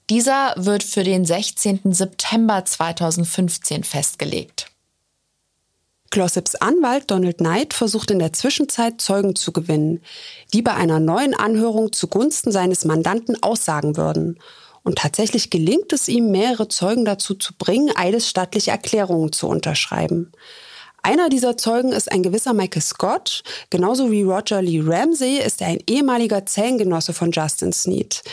Dieser 0.09 0.53
wird 0.55 0.83
für 0.83 1.03
den 1.03 1.25
16. 1.25 1.81
September 1.91 2.63
2015 2.63 3.83
festgelegt. 3.83 4.67
Glossips 6.09 6.55
Anwalt 6.55 7.11
Donald 7.11 7.39
Knight 7.39 7.73
versucht 7.73 8.11
in 8.11 8.19
der 8.19 8.31
Zwischenzeit 8.31 9.01
Zeugen 9.01 9.35
zu 9.35 9.51
gewinnen, 9.51 10.01
die 10.53 10.61
bei 10.61 10.73
einer 10.73 11.01
neuen 11.01 11.33
Anhörung 11.33 11.91
zugunsten 11.91 12.53
seines 12.53 12.85
Mandanten 12.85 13.43
aussagen 13.43 13.97
würden. 13.97 14.39
Und 14.87 14.99
tatsächlich 14.99 15.49
gelingt 15.49 15.91
es 15.91 16.07
ihm, 16.07 16.31
mehrere 16.31 16.69
Zeugen 16.69 17.03
dazu 17.03 17.35
zu 17.35 17.53
bringen, 17.57 17.91
eidesstattliche 17.93 18.71
Erklärungen 18.71 19.33
zu 19.33 19.49
unterschreiben. 19.49 20.31
Einer 21.03 21.27
dieser 21.27 21.57
Zeugen 21.57 21.91
ist 21.91 22.09
ein 22.09 22.23
gewisser 22.23 22.53
Michael 22.53 22.81
Scott. 22.81 23.43
Genauso 23.69 24.11
wie 24.11 24.23
Roger 24.23 24.61
Lee 24.61 24.81
Ramsey 24.81 25.39
ist 25.39 25.59
er 25.59 25.67
ein 25.67 25.83
ehemaliger 25.89 26.45
Zellengenosse 26.45 27.11
von 27.11 27.31
Justin 27.31 27.73
Sneed. 27.73 28.23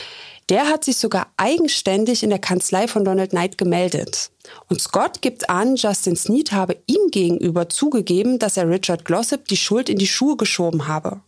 Der 0.48 0.68
hat 0.68 0.84
sich 0.84 0.96
sogar 0.96 1.26
eigenständig 1.36 2.22
in 2.22 2.30
der 2.30 2.38
Kanzlei 2.38 2.86
von 2.86 3.04
Donald 3.04 3.30
Knight 3.30 3.58
gemeldet. 3.58 4.30
Und 4.70 4.80
Scott 4.80 5.22
gibt 5.22 5.50
an, 5.50 5.74
Justin 5.74 6.14
Sneed 6.14 6.52
habe 6.52 6.76
ihm 6.86 7.10
gegenüber 7.10 7.68
zugegeben, 7.68 8.38
dass 8.38 8.56
er 8.56 8.70
Richard 8.70 9.04
Glossip 9.04 9.48
die 9.48 9.56
Schuld 9.56 9.88
in 9.88 9.98
die 9.98 10.06
Schuhe 10.06 10.36
geschoben 10.36 10.86
habe. 10.86 11.20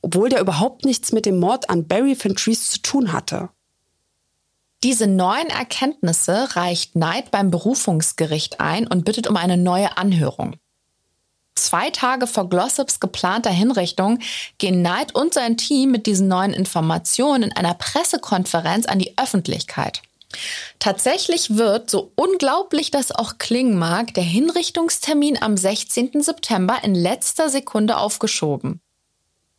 Obwohl 0.00 0.30
der 0.30 0.40
überhaupt 0.40 0.86
nichts 0.86 1.12
mit 1.12 1.26
dem 1.26 1.38
Mord 1.38 1.68
an 1.68 1.86
Barry 1.86 2.14
Fentrese 2.14 2.70
zu 2.70 2.80
tun 2.80 3.12
hatte. 3.12 3.50
Diese 4.84 5.08
neuen 5.08 5.48
Erkenntnisse 5.48 6.54
reicht 6.54 6.92
Knight 6.92 7.32
beim 7.32 7.50
Berufungsgericht 7.50 8.60
ein 8.60 8.86
und 8.86 9.04
bittet 9.04 9.26
um 9.26 9.36
eine 9.36 9.56
neue 9.56 9.96
Anhörung. 9.96 10.54
Zwei 11.56 11.90
Tage 11.90 12.28
vor 12.28 12.48
Glossops 12.48 13.00
geplanter 13.00 13.50
Hinrichtung 13.50 14.20
gehen 14.58 14.84
Knight 14.84 15.16
und 15.16 15.34
sein 15.34 15.56
Team 15.56 15.90
mit 15.90 16.06
diesen 16.06 16.28
neuen 16.28 16.54
Informationen 16.54 17.42
in 17.42 17.52
einer 17.52 17.74
Pressekonferenz 17.74 18.86
an 18.86 19.00
die 19.00 19.18
Öffentlichkeit. 19.18 20.02
Tatsächlich 20.78 21.56
wird, 21.56 21.90
so 21.90 22.12
unglaublich 22.14 22.92
das 22.92 23.10
auch 23.10 23.38
klingen 23.38 23.76
mag, 23.76 24.14
der 24.14 24.22
Hinrichtungstermin 24.22 25.42
am 25.42 25.56
16. 25.56 26.22
September 26.22 26.78
in 26.84 26.94
letzter 26.94 27.48
Sekunde 27.48 27.96
aufgeschoben. 27.96 28.80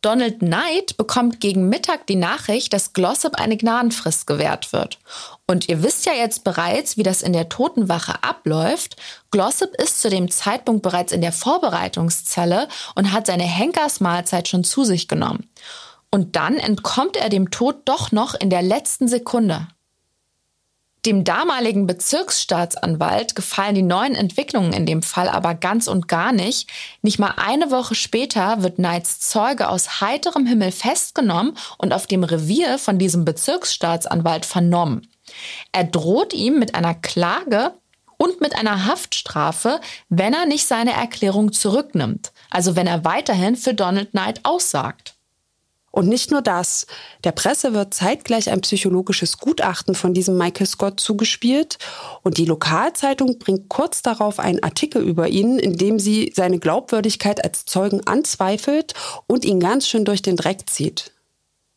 Donald 0.02 0.38
Knight 0.38 0.96
bekommt 0.96 1.40
gegen 1.40 1.68
Mittag 1.68 2.06
die 2.06 2.16
Nachricht, 2.16 2.72
dass 2.72 2.94
Glossop 2.94 3.34
eine 3.34 3.56
Gnadenfrist 3.56 4.26
gewährt 4.26 4.72
wird. 4.72 4.98
Und 5.46 5.68
ihr 5.68 5.82
wisst 5.82 6.06
ja 6.06 6.12
jetzt 6.14 6.42
bereits, 6.42 6.96
wie 6.96 7.02
das 7.02 7.20
in 7.20 7.34
der 7.34 7.50
Totenwache 7.50 8.22
abläuft. 8.22 8.96
Glossop 9.30 9.74
ist 9.74 10.00
zu 10.00 10.08
dem 10.08 10.30
Zeitpunkt 10.30 10.82
bereits 10.82 11.12
in 11.12 11.20
der 11.20 11.32
Vorbereitungszelle 11.32 12.68
und 12.94 13.12
hat 13.12 13.26
seine 13.26 13.44
Henkersmahlzeit 13.44 14.48
schon 14.48 14.64
zu 14.64 14.84
sich 14.84 15.06
genommen. 15.06 15.50
Und 16.10 16.34
dann 16.34 16.56
entkommt 16.56 17.16
er 17.16 17.28
dem 17.28 17.50
Tod 17.50 17.82
doch 17.84 18.10
noch 18.10 18.34
in 18.34 18.48
der 18.48 18.62
letzten 18.62 19.06
Sekunde. 19.06 19.68
Dem 21.06 21.24
damaligen 21.24 21.86
Bezirksstaatsanwalt 21.86 23.34
gefallen 23.34 23.74
die 23.74 23.82
neuen 23.82 24.14
Entwicklungen 24.14 24.74
in 24.74 24.84
dem 24.84 25.02
Fall 25.02 25.30
aber 25.30 25.54
ganz 25.54 25.88
und 25.88 26.08
gar 26.08 26.32
nicht. 26.32 26.68
Nicht 27.00 27.18
mal 27.18 27.34
eine 27.36 27.70
Woche 27.70 27.94
später 27.94 28.62
wird 28.62 28.76
Knights 28.76 29.18
Zeuge 29.20 29.70
aus 29.70 30.02
heiterem 30.02 30.44
Himmel 30.44 30.72
festgenommen 30.72 31.56
und 31.78 31.94
auf 31.94 32.06
dem 32.06 32.22
Revier 32.22 32.78
von 32.78 32.98
diesem 32.98 33.24
Bezirksstaatsanwalt 33.24 34.44
vernommen. 34.44 35.08
Er 35.72 35.84
droht 35.84 36.34
ihm 36.34 36.58
mit 36.58 36.74
einer 36.74 36.94
Klage 36.94 37.72
und 38.18 38.42
mit 38.42 38.54
einer 38.54 38.84
Haftstrafe, 38.84 39.80
wenn 40.10 40.34
er 40.34 40.44
nicht 40.44 40.66
seine 40.66 40.92
Erklärung 40.92 41.54
zurücknimmt, 41.54 42.32
also 42.50 42.76
wenn 42.76 42.86
er 42.86 43.06
weiterhin 43.06 43.56
für 43.56 43.72
Donald 43.72 44.10
Knight 44.10 44.40
aussagt. 44.42 45.14
Und 45.92 46.08
nicht 46.08 46.30
nur 46.30 46.40
das. 46.40 46.86
Der 47.24 47.32
Presse 47.32 47.74
wird 47.74 47.94
zeitgleich 47.94 48.50
ein 48.50 48.60
psychologisches 48.60 49.38
Gutachten 49.38 49.96
von 49.96 50.14
diesem 50.14 50.38
Michael 50.38 50.66
Scott 50.66 51.00
zugespielt 51.00 51.78
und 52.22 52.38
die 52.38 52.44
Lokalzeitung 52.44 53.38
bringt 53.38 53.68
kurz 53.68 54.00
darauf 54.00 54.38
einen 54.38 54.62
Artikel 54.62 55.02
über 55.02 55.28
ihn, 55.28 55.58
in 55.58 55.76
dem 55.76 55.98
sie 55.98 56.32
seine 56.34 56.60
Glaubwürdigkeit 56.60 57.42
als 57.44 57.64
Zeugen 57.64 58.06
anzweifelt 58.06 58.94
und 59.26 59.44
ihn 59.44 59.58
ganz 59.58 59.88
schön 59.88 60.04
durch 60.04 60.22
den 60.22 60.36
Dreck 60.36 60.70
zieht. 60.70 61.12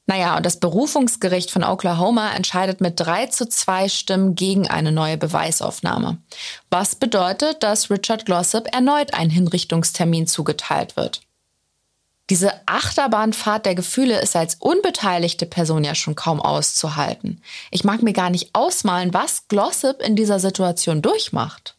Naja, 0.06 0.36
und 0.36 0.46
das 0.46 0.60
Berufungsgericht 0.60 1.50
von 1.50 1.64
Oklahoma 1.64 2.34
entscheidet 2.34 2.82
mit 2.82 3.00
drei 3.00 3.28
zu 3.28 3.48
zwei 3.48 3.88
Stimmen 3.88 4.36
gegen 4.36 4.68
eine 4.68 4.92
neue 4.92 5.18
Beweisaufnahme. 5.18 6.18
Was 6.70 6.96
bedeutet, 6.96 7.64
dass 7.64 7.90
Richard 7.90 8.26
Glossop 8.26 8.68
erneut 8.74 9.14
ein 9.14 9.30
Hinrichtungstermin 9.30 10.28
zugeteilt 10.28 10.98
wird. 10.98 11.22
Diese 12.30 12.52
Achterbahnfahrt 12.66 13.66
der 13.66 13.76
Gefühle 13.76 14.22
ist 14.22 14.36
als 14.36 14.56
unbeteiligte 14.56 15.46
Person 15.46 15.84
ja 15.84 15.94
schon 15.94 16.16
kaum 16.16 16.40
auszuhalten. 16.40 17.42
Ich 17.70 17.84
mag 17.84 18.02
mir 18.02 18.14
gar 18.14 18.30
nicht 18.30 18.52
ausmalen, 18.54 19.14
was 19.14 19.48
Glossip 19.50 20.02
in 20.02 20.16
dieser 20.16 20.40
Situation 20.40 21.02
durchmacht. 21.02 21.76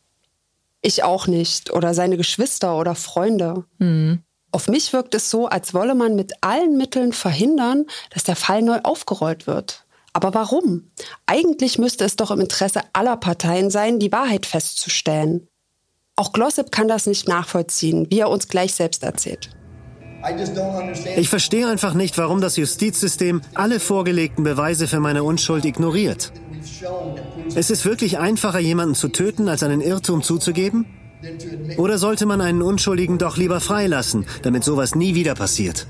Ich 0.82 1.03
auch 1.03 1.26
nicht. 1.26 1.72
Oder 1.72 1.95
seine 1.95 2.18
Geschwister 2.18 2.76
oder 2.76 2.95
Freunde. 2.95 3.64
Hm. 3.78 4.22
Auf 4.53 4.68
mich 4.68 4.92
wirkt 4.92 5.14
es 5.14 5.30
so, 5.30 5.49
als 5.49 5.72
wolle 5.72 5.95
man 5.95 6.14
mit 6.14 6.32
allen 6.42 6.76
Mitteln 6.76 7.12
verhindern, 7.14 7.86
dass 8.11 8.22
der 8.22 8.36
Fall 8.36 8.61
neu 8.61 8.80
aufgerollt 8.82 9.47
wird. 9.47 9.84
Aber 10.12 10.34
warum? 10.34 10.90
Eigentlich 11.26 11.78
müsste 11.78 12.05
es 12.05 12.16
doch 12.16 12.30
im 12.30 12.40
Interesse 12.40 12.82
aller 12.92 13.16
Parteien 13.16 13.70
sein, 13.70 13.99
die 13.99 14.12
Wahrheit 14.12 14.45
festzustellen. 14.45 15.49
Auch 16.16 16.32
Glossip 16.32 16.70
kann 16.70 16.86
das 16.86 17.07
nicht 17.07 17.26
nachvollziehen, 17.26 18.07
wie 18.11 18.20
er 18.20 18.30
uns 18.30 18.47
gleich 18.47 18.74
selbst 18.74 19.03
erzählt. 19.03 19.51
Ich 21.16 21.29
verstehe 21.29 21.68
einfach 21.68 21.95
nicht, 21.95 22.16
warum 22.18 22.41
das 22.41 22.57
Justizsystem 22.57 23.43
alle 23.55 23.81
vorgelegten 23.81 24.45
Beweise 24.45 24.87
für 24.87 25.01
meine 25.01 25.22
Unschuld 25.22 25.64
ignoriert. 25.64 26.33
Es 27.55 27.70
ist 27.70 27.85
wirklich 27.85 28.18
einfacher, 28.18 28.59
jemanden 28.59 28.95
zu 28.95 29.09
töten, 29.09 29.49
als 29.49 29.62
einen 29.62 29.81
Irrtum 29.81 30.22
zuzugeben? 30.22 30.87
Oder 31.77 31.99
sollte 31.99 32.27
man 32.27 32.41
einen 32.41 32.62
Unschuldigen 32.62 33.18
doch 33.18 33.37
lieber 33.37 33.61
freilassen, 33.61 34.27
damit 34.43 34.64
sowas 34.64 34.95
nie 34.95 35.14
wieder 35.14 35.35
passiert? 35.35 35.87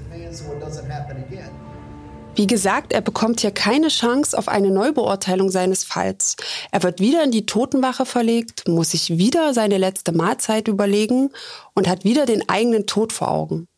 Wie 2.36 2.46
gesagt, 2.48 2.92
er 2.92 3.00
bekommt 3.00 3.40
hier 3.40 3.52
keine 3.52 3.88
Chance 3.88 4.36
auf 4.36 4.48
eine 4.48 4.70
Neubeurteilung 4.70 5.50
seines 5.50 5.84
Falls. 5.84 6.34
Er 6.72 6.82
wird 6.82 6.98
wieder 6.98 7.22
in 7.22 7.30
die 7.30 7.46
Totenwache 7.46 8.06
verlegt, 8.06 8.66
muss 8.66 8.90
sich 8.90 9.18
wieder 9.18 9.54
seine 9.54 9.78
letzte 9.78 10.10
Mahlzeit 10.10 10.66
überlegen 10.66 11.30
und 11.74 11.88
hat 11.88 12.02
wieder 12.02 12.26
den 12.26 12.48
eigenen 12.48 12.86
Tod 12.86 13.12
vor 13.12 13.30
Augen. 13.30 13.68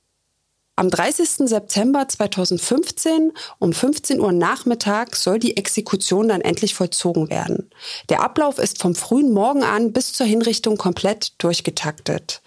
Am 0.79 0.91
30. 0.91 1.49
September 1.49 2.07
2015 2.07 3.33
um 3.59 3.73
15 3.73 4.21
Uhr 4.21 4.33
nachmittags 4.33 5.25
soll 5.25 5.39
die 5.39 5.57
Exekution 5.57 6.29
dann 6.29 6.43
endlich 6.43 6.75
vollzogen 6.75 7.31
werden. 7.31 7.71
Der 8.11 8.21
Ablauf 8.21 8.59
ist 8.59 8.83
vom 8.83 8.95
frühen 8.95 9.33
Morgen 9.33 9.63
an 9.63 9.95
bis 9.95 10.13
zur 10.13 10.27
Hinrichtung 10.27 10.77
komplett 10.77 11.33
durchgetaktet. 11.43 12.43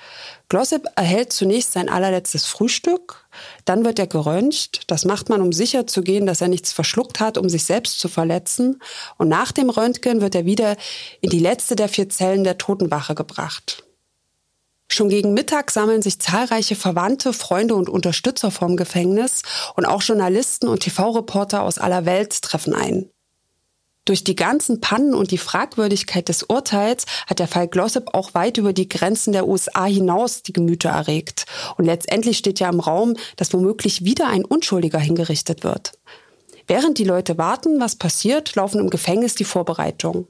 Glossip 0.47 0.85
erhält 0.95 1.33
zunächst 1.33 1.73
sein 1.73 1.89
allerletztes 1.89 2.45
Frühstück, 2.45 3.27
dann 3.65 3.83
wird 3.83 3.97
er 3.97 4.05
geröntgt. 4.05 4.83
Das 4.91 5.05
macht 5.05 5.29
man, 5.29 5.41
um 5.41 5.51
sicher 5.51 5.87
zu 5.87 6.03
gehen, 6.03 6.27
dass 6.27 6.41
er 6.41 6.49
nichts 6.49 6.71
verschluckt 6.71 7.19
hat, 7.19 7.39
um 7.39 7.49
sich 7.49 7.63
selbst 7.63 7.99
zu 7.99 8.09
verletzen. 8.09 8.79
Und 9.17 9.29
nach 9.29 9.51
dem 9.51 9.71
Röntgen 9.71 10.21
wird 10.21 10.35
er 10.35 10.45
wieder 10.45 10.77
in 11.21 11.31
die 11.31 11.39
letzte 11.39 11.75
der 11.75 11.89
vier 11.89 12.09
Zellen 12.09 12.43
der 12.43 12.59
Totenwache 12.59 13.15
gebracht. 13.15 13.88
Schon 14.91 15.09
gegen 15.09 15.33
Mittag 15.33 15.69
sammeln 15.69 16.01
sich 16.01 16.19
zahlreiche 16.19 16.75
Verwandte, 16.75 17.31
Freunde 17.31 17.75
und 17.75 17.89
Unterstützer 17.89 18.49
vom 18.49 18.75
Gefängnis 18.75 19.43
und 19.75 19.85
auch 19.85 20.01
Journalisten 20.01 20.67
und 20.67 20.81
TV-Reporter 20.81 21.61
aus 21.61 21.77
aller 21.77 22.05
Welt 22.05 22.41
treffen 22.41 22.73
ein. 22.73 23.09
Durch 24.05 24.23
die 24.23 24.35
ganzen 24.35 24.81
Pannen 24.81 25.13
und 25.13 25.29
die 25.29 25.37
Fragwürdigkeit 25.37 26.27
des 26.29 26.41
Urteils 26.41 27.05
hat 27.27 27.37
der 27.37 27.47
Fall 27.47 27.67
Glossip 27.67 28.15
auch 28.15 28.33
weit 28.33 28.57
über 28.57 28.73
die 28.73 28.89
Grenzen 28.89 29.33
der 29.33 29.47
USA 29.47 29.85
hinaus 29.85 30.41
die 30.41 30.53
Gemüter 30.53 30.89
erregt. 30.89 31.45
Und 31.77 31.85
letztendlich 31.85 32.39
steht 32.39 32.59
ja 32.59 32.69
im 32.69 32.79
Raum, 32.79 33.15
dass 33.35 33.53
womöglich 33.53 34.03
wieder 34.03 34.27
ein 34.27 34.43
Unschuldiger 34.43 34.97
hingerichtet 34.97 35.63
wird. 35.63 35.91
Während 36.65 36.97
die 36.97 37.03
Leute 37.03 37.37
warten, 37.37 37.79
was 37.79 37.97
passiert, 37.97 38.55
laufen 38.55 38.79
im 38.79 38.89
Gefängnis 38.89 39.35
die 39.35 39.43
Vorbereitungen. 39.43 40.27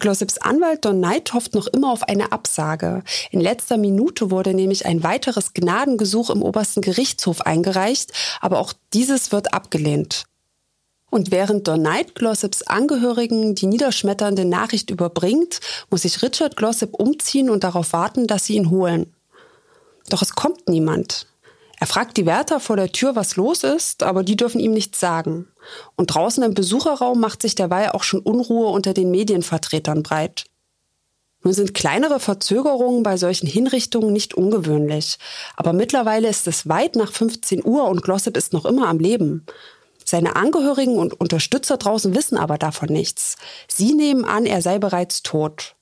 Glossips 0.00 0.38
Anwalt 0.38 0.84
Don 0.84 0.98
Knight 0.98 1.32
hofft 1.32 1.54
noch 1.54 1.68
immer 1.68 1.92
auf 1.92 2.02
eine 2.02 2.32
Absage. 2.32 3.04
In 3.30 3.40
letzter 3.40 3.76
Minute 3.76 4.30
wurde 4.30 4.54
nämlich 4.54 4.86
ein 4.86 5.02
weiteres 5.02 5.54
Gnadengesuch 5.54 6.30
im 6.30 6.42
obersten 6.42 6.80
Gerichtshof 6.80 7.42
eingereicht, 7.42 8.12
aber 8.40 8.58
auch 8.58 8.72
dieses 8.92 9.30
wird 9.30 9.54
abgelehnt. 9.54 10.24
Und 11.10 11.30
während 11.30 11.68
Don 11.68 11.80
Knight 11.80 12.14
Glossops 12.14 12.62
Angehörigen 12.62 13.54
die 13.54 13.66
niederschmetternde 13.66 14.44
Nachricht 14.44 14.90
überbringt, 14.90 15.60
muss 15.90 16.02
sich 16.02 16.22
Richard 16.22 16.56
Glossop 16.56 16.94
umziehen 16.94 17.50
und 17.50 17.64
darauf 17.64 17.92
warten, 17.92 18.26
dass 18.26 18.46
sie 18.46 18.54
ihn 18.54 18.70
holen. 18.70 19.12
Doch 20.08 20.22
es 20.22 20.34
kommt 20.34 20.68
niemand. 20.68 21.26
Er 21.80 21.86
fragt 21.86 22.18
die 22.18 22.26
Wärter 22.26 22.60
vor 22.60 22.76
der 22.76 22.92
Tür, 22.92 23.16
was 23.16 23.36
los 23.36 23.64
ist, 23.64 24.02
aber 24.02 24.22
die 24.22 24.36
dürfen 24.36 24.60
ihm 24.60 24.72
nichts 24.72 25.00
sagen. 25.00 25.48
Und 25.96 26.14
draußen 26.14 26.42
im 26.42 26.52
Besucherraum 26.52 27.18
macht 27.18 27.40
sich 27.40 27.54
derweil 27.54 27.88
auch 27.92 28.02
schon 28.02 28.20
Unruhe 28.20 28.68
unter 28.68 28.92
den 28.92 29.10
Medienvertretern 29.10 30.02
breit. 30.02 30.44
Nun 31.42 31.54
sind 31.54 31.72
kleinere 31.72 32.20
Verzögerungen 32.20 33.02
bei 33.02 33.16
solchen 33.16 33.46
Hinrichtungen 33.46 34.12
nicht 34.12 34.34
ungewöhnlich. 34.34 35.18
Aber 35.56 35.72
mittlerweile 35.72 36.28
ist 36.28 36.46
es 36.46 36.68
weit 36.68 36.96
nach 36.96 37.12
15 37.12 37.64
Uhr 37.64 37.84
und 37.84 38.02
Glossop 38.02 38.36
ist 38.36 38.52
noch 38.52 38.66
immer 38.66 38.86
am 38.86 38.98
Leben. 38.98 39.46
Seine 40.04 40.36
Angehörigen 40.36 40.98
und 40.98 41.18
Unterstützer 41.18 41.78
draußen 41.78 42.14
wissen 42.14 42.36
aber 42.36 42.58
davon 42.58 42.90
nichts. 42.90 43.36
Sie 43.68 43.94
nehmen 43.94 44.26
an, 44.26 44.44
er 44.44 44.60
sei 44.60 44.78
bereits 44.78 45.22
tot. 45.22 45.76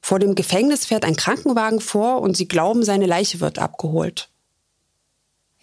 Vor 0.00 0.20
dem 0.20 0.36
Gefängnis 0.36 0.86
fährt 0.86 1.04
ein 1.04 1.16
Krankenwagen 1.16 1.80
vor 1.80 2.20
und 2.20 2.36
sie 2.36 2.46
glauben, 2.46 2.84
seine 2.84 3.06
Leiche 3.06 3.40
wird 3.40 3.58
abgeholt. 3.58 4.28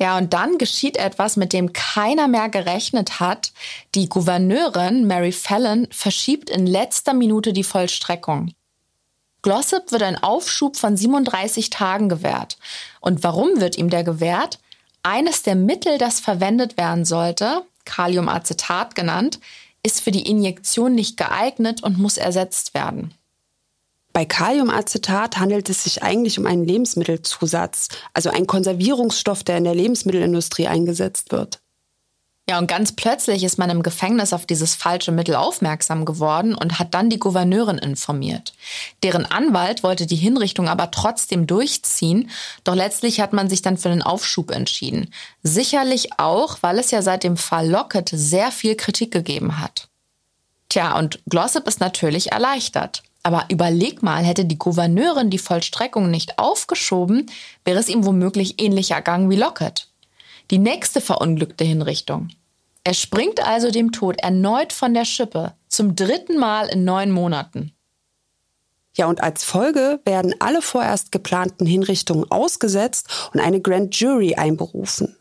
Ja, 0.01 0.17
und 0.17 0.33
dann 0.33 0.57
geschieht 0.57 0.97
etwas, 0.97 1.37
mit 1.37 1.53
dem 1.53 1.73
keiner 1.73 2.27
mehr 2.27 2.49
gerechnet 2.49 3.19
hat. 3.19 3.53
Die 3.93 4.09
Gouverneurin 4.09 5.05
Mary 5.05 5.31
Fallon 5.31 5.87
verschiebt 5.91 6.49
in 6.49 6.65
letzter 6.65 7.13
Minute 7.13 7.53
die 7.53 7.63
Vollstreckung. 7.63 8.51
Glossip 9.43 9.91
wird 9.91 10.01
ein 10.01 10.17
Aufschub 10.17 10.75
von 10.75 10.97
37 10.97 11.69
Tagen 11.69 12.09
gewährt. 12.09 12.57
Und 12.99 13.23
warum 13.23 13.61
wird 13.61 13.77
ihm 13.77 13.91
der 13.91 14.03
gewährt? 14.03 14.57
Eines 15.03 15.43
der 15.43 15.53
Mittel, 15.53 15.99
das 15.99 16.19
verwendet 16.19 16.77
werden 16.77 17.05
sollte, 17.05 17.61
Kaliumacetat 17.85 18.95
genannt, 18.95 19.39
ist 19.83 20.01
für 20.01 20.09
die 20.09 20.27
Injektion 20.27 20.95
nicht 20.95 21.15
geeignet 21.15 21.83
und 21.83 21.99
muss 21.99 22.17
ersetzt 22.17 22.73
werden. 22.73 23.13
Bei 24.14 24.26
Kaliumacetat 24.26 25.38
handelt 25.38 25.70
es 25.70 25.84
sich 25.84 26.03
eigentlich 26.03 26.38
um 26.38 26.45
einen 26.45 26.66
Lebensmittelzusatz, 26.66 27.88
also 28.14 28.30
ein 28.30 28.45
Konservierungsstoff, 28.45 29.43
der 29.43 29.57
in 29.57 29.64
der 29.64 29.76
Lebensmittelindustrie 29.76 30.68
eingesetzt 30.68 31.32
wird. 31.32 31.62
Ja, 32.49 32.57
und 32.57 32.68
ganz 32.68 32.91
plötzlich 32.91 33.45
ist 33.45 33.57
man 33.57 33.70
im 33.70 33.84
Gefängnis 33.84 34.34
auf 34.34 34.45
dieses 34.45 34.76
falsche 34.76 35.14
Mittel 35.14 35.36
aufmerksam 35.36 36.03
geworden 36.03 36.53
und 36.53 36.80
hat 36.80 36.93
dann 36.93 37.09
die 37.09 37.20
Gouverneurin 37.20 37.78
informiert. 37.78 38.53
Deren 39.03 39.26
Anwalt 39.26 39.84
wollte 39.84 40.05
die 40.05 40.18
Hinrichtung 40.18 40.68
aber 40.68 40.91
trotzdem 40.91 41.47
durchziehen, 41.47 42.30
doch 42.66 42.76
letztlich 42.76 43.22
hat 43.22 43.32
man 43.32 43.49
sich 43.49 43.62
dann 43.62 43.78
für 43.78 43.88
den 43.88 44.01
Aufschub 44.01 44.51
entschieden. 44.51 45.14
Sicherlich 45.43 46.20
auch, 46.20 46.57
weil 46.59 46.80
es 46.80 46.91
ja 46.91 47.01
seit 47.01 47.24
dem 47.24 47.38
Fall 47.38 47.70
Lockett 47.70 48.09
sehr 48.12 48.51
viel 48.51 48.76
Kritik 48.76 49.12
gegeben 49.12 49.59
hat. 49.59 49.88
Tja, 50.68 50.97
und 50.97 51.20
Glossip 51.30 51.68
ist 51.68 51.80
natürlich 51.80 52.34
erleichtert. 52.34 53.03
Aber 53.24 53.45
überleg 53.49 54.01
mal, 54.01 54.24
hätte 54.24 54.45
die 54.45 54.57
Gouverneurin 54.57 55.30
die 55.30 55.38
Vollstreckung 55.38 56.09
nicht 56.09 56.39
aufgeschoben, 56.39 57.30
wäre 57.63 57.80
es 57.80 57.89
ihm 57.89 58.05
womöglich 58.05 58.61
ähnlich 58.61 58.91
ergangen 58.91 59.30
wie 59.30 59.36
Lockett. 59.36 59.89
Die 60.49 60.57
nächste 60.57 61.01
verunglückte 61.01 61.63
Hinrichtung. 61.63 62.30
Er 62.84 62.95
springt 62.95 63.45
also 63.45 63.69
dem 63.69 63.91
Tod 63.91 64.19
erneut 64.22 64.74
von 64.74 64.93
der 64.93 65.05
Schippe, 65.05 65.53
zum 65.67 65.95
dritten 65.95 66.38
Mal 66.38 66.67
in 66.67 66.84
neun 66.84 67.11
Monaten. 67.11 67.74
Ja, 68.93 69.07
und 69.07 69.24
als 69.24 69.43
Folge 69.43 70.01
werden 70.03 70.36
alle 70.39 70.61
vorerst 70.61 71.11
geplanten 71.11 71.65
Hinrichtungen 71.65 72.30
ausgesetzt 72.30 73.30
und 73.34 73.39
eine 73.39 73.61
Grand 73.61 73.95
Jury 73.95 74.36
einberufen. 74.36 75.15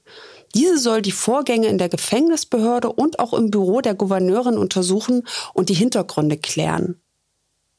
Diese 0.54 0.78
soll 0.78 1.02
die 1.02 1.12
Vorgänge 1.12 1.68
in 1.68 1.78
der 1.78 1.88
Gefängnisbehörde 1.88 2.90
und 2.90 3.20
auch 3.20 3.32
im 3.32 3.50
Büro 3.50 3.80
der 3.80 3.94
Gouverneurin 3.94 4.58
untersuchen 4.58 5.22
und 5.54 5.68
die 5.68 5.74
Hintergründe 5.74 6.38
klären. 6.38 7.00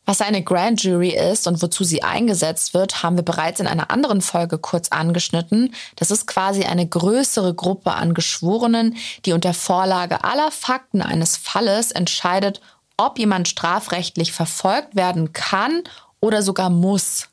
Was 0.05 0.19
eine 0.19 0.43
Grand 0.43 0.83
Jury 0.83 1.09
ist 1.09 1.47
und 1.47 1.61
wozu 1.61 1.83
sie 1.83 2.01
eingesetzt 2.01 2.73
wird, 2.73 3.03
haben 3.03 3.17
wir 3.17 3.23
bereits 3.23 3.59
in 3.59 3.67
einer 3.67 3.91
anderen 3.91 4.21
Folge 4.21 4.57
kurz 4.57 4.89
angeschnitten. 4.89 5.73
Das 5.95 6.09
ist 6.09 6.25
quasi 6.25 6.63
eine 6.63 6.87
größere 6.87 7.53
Gruppe 7.53 7.93
an 7.93 8.13
Geschworenen, 8.13 8.97
die 9.25 9.33
unter 9.33 9.53
Vorlage 9.53 10.23
aller 10.23 10.51
Fakten 10.51 11.01
eines 11.01 11.37
Falles 11.37 11.91
entscheidet, 11.91 12.61
ob 12.97 13.19
jemand 13.19 13.47
strafrechtlich 13.47 14.31
verfolgt 14.31 14.95
werden 14.95 15.33
kann 15.33 15.83
oder 16.19 16.41
sogar 16.41 16.69
muss. 16.69 17.29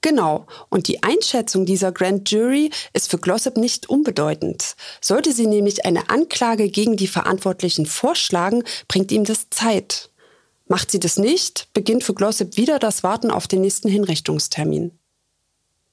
Genau. 0.00 0.46
Und 0.68 0.88
die 0.88 1.02
Einschätzung 1.02 1.66
dieser 1.66 1.90
Grand 1.90 2.30
Jury 2.30 2.70
ist 2.92 3.10
für 3.10 3.18
Glossop 3.18 3.56
nicht 3.56 3.88
unbedeutend. 3.88 4.76
Sollte 5.00 5.32
sie 5.32 5.46
nämlich 5.46 5.84
eine 5.84 6.10
Anklage 6.10 6.68
gegen 6.68 6.96
die 6.96 7.08
Verantwortlichen 7.08 7.86
vorschlagen, 7.86 8.62
bringt 8.86 9.10
ihm 9.10 9.24
das 9.24 9.50
Zeit. 9.50 10.10
Macht 10.68 10.90
sie 10.90 11.00
das 11.00 11.16
nicht, 11.16 11.68
beginnt 11.72 12.02
für 12.02 12.14
Glossip 12.14 12.56
wieder 12.56 12.78
das 12.78 13.02
Warten 13.02 13.30
auf 13.30 13.46
den 13.46 13.60
nächsten 13.60 13.88
Hinrichtungstermin. 13.88 14.98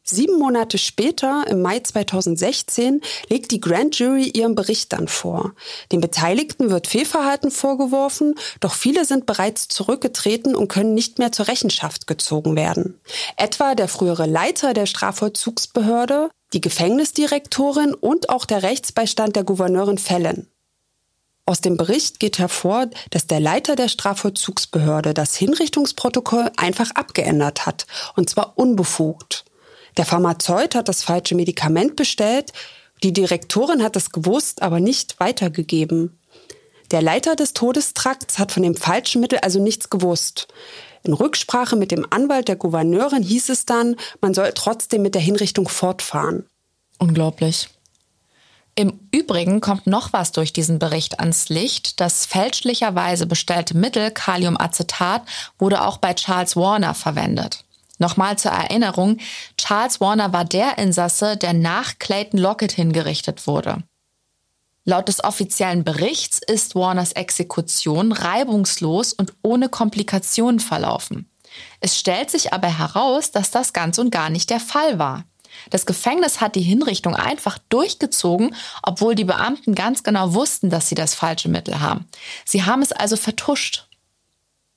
Sieben 0.05 0.38
Monate 0.38 0.78
später, 0.78 1.45
im 1.47 1.61
Mai 1.61 1.80
2016, 1.80 2.99
legt 3.30 3.51
die 3.51 3.61
Grand 3.61 3.97
Jury 3.97 4.26
ihren 4.26 4.53
Bericht 4.53 4.91
dann 4.91 5.07
vor. 5.07 5.53
Den 5.93 6.01
Beteiligten 6.01 6.71
wird 6.71 6.88
Fehlverhalten 6.88 7.51
vorgeworfen, 7.51 8.36
doch 8.59 8.74
viele 8.74 9.05
sind 9.05 9.26
bereits 9.26 9.69
zurückgetreten 9.69 10.57
und 10.57 10.67
können 10.67 10.93
nicht 10.93 11.19
mehr 11.19 11.32
zur 11.32 11.47
Rechenschaft 11.47 12.05
gezogen 12.05 12.57
werden. 12.57 12.99
Etwa 13.38 13.76
der 13.76 13.88
frühere 13.88 14.26
Leiter 14.26 14.74
der 14.74 14.88
Strafvollzugsbehörde, 14.88 16.30
die 16.51 16.61
Gefängnisdirektorin 16.61 17.93
und 17.93 18.30
auch 18.30 18.43
der 18.43 18.61
Rechtsbeistand 18.61 19.38
der 19.38 19.45
Gouverneurin 19.45 19.97
Fallon. 19.97 20.47
Aus 21.45 21.59
dem 21.59 21.75
Bericht 21.75 22.19
geht 22.19 22.39
hervor, 22.39 22.87
dass 23.09 23.27
der 23.27 23.41
Leiter 23.41 23.75
der 23.75 23.89
Strafvollzugsbehörde 23.89 25.13
das 25.13 25.35
Hinrichtungsprotokoll 25.35 26.49
einfach 26.55 26.91
abgeändert 26.91 27.65
hat, 27.65 27.85
und 28.15 28.29
zwar 28.29 28.53
unbefugt. 28.57 29.43
Der 29.97 30.05
Pharmazeut 30.05 30.73
hat 30.73 30.87
das 30.87 31.03
falsche 31.03 31.35
Medikament 31.35 31.97
bestellt, 31.97 32.53
die 33.03 33.11
Direktorin 33.11 33.83
hat 33.83 33.97
es 33.97 34.11
gewusst, 34.11 34.61
aber 34.61 34.79
nicht 34.79 35.19
weitergegeben. 35.19 36.17
Der 36.91 37.01
Leiter 37.01 37.35
des 37.35 37.53
Todestrakts 37.53 38.39
hat 38.39 38.53
von 38.53 38.63
dem 38.63 38.75
falschen 38.75 39.19
Mittel 39.19 39.39
also 39.39 39.59
nichts 39.59 39.89
gewusst. 39.89 40.47
In 41.03 41.11
Rücksprache 41.11 41.75
mit 41.75 41.91
dem 41.91 42.07
Anwalt 42.09 42.47
der 42.47 42.55
Gouverneurin 42.55 43.23
hieß 43.23 43.49
es 43.49 43.65
dann, 43.65 43.97
man 44.21 44.33
soll 44.33 44.51
trotzdem 44.55 45.01
mit 45.01 45.15
der 45.15 45.21
Hinrichtung 45.21 45.67
fortfahren. 45.67 46.45
Unglaublich. 46.99 47.67
Im 48.76 48.99
Übrigen 49.11 49.61
kommt 49.61 49.86
noch 49.86 50.13
was 50.13 50.32
durch 50.32 50.51
diesen 50.51 50.80
Bericht 50.80 51.19
ans 51.19 51.49
Licht. 51.49 51.99
Das 51.99 52.26
fälschlicherweise 52.26 53.28
bestellte 53.28 53.78
Mittel 53.78 54.09
Kaliumacetat 54.09 55.21
wurde 55.59 55.84
auch 55.84 55.97
bei 55.97 56.15
Charles 56.15 56.55
Warner 56.55 56.95
verwendet. 56.95 57.63
Nochmal 57.99 58.38
zur 58.39 58.51
Erinnerung, 58.51 59.19
Charles 59.57 60.01
Warner 60.01 60.34
war 60.34 60.43
der 60.43 60.80
Insasse, 60.80 61.38
der 61.38 61.53
nach 61.53 61.99
Clayton 61.99 62.39
Lockett 62.39 62.71
hingerichtet 62.71 63.45
wurde. 63.45 63.84
Laut 64.86 65.07
des 65.07 65.24
offiziellen 65.24 65.84
Berichts 65.84 66.39
ist 66.45 66.76
Warners 66.76 67.13
Exekution 67.13 68.11
reibungslos 68.11 69.13
und 69.13 69.34
ohne 69.43 69.69
Komplikationen 69.69 70.59
verlaufen. 70.59 71.30
Es 71.80 71.97
stellt 71.97 72.32
sich 72.32 72.51
aber 72.51 72.67
heraus, 72.67 73.32
dass 73.32 73.51
das 73.51 73.71
ganz 73.71 73.99
und 73.99 74.09
gar 74.09 74.30
nicht 74.30 74.49
der 74.49 74.59
Fall 74.59 74.99
war. 74.99 75.24
Das 75.70 75.86
Gefängnis 75.86 76.41
hat 76.41 76.55
die 76.55 76.61
Hinrichtung 76.61 77.16
einfach 77.16 77.57
durchgezogen, 77.70 78.55
obwohl 78.82 79.16
die 79.16 79.26
Beamten 79.26 79.76
ganz 79.76 80.03
genau 80.03 80.34
wussten, 80.34 80.70
dass 80.70 80.89
sie 80.89 80.95
das 80.95 81.16
falsche 81.16 81.49
Mittel 81.49 81.80
haben. 81.80 82.07
Sie 82.45 82.64
haben 82.64 82.82
es 82.82 82.91
also 82.91 83.16
vertuscht. 83.16 83.88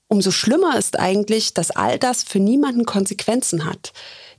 Umso 0.08 0.30
schlimmer 0.30 0.78
ist 0.78 0.98
eigentlich, 0.98 1.52
dass 1.52 1.72
all 1.72 1.98
das 1.98 2.22
für 2.22 2.38
niemanden 2.38 2.84
Konsequenzen 2.84 3.64
hat. 3.64 3.92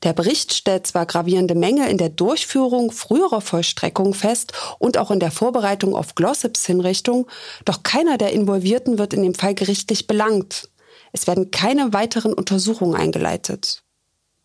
Der 0.04 0.14
Bericht 0.14 0.54
stellt 0.54 0.88
zwar 0.88 1.06
gravierende 1.06 1.56
Mängel 1.56 1.90
in 1.90 1.98
der 1.98 2.10
Durchführung 2.10 2.92
früherer 2.92 3.42
Vollstreckungen 3.42 4.14
fest 4.14 4.54
und 4.80 4.98
auch 4.98 5.12
in 5.12 5.20
der 5.20 5.32
Vorbereitung 5.32 5.96
auf 5.96 6.16
Glossops 6.16 6.66
Hinrichtung, 6.66 7.28
doch 7.66 7.84
keiner 7.84 8.18
der 8.18 8.32
Involvierten 8.32 8.98
wird 8.98 9.14
in 9.14 9.24
dem 9.24 9.34
Fall 9.34 9.56
gerichtlich 9.56 10.08
belangt. 10.08 10.70
Es 11.12 11.28
werden 11.28 11.52
keine 11.52 11.94
weiteren 11.94 12.34
Untersuchungen 12.34 12.96
eingeleitet. 12.96 13.84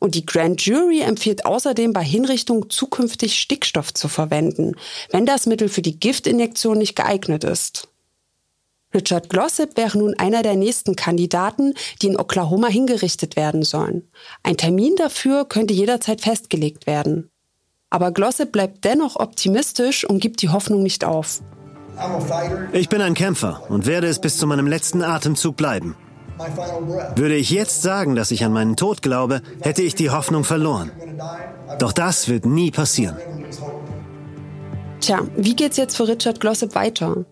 Und 0.02 0.16
die 0.16 0.26
Grand 0.26 0.60
Jury 0.66 1.02
empfiehlt 1.02 1.46
außerdem 1.46 1.92
bei 1.92 2.02
Hinrichtung 2.02 2.68
zukünftig 2.68 3.38
Stickstoff 3.38 3.94
zu 3.94 4.08
verwenden, 4.08 4.74
wenn 5.12 5.26
das 5.26 5.46
Mittel 5.46 5.68
für 5.68 5.80
die 5.80 6.00
Giftinjektion 6.00 6.76
nicht 6.76 6.96
geeignet 6.96 7.44
ist. 7.44 7.86
Richard 8.92 9.30
Glossip 9.30 9.76
wäre 9.76 9.96
nun 9.96 10.14
einer 10.18 10.42
der 10.42 10.56
nächsten 10.56 10.96
Kandidaten, 10.96 11.74
die 12.02 12.08
in 12.08 12.16
Oklahoma 12.16 12.66
hingerichtet 12.66 13.36
werden 13.36 13.62
sollen. 13.62 14.10
Ein 14.42 14.56
Termin 14.56 14.96
dafür 14.96 15.44
könnte 15.44 15.72
jederzeit 15.72 16.20
festgelegt 16.20 16.88
werden. 16.88 17.30
Aber 17.88 18.10
Glossip 18.10 18.50
bleibt 18.50 18.84
dennoch 18.84 19.14
optimistisch 19.14 20.04
und 20.04 20.18
gibt 20.18 20.42
die 20.42 20.48
Hoffnung 20.48 20.82
nicht 20.82 21.04
auf. 21.04 21.42
Ich 22.72 22.88
bin 22.88 23.02
ein 23.02 23.14
Kämpfer 23.14 23.62
und 23.68 23.86
werde 23.86 24.08
es 24.08 24.20
bis 24.20 24.36
zu 24.36 24.48
meinem 24.48 24.66
letzten 24.66 25.04
Atemzug 25.04 25.56
bleiben. 25.56 25.94
Würde 27.16 27.34
ich 27.36 27.50
jetzt 27.50 27.82
sagen, 27.82 28.14
dass 28.14 28.30
ich 28.30 28.44
an 28.44 28.52
meinen 28.52 28.76
Tod 28.76 29.02
glaube, 29.02 29.42
hätte 29.60 29.82
ich 29.82 29.94
die 29.94 30.10
Hoffnung 30.10 30.44
verloren. 30.44 30.90
Doch 31.78 31.92
das 31.92 32.28
wird 32.28 32.46
nie 32.46 32.70
passieren. 32.70 33.16
Tja, 35.00 35.20
wie 35.36 35.56
geht's 35.56 35.76
jetzt 35.76 35.96
für 35.96 36.06
Richard 36.06 36.40
Glossip 36.40 36.74
weiter? 36.74 37.24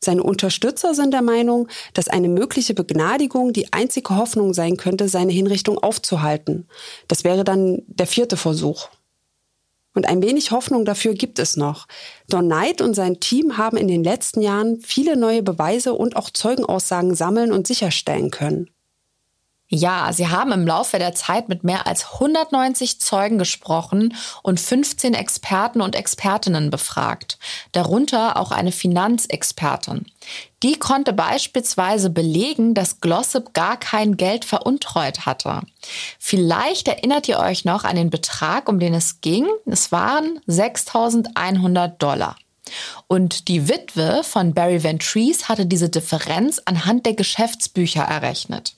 Seine 0.00 0.22
Unterstützer 0.22 0.94
sind 0.94 1.12
der 1.12 1.22
Meinung, 1.22 1.68
dass 1.92 2.08
eine 2.08 2.28
mögliche 2.28 2.72
Begnadigung 2.72 3.52
die 3.52 3.72
einzige 3.72 4.16
Hoffnung 4.16 4.54
sein 4.54 4.76
könnte, 4.76 5.08
seine 5.08 5.32
Hinrichtung 5.32 5.76
aufzuhalten. 5.78 6.68
Das 7.08 7.24
wäre 7.24 7.42
dann 7.42 7.82
der 7.88 8.06
vierte 8.06 8.36
Versuch. 8.36 8.88
Und 9.98 10.06
ein 10.06 10.22
wenig 10.22 10.52
Hoffnung 10.52 10.84
dafür 10.84 11.12
gibt 11.12 11.40
es 11.40 11.56
noch. 11.56 11.88
Don 12.28 12.44
Knight 12.44 12.80
und 12.80 12.94
sein 12.94 13.18
Team 13.18 13.58
haben 13.58 13.76
in 13.76 13.88
den 13.88 14.04
letzten 14.04 14.40
Jahren 14.40 14.80
viele 14.80 15.16
neue 15.16 15.42
Beweise 15.42 15.92
und 15.92 16.14
auch 16.14 16.30
Zeugenaussagen 16.30 17.16
sammeln 17.16 17.50
und 17.50 17.66
sicherstellen 17.66 18.30
können. 18.30 18.70
Ja, 19.70 20.10
sie 20.14 20.28
haben 20.28 20.50
im 20.52 20.66
Laufe 20.66 20.98
der 20.98 21.14
Zeit 21.14 21.50
mit 21.50 21.62
mehr 21.62 21.86
als 21.86 22.14
190 22.14 23.00
Zeugen 23.00 23.36
gesprochen 23.36 24.16
und 24.42 24.58
15 24.58 25.12
Experten 25.12 25.82
und 25.82 25.94
Expertinnen 25.94 26.70
befragt, 26.70 27.38
darunter 27.72 28.38
auch 28.38 28.50
eine 28.50 28.72
Finanzexpertin. 28.72 30.06
Die 30.62 30.78
konnte 30.78 31.12
beispielsweise 31.12 32.08
belegen, 32.08 32.72
dass 32.72 33.02
Glossip 33.02 33.52
gar 33.52 33.78
kein 33.78 34.16
Geld 34.16 34.46
veruntreut 34.46 35.26
hatte. 35.26 35.60
Vielleicht 36.18 36.88
erinnert 36.88 37.28
ihr 37.28 37.38
euch 37.38 37.66
noch 37.66 37.84
an 37.84 37.96
den 37.96 38.08
Betrag, 38.08 38.70
um 38.70 38.80
den 38.80 38.94
es 38.94 39.20
ging. 39.20 39.46
Es 39.66 39.92
waren 39.92 40.40
6100 40.46 42.02
Dollar. 42.02 42.36
Und 43.06 43.48
die 43.48 43.68
Witwe 43.68 44.22
von 44.24 44.54
Barry 44.54 44.82
Ventries 44.82 45.48
hatte 45.48 45.66
diese 45.66 45.90
Differenz 45.90 46.60
anhand 46.64 47.04
der 47.04 47.14
Geschäftsbücher 47.14 48.02
errechnet. 48.02 48.74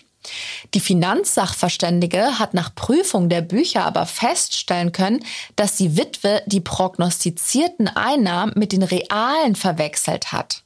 Die 0.74 0.80
Finanzsachverständige 0.80 2.38
hat 2.38 2.54
nach 2.54 2.74
Prüfung 2.74 3.28
der 3.28 3.40
Bücher 3.40 3.84
aber 3.84 4.06
feststellen 4.06 4.92
können, 4.92 5.24
dass 5.56 5.76
die 5.76 5.96
Witwe 5.96 6.42
die 6.46 6.60
prognostizierten 6.60 7.88
Einnahmen 7.88 8.52
mit 8.56 8.72
den 8.72 8.82
realen 8.82 9.56
verwechselt 9.56 10.32
hat. 10.32 10.62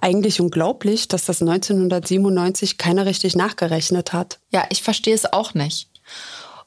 Eigentlich 0.00 0.40
unglaublich, 0.40 1.06
dass 1.06 1.26
das 1.26 1.42
1997 1.42 2.76
keiner 2.76 3.06
richtig 3.06 3.36
nachgerechnet 3.36 4.12
hat. 4.12 4.40
Ja, 4.50 4.64
ich 4.70 4.82
verstehe 4.82 5.14
es 5.14 5.32
auch 5.32 5.54
nicht. 5.54 5.88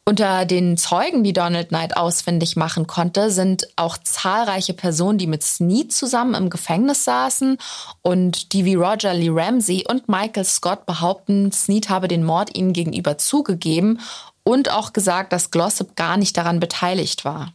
Unter 0.08 0.45
den 0.45 0.78
Zeugen, 0.78 1.24
die 1.24 1.34
Donald 1.34 1.70
Knight 1.70 1.97
ausfindig 1.97 2.56
machen 2.56 2.86
konnte, 2.86 3.32
sind 3.32 3.68
auch 3.76 3.97
zahlreiche 3.97 4.76
Personen, 4.76 5.18
die 5.18 5.26
mit 5.26 5.41
Snead 5.41 5.91
zusammen 5.91 6.36
im 6.36 6.51
Gefängnis 6.51 7.06
saßen 7.06 7.58
und 8.03 8.53
die 8.53 8.66
wie 8.66 8.76
Roger 8.76 9.16
Lee 9.16 9.32
Ramsey 9.32 9.84
und 9.89 10.08
Michael 10.08 10.45
Scott 10.45 10.86
behaupten, 10.86 11.51
Snead 11.51 11.89
habe 11.89 12.08
den 12.08 12.24
Mord 12.24 12.56
ihnen 12.56 12.72
gegenüber 12.72 13.18
zugegeben 13.18 13.99
und 14.43 14.70
auch 14.70 14.93
gesagt, 14.93 15.34
dass 15.34 15.49
Glossop 15.49 15.95
gar 15.95 16.18
nicht 16.18 16.38
daran 16.38 16.60
beteiligt 16.60 17.26
war. 17.26 17.53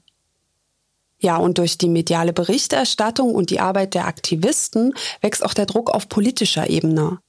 Ja, 1.21 1.37
und 1.37 1.59
durch 1.59 1.79
die 1.79 1.89
mediale 1.89 2.33
Berichterstattung 2.33 3.33
und 3.33 3.51
die 3.51 3.61
Arbeit 3.61 3.95
der 3.95 4.07
Aktivisten 4.07 4.93
wächst 5.21 5.45
auch 5.45 5.55
der 5.55 5.67
Druck 5.67 5.91
auf 5.91 6.09
politischer 6.09 6.69
Ebene. 6.69 7.21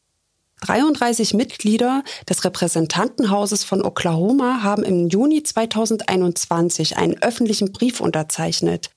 33 0.61 1.33
Mitglieder 1.33 2.03
des 2.29 2.45
Repräsentantenhauses 2.45 3.63
von 3.63 3.83
Oklahoma 3.83 4.63
haben 4.63 4.83
im 4.83 5.09
Juni 5.09 5.43
2021 5.43 6.97
einen 6.97 7.21
öffentlichen 7.21 7.71
Brief 7.71 7.99
unterzeichnet. 7.99 8.91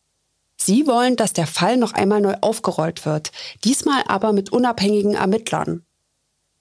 Sie 0.57 0.87
wollen, 0.87 1.17
dass 1.17 1.33
der 1.33 1.47
Fall 1.47 1.77
noch 1.77 1.93
einmal 1.93 2.21
neu 2.21 2.37
aufgerollt 2.41 3.05
wird, 3.05 3.33
diesmal 3.65 4.03
aber 4.07 4.33
mit 4.33 4.53
unabhängigen 4.53 5.15
Ermittlern. 5.15 5.85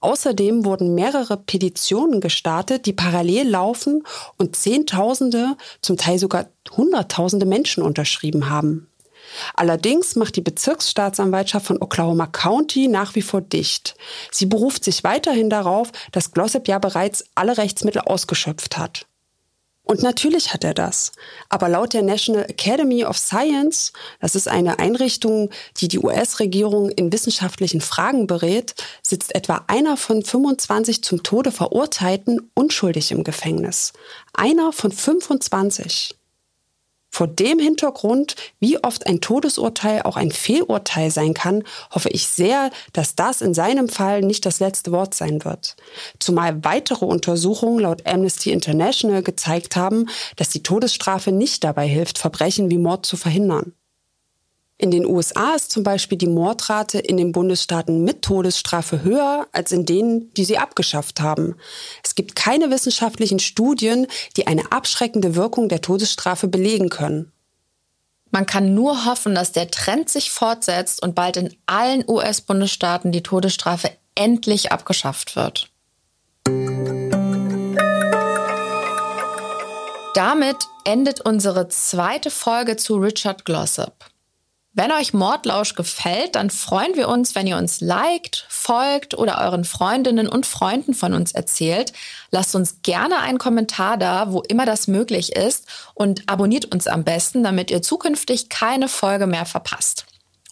Außerdem 0.00 0.66
wurden 0.66 0.94
mehrere 0.94 1.38
Petitionen 1.38 2.20
gestartet, 2.20 2.84
die 2.84 2.92
parallel 2.92 3.48
laufen 3.48 4.02
und 4.36 4.56
Zehntausende, 4.56 5.56
zum 5.80 5.96
Teil 5.96 6.18
sogar 6.18 6.46
Hunderttausende 6.76 7.46
Menschen 7.46 7.82
unterschrieben 7.82 8.50
haben. 8.50 8.88
Allerdings 9.54 10.16
macht 10.16 10.36
die 10.36 10.40
Bezirksstaatsanwaltschaft 10.40 11.66
von 11.66 11.82
Oklahoma 11.82 12.26
County 12.26 12.88
nach 12.88 13.14
wie 13.14 13.22
vor 13.22 13.40
dicht. 13.40 13.96
Sie 14.30 14.46
beruft 14.46 14.84
sich 14.84 15.04
weiterhin 15.04 15.50
darauf, 15.50 15.90
dass 16.12 16.32
Glossip 16.32 16.68
ja 16.68 16.78
bereits 16.78 17.24
alle 17.34 17.56
Rechtsmittel 17.56 18.02
ausgeschöpft 18.02 18.76
hat. 18.76 19.06
Und 19.86 20.02
natürlich 20.02 20.54
hat 20.54 20.64
er 20.64 20.72
das. 20.72 21.12
Aber 21.50 21.68
laut 21.68 21.92
der 21.92 22.02
National 22.02 22.44
Academy 22.48 23.04
of 23.04 23.18
Science, 23.18 23.92
das 24.18 24.34
ist 24.34 24.48
eine 24.48 24.78
Einrichtung, 24.78 25.50
die 25.76 25.88
die 25.88 25.98
US-Regierung 25.98 26.88
in 26.88 27.12
wissenschaftlichen 27.12 27.82
Fragen 27.82 28.26
berät, 28.26 28.74
sitzt 29.02 29.34
etwa 29.34 29.64
einer 29.66 29.98
von 29.98 30.24
25 30.24 31.04
zum 31.04 31.22
Tode 31.22 31.52
Verurteilten 31.52 32.50
unschuldig 32.54 33.12
im 33.12 33.24
Gefängnis. 33.24 33.92
Einer 34.32 34.72
von 34.72 34.90
25. 34.90 36.16
Vor 37.14 37.28
dem 37.28 37.60
Hintergrund, 37.60 38.34
wie 38.58 38.82
oft 38.82 39.06
ein 39.06 39.20
Todesurteil 39.20 40.02
auch 40.02 40.16
ein 40.16 40.32
Fehlurteil 40.32 41.12
sein 41.12 41.32
kann, 41.32 41.62
hoffe 41.92 42.08
ich 42.08 42.26
sehr, 42.26 42.72
dass 42.92 43.14
das 43.14 43.40
in 43.40 43.54
seinem 43.54 43.88
Fall 43.88 44.20
nicht 44.22 44.44
das 44.44 44.58
letzte 44.58 44.90
Wort 44.90 45.14
sein 45.14 45.44
wird. 45.44 45.76
Zumal 46.18 46.64
weitere 46.64 47.04
Untersuchungen 47.04 47.78
laut 47.78 48.04
Amnesty 48.04 48.50
International 48.50 49.22
gezeigt 49.22 49.76
haben, 49.76 50.08
dass 50.34 50.48
die 50.48 50.64
Todesstrafe 50.64 51.30
nicht 51.30 51.62
dabei 51.62 51.86
hilft, 51.86 52.18
Verbrechen 52.18 52.68
wie 52.68 52.78
Mord 52.78 53.06
zu 53.06 53.16
verhindern. 53.16 53.74
In 54.76 54.90
den 54.90 55.06
USA 55.06 55.54
ist 55.54 55.70
zum 55.70 55.84
Beispiel 55.84 56.18
die 56.18 56.26
Mordrate 56.26 56.98
in 56.98 57.16
den 57.16 57.30
Bundesstaaten 57.30 58.02
mit 58.02 58.22
Todesstrafe 58.22 59.04
höher 59.04 59.46
als 59.52 59.70
in 59.70 59.86
denen, 59.86 60.34
die 60.34 60.44
sie 60.44 60.58
abgeschafft 60.58 61.20
haben. 61.20 61.54
Es 62.02 62.16
gibt 62.16 62.34
keine 62.34 62.70
wissenschaftlichen 62.70 63.38
Studien, 63.38 64.08
die 64.36 64.48
eine 64.48 64.72
abschreckende 64.72 65.36
Wirkung 65.36 65.68
der 65.68 65.80
Todesstrafe 65.80 66.48
belegen 66.48 66.88
können. 66.88 67.30
Man 68.32 68.46
kann 68.46 68.74
nur 68.74 69.04
hoffen, 69.04 69.36
dass 69.36 69.52
der 69.52 69.70
Trend 69.70 70.08
sich 70.10 70.32
fortsetzt 70.32 71.00
und 71.00 71.14
bald 71.14 71.36
in 71.36 71.54
allen 71.66 72.02
US-Bundesstaaten 72.08 73.12
die 73.12 73.22
Todesstrafe 73.22 73.92
endlich 74.16 74.72
abgeschafft 74.72 75.36
wird. 75.36 75.70
Damit 80.14 80.56
endet 80.84 81.20
unsere 81.20 81.68
zweite 81.68 82.32
Folge 82.32 82.76
zu 82.76 82.96
Richard 82.96 83.44
Glossop. 83.44 84.13
Wenn 84.76 84.90
euch 84.90 85.14
Mordlausch 85.14 85.76
gefällt, 85.76 86.34
dann 86.34 86.50
freuen 86.50 86.96
wir 86.96 87.08
uns, 87.08 87.36
wenn 87.36 87.46
ihr 87.46 87.56
uns 87.56 87.80
liked, 87.80 88.44
folgt 88.48 89.16
oder 89.16 89.40
euren 89.40 89.64
Freundinnen 89.64 90.28
und 90.28 90.46
Freunden 90.46 90.94
von 90.94 91.14
uns 91.14 91.30
erzählt. 91.30 91.92
Lasst 92.32 92.56
uns 92.56 92.82
gerne 92.82 93.20
einen 93.20 93.38
Kommentar 93.38 93.96
da, 93.96 94.32
wo 94.32 94.42
immer 94.42 94.66
das 94.66 94.88
möglich 94.88 95.36
ist 95.36 95.68
und 95.94 96.28
abonniert 96.28 96.74
uns 96.74 96.88
am 96.88 97.04
besten, 97.04 97.44
damit 97.44 97.70
ihr 97.70 97.82
zukünftig 97.82 98.48
keine 98.48 98.88
Folge 98.88 99.28
mehr 99.28 99.46
verpasst. 99.46 100.06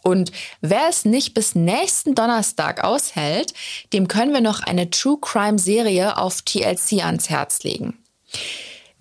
Und 0.04 0.30
wer 0.60 0.88
es 0.88 1.04
nicht 1.04 1.34
bis 1.34 1.56
nächsten 1.56 2.14
Donnerstag 2.14 2.84
aushält, 2.84 3.54
dem 3.92 4.06
können 4.06 4.32
wir 4.32 4.40
noch 4.40 4.60
eine 4.60 4.90
True 4.90 5.18
Crime 5.20 5.58
Serie 5.58 6.16
auf 6.16 6.42
TLC 6.42 7.04
ans 7.04 7.28
Herz 7.28 7.64
legen. 7.64 7.98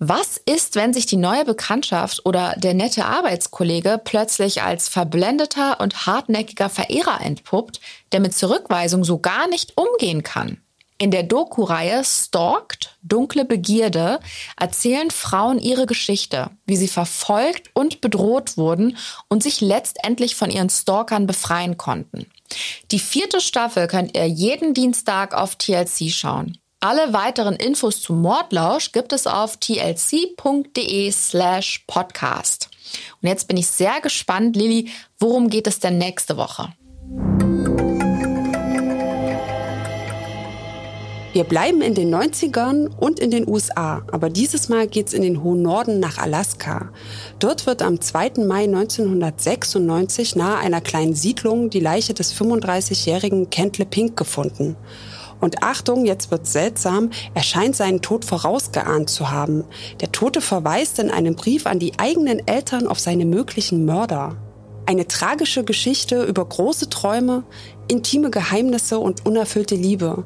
Was 0.04 0.36
ist, 0.36 0.74
wenn 0.74 0.92
sich 0.92 1.06
die 1.06 1.16
neue 1.16 1.44
Bekanntschaft 1.44 2.26
oder 2.26 2.56
der 2.56 2.74
nette 2.74 3.04
Arbeitskollege 3.04 4.00
plötzlich 4.02 4.60
als 4.60 4.88
verblendeter 4.88 5.78
und 5.78 6.06
hartnäckiger 6.06 6.68
Verehrer 6.68 7.20
entpuppt, 7.20 7.78
der 8.10 8.18
mit 8.18 8.34
Zurückweisung 8.34 9.04
so 9.04 9.20
gar 9.20 9.46
nicht 9.46 9.78
umgehen 9.78 10.24
kann? 10.24 10.60
In 10.98 11.12
der 11.12 11.22
Doku-Reihe 11.22 12.02
Stalked, 12.02 12.98
Dunkle 13.04 13.44
Begierde, 13.44 14.18
erzählen 14.58 15.12
Frauen 15.12 15.60
ihre 15.60 15.86
Geschichte, 15.86 16.50
wie 16.66 16.76
sie 16.76 16.88
verfolgt 16.88 17.70
und 17.72 18.00
bedroht 18.00 18.56
wurden 18.56 18.96
und 19.28 19.44
sich 19.44 19.60
letztendlich 19.60 20.34
von 20.34 20.50
ihren 20.50 20.68
Stalkern 20.68 21.28
befreien 21.28 21.76
konnten. 21.76 22.26
Die 22.90 22.98
vierte 22.98 23.40
Staffel 23.40 23.86
könnt 23.86 24.16
ihr 24.16 24.26
jeden 24.26 24.74
Dienstag 24.74 25.32
auf 25.32 25.54
TLC 25.54 26.10
schauen. 26.10 26.58
Alle 26.84 27.12
weiteren 27.12 27.54
Infos 27.54 28.02
zum 28.02 28.22
Mordlausch 28.22 28.90
gibt 28.90 29.12
es 29.12 29.28
auf 29.28 29.56
tlc.de 29.56 31.12
slash 31.12 31.84
podcast. 31.86 32.70
Und 33.22 33.28
jetzt 33.28 33.46
bin 33.46 33.56
ich 33.56 33.68
sehr 33.68 34.00
gespannt, 34.00 34.56
Lilly, 34.56 34.88
worum 35.20 35.48
geht 35.48 35.68
es 35.68 35.78
denn 35.78 35.98
nächste 35.98 36.36
Woche? 36.36 36.72
Wir 41.32 41.44
bleiben 41.44 41.82
in 41.82 41.94
den 41.94 42.12
90ern 42.12 42.88
und 42.98 43.20
in 43.20 43.30
den 43.30 43.46
USA, 43.46 44.04
aber 44.10 44.28
dieses 44.28 44.68
Mal 44.68 44.88
geht's 44.88 45.12
in 45.12 45.22
den 45.22 45.44
hohen 45.44 45.62
Norden 45.62 46.00
nach 46.00 46.18
Alaska. 46.18 46.90
Dort 47.38 47.64
wird 47.66 47.80
am 47.80 48.00
2. 48.00 48.44
Mai 48.44 48.64
1996 48.64 50.34
nahe 50.34 50.58
einer 50.58 50.80
kleinen 50.80 51.14
Siedlung 51.14 51.70
die 51.70 51.78
Leiche 51.78 52.12
des 52.12 52.34
35-jährigen 52.34 53.50
Kentle 53.50 53.86
Pink 53.86 54.16
gefunden. 54.16 54.76
Und 55.42 55.64
Achtung, 55.64 56.06
jetzt 56.06 56.30
wird's 56.30 56.52
seltsam, 56.52 57.10
er 57.34 57.42
scheint 57.42 57.74
seinen 57.74 58.00
Tod 58.00 58.24
vorausgeahnt 58.24 59.10
zu 59.10 59.32
haben. 59.32 59.64
Der 60.00 60.12
Tote 60.12 60.40
verweist 60.40 61.00
in 61.00 61.10
einem 61.10 61.34
Brief 61.34 61.66
an 61.66 61.80
die 61.80 61.98
eigenen 61.98 62.46
Eltern 62.46 62.86
auf 62.86 63.00
seine 63.00 63.24
möglichen 63.24 63.84
Mörder. 63.84 64.36
Eine 64.86 65.08
tragische 65.08 65.64
Geschichte 65.64 66.22
über 66.22 66.44
große 66.44 66.90
Träume, 66.90 67.42
intime 67.88 68.30
Geheimnisse 68.30 69.00
und 69.00 69.26
unerfüllte 69.26 69.74
Liebe 69.74 70.24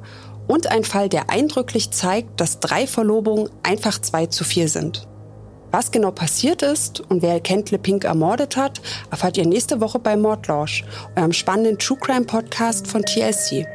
und 0.48 0.66
ein 0.66 0.84
Fall, 0.84 1.08
der 1.08 1.30
eindrücklich 1.30 1.92
zeigt, 1.92 2.38
dass 2.38 2.60
drei 2.60 2.86
Verlobungen 2.86 3.48
einfach 3.62 3.98
zwei 3.98 4.26
zu 4.26 4.44
viel 4.44 4.68
sind. 4.68 5.08
Was 5.70 5.92
genau 5.92 6.10
passiert 6.10 6.60
ist 6.60 7.00
und 7.00 7.22
wer 7.22 7.40
Kentle 7.40 7.78
Pink 7.78 8.04
ermordet 8.04 8.58
hat, 8.58 8.82
erfahrt 9.10 9.38
ihr 9.38 9.46
nächste 9.46 9.80
Woche 9.80 9.98
bei 9.98 10.14
Mordlausch, 10.14 10.84
eurem 11.16 11.32
spannenden 11.32 11.78
True 11.78 11.98
Crime 11.98 12.26
Podcast 12.26 12.86
von 12.86 13.02
TLC. 13.02 13.66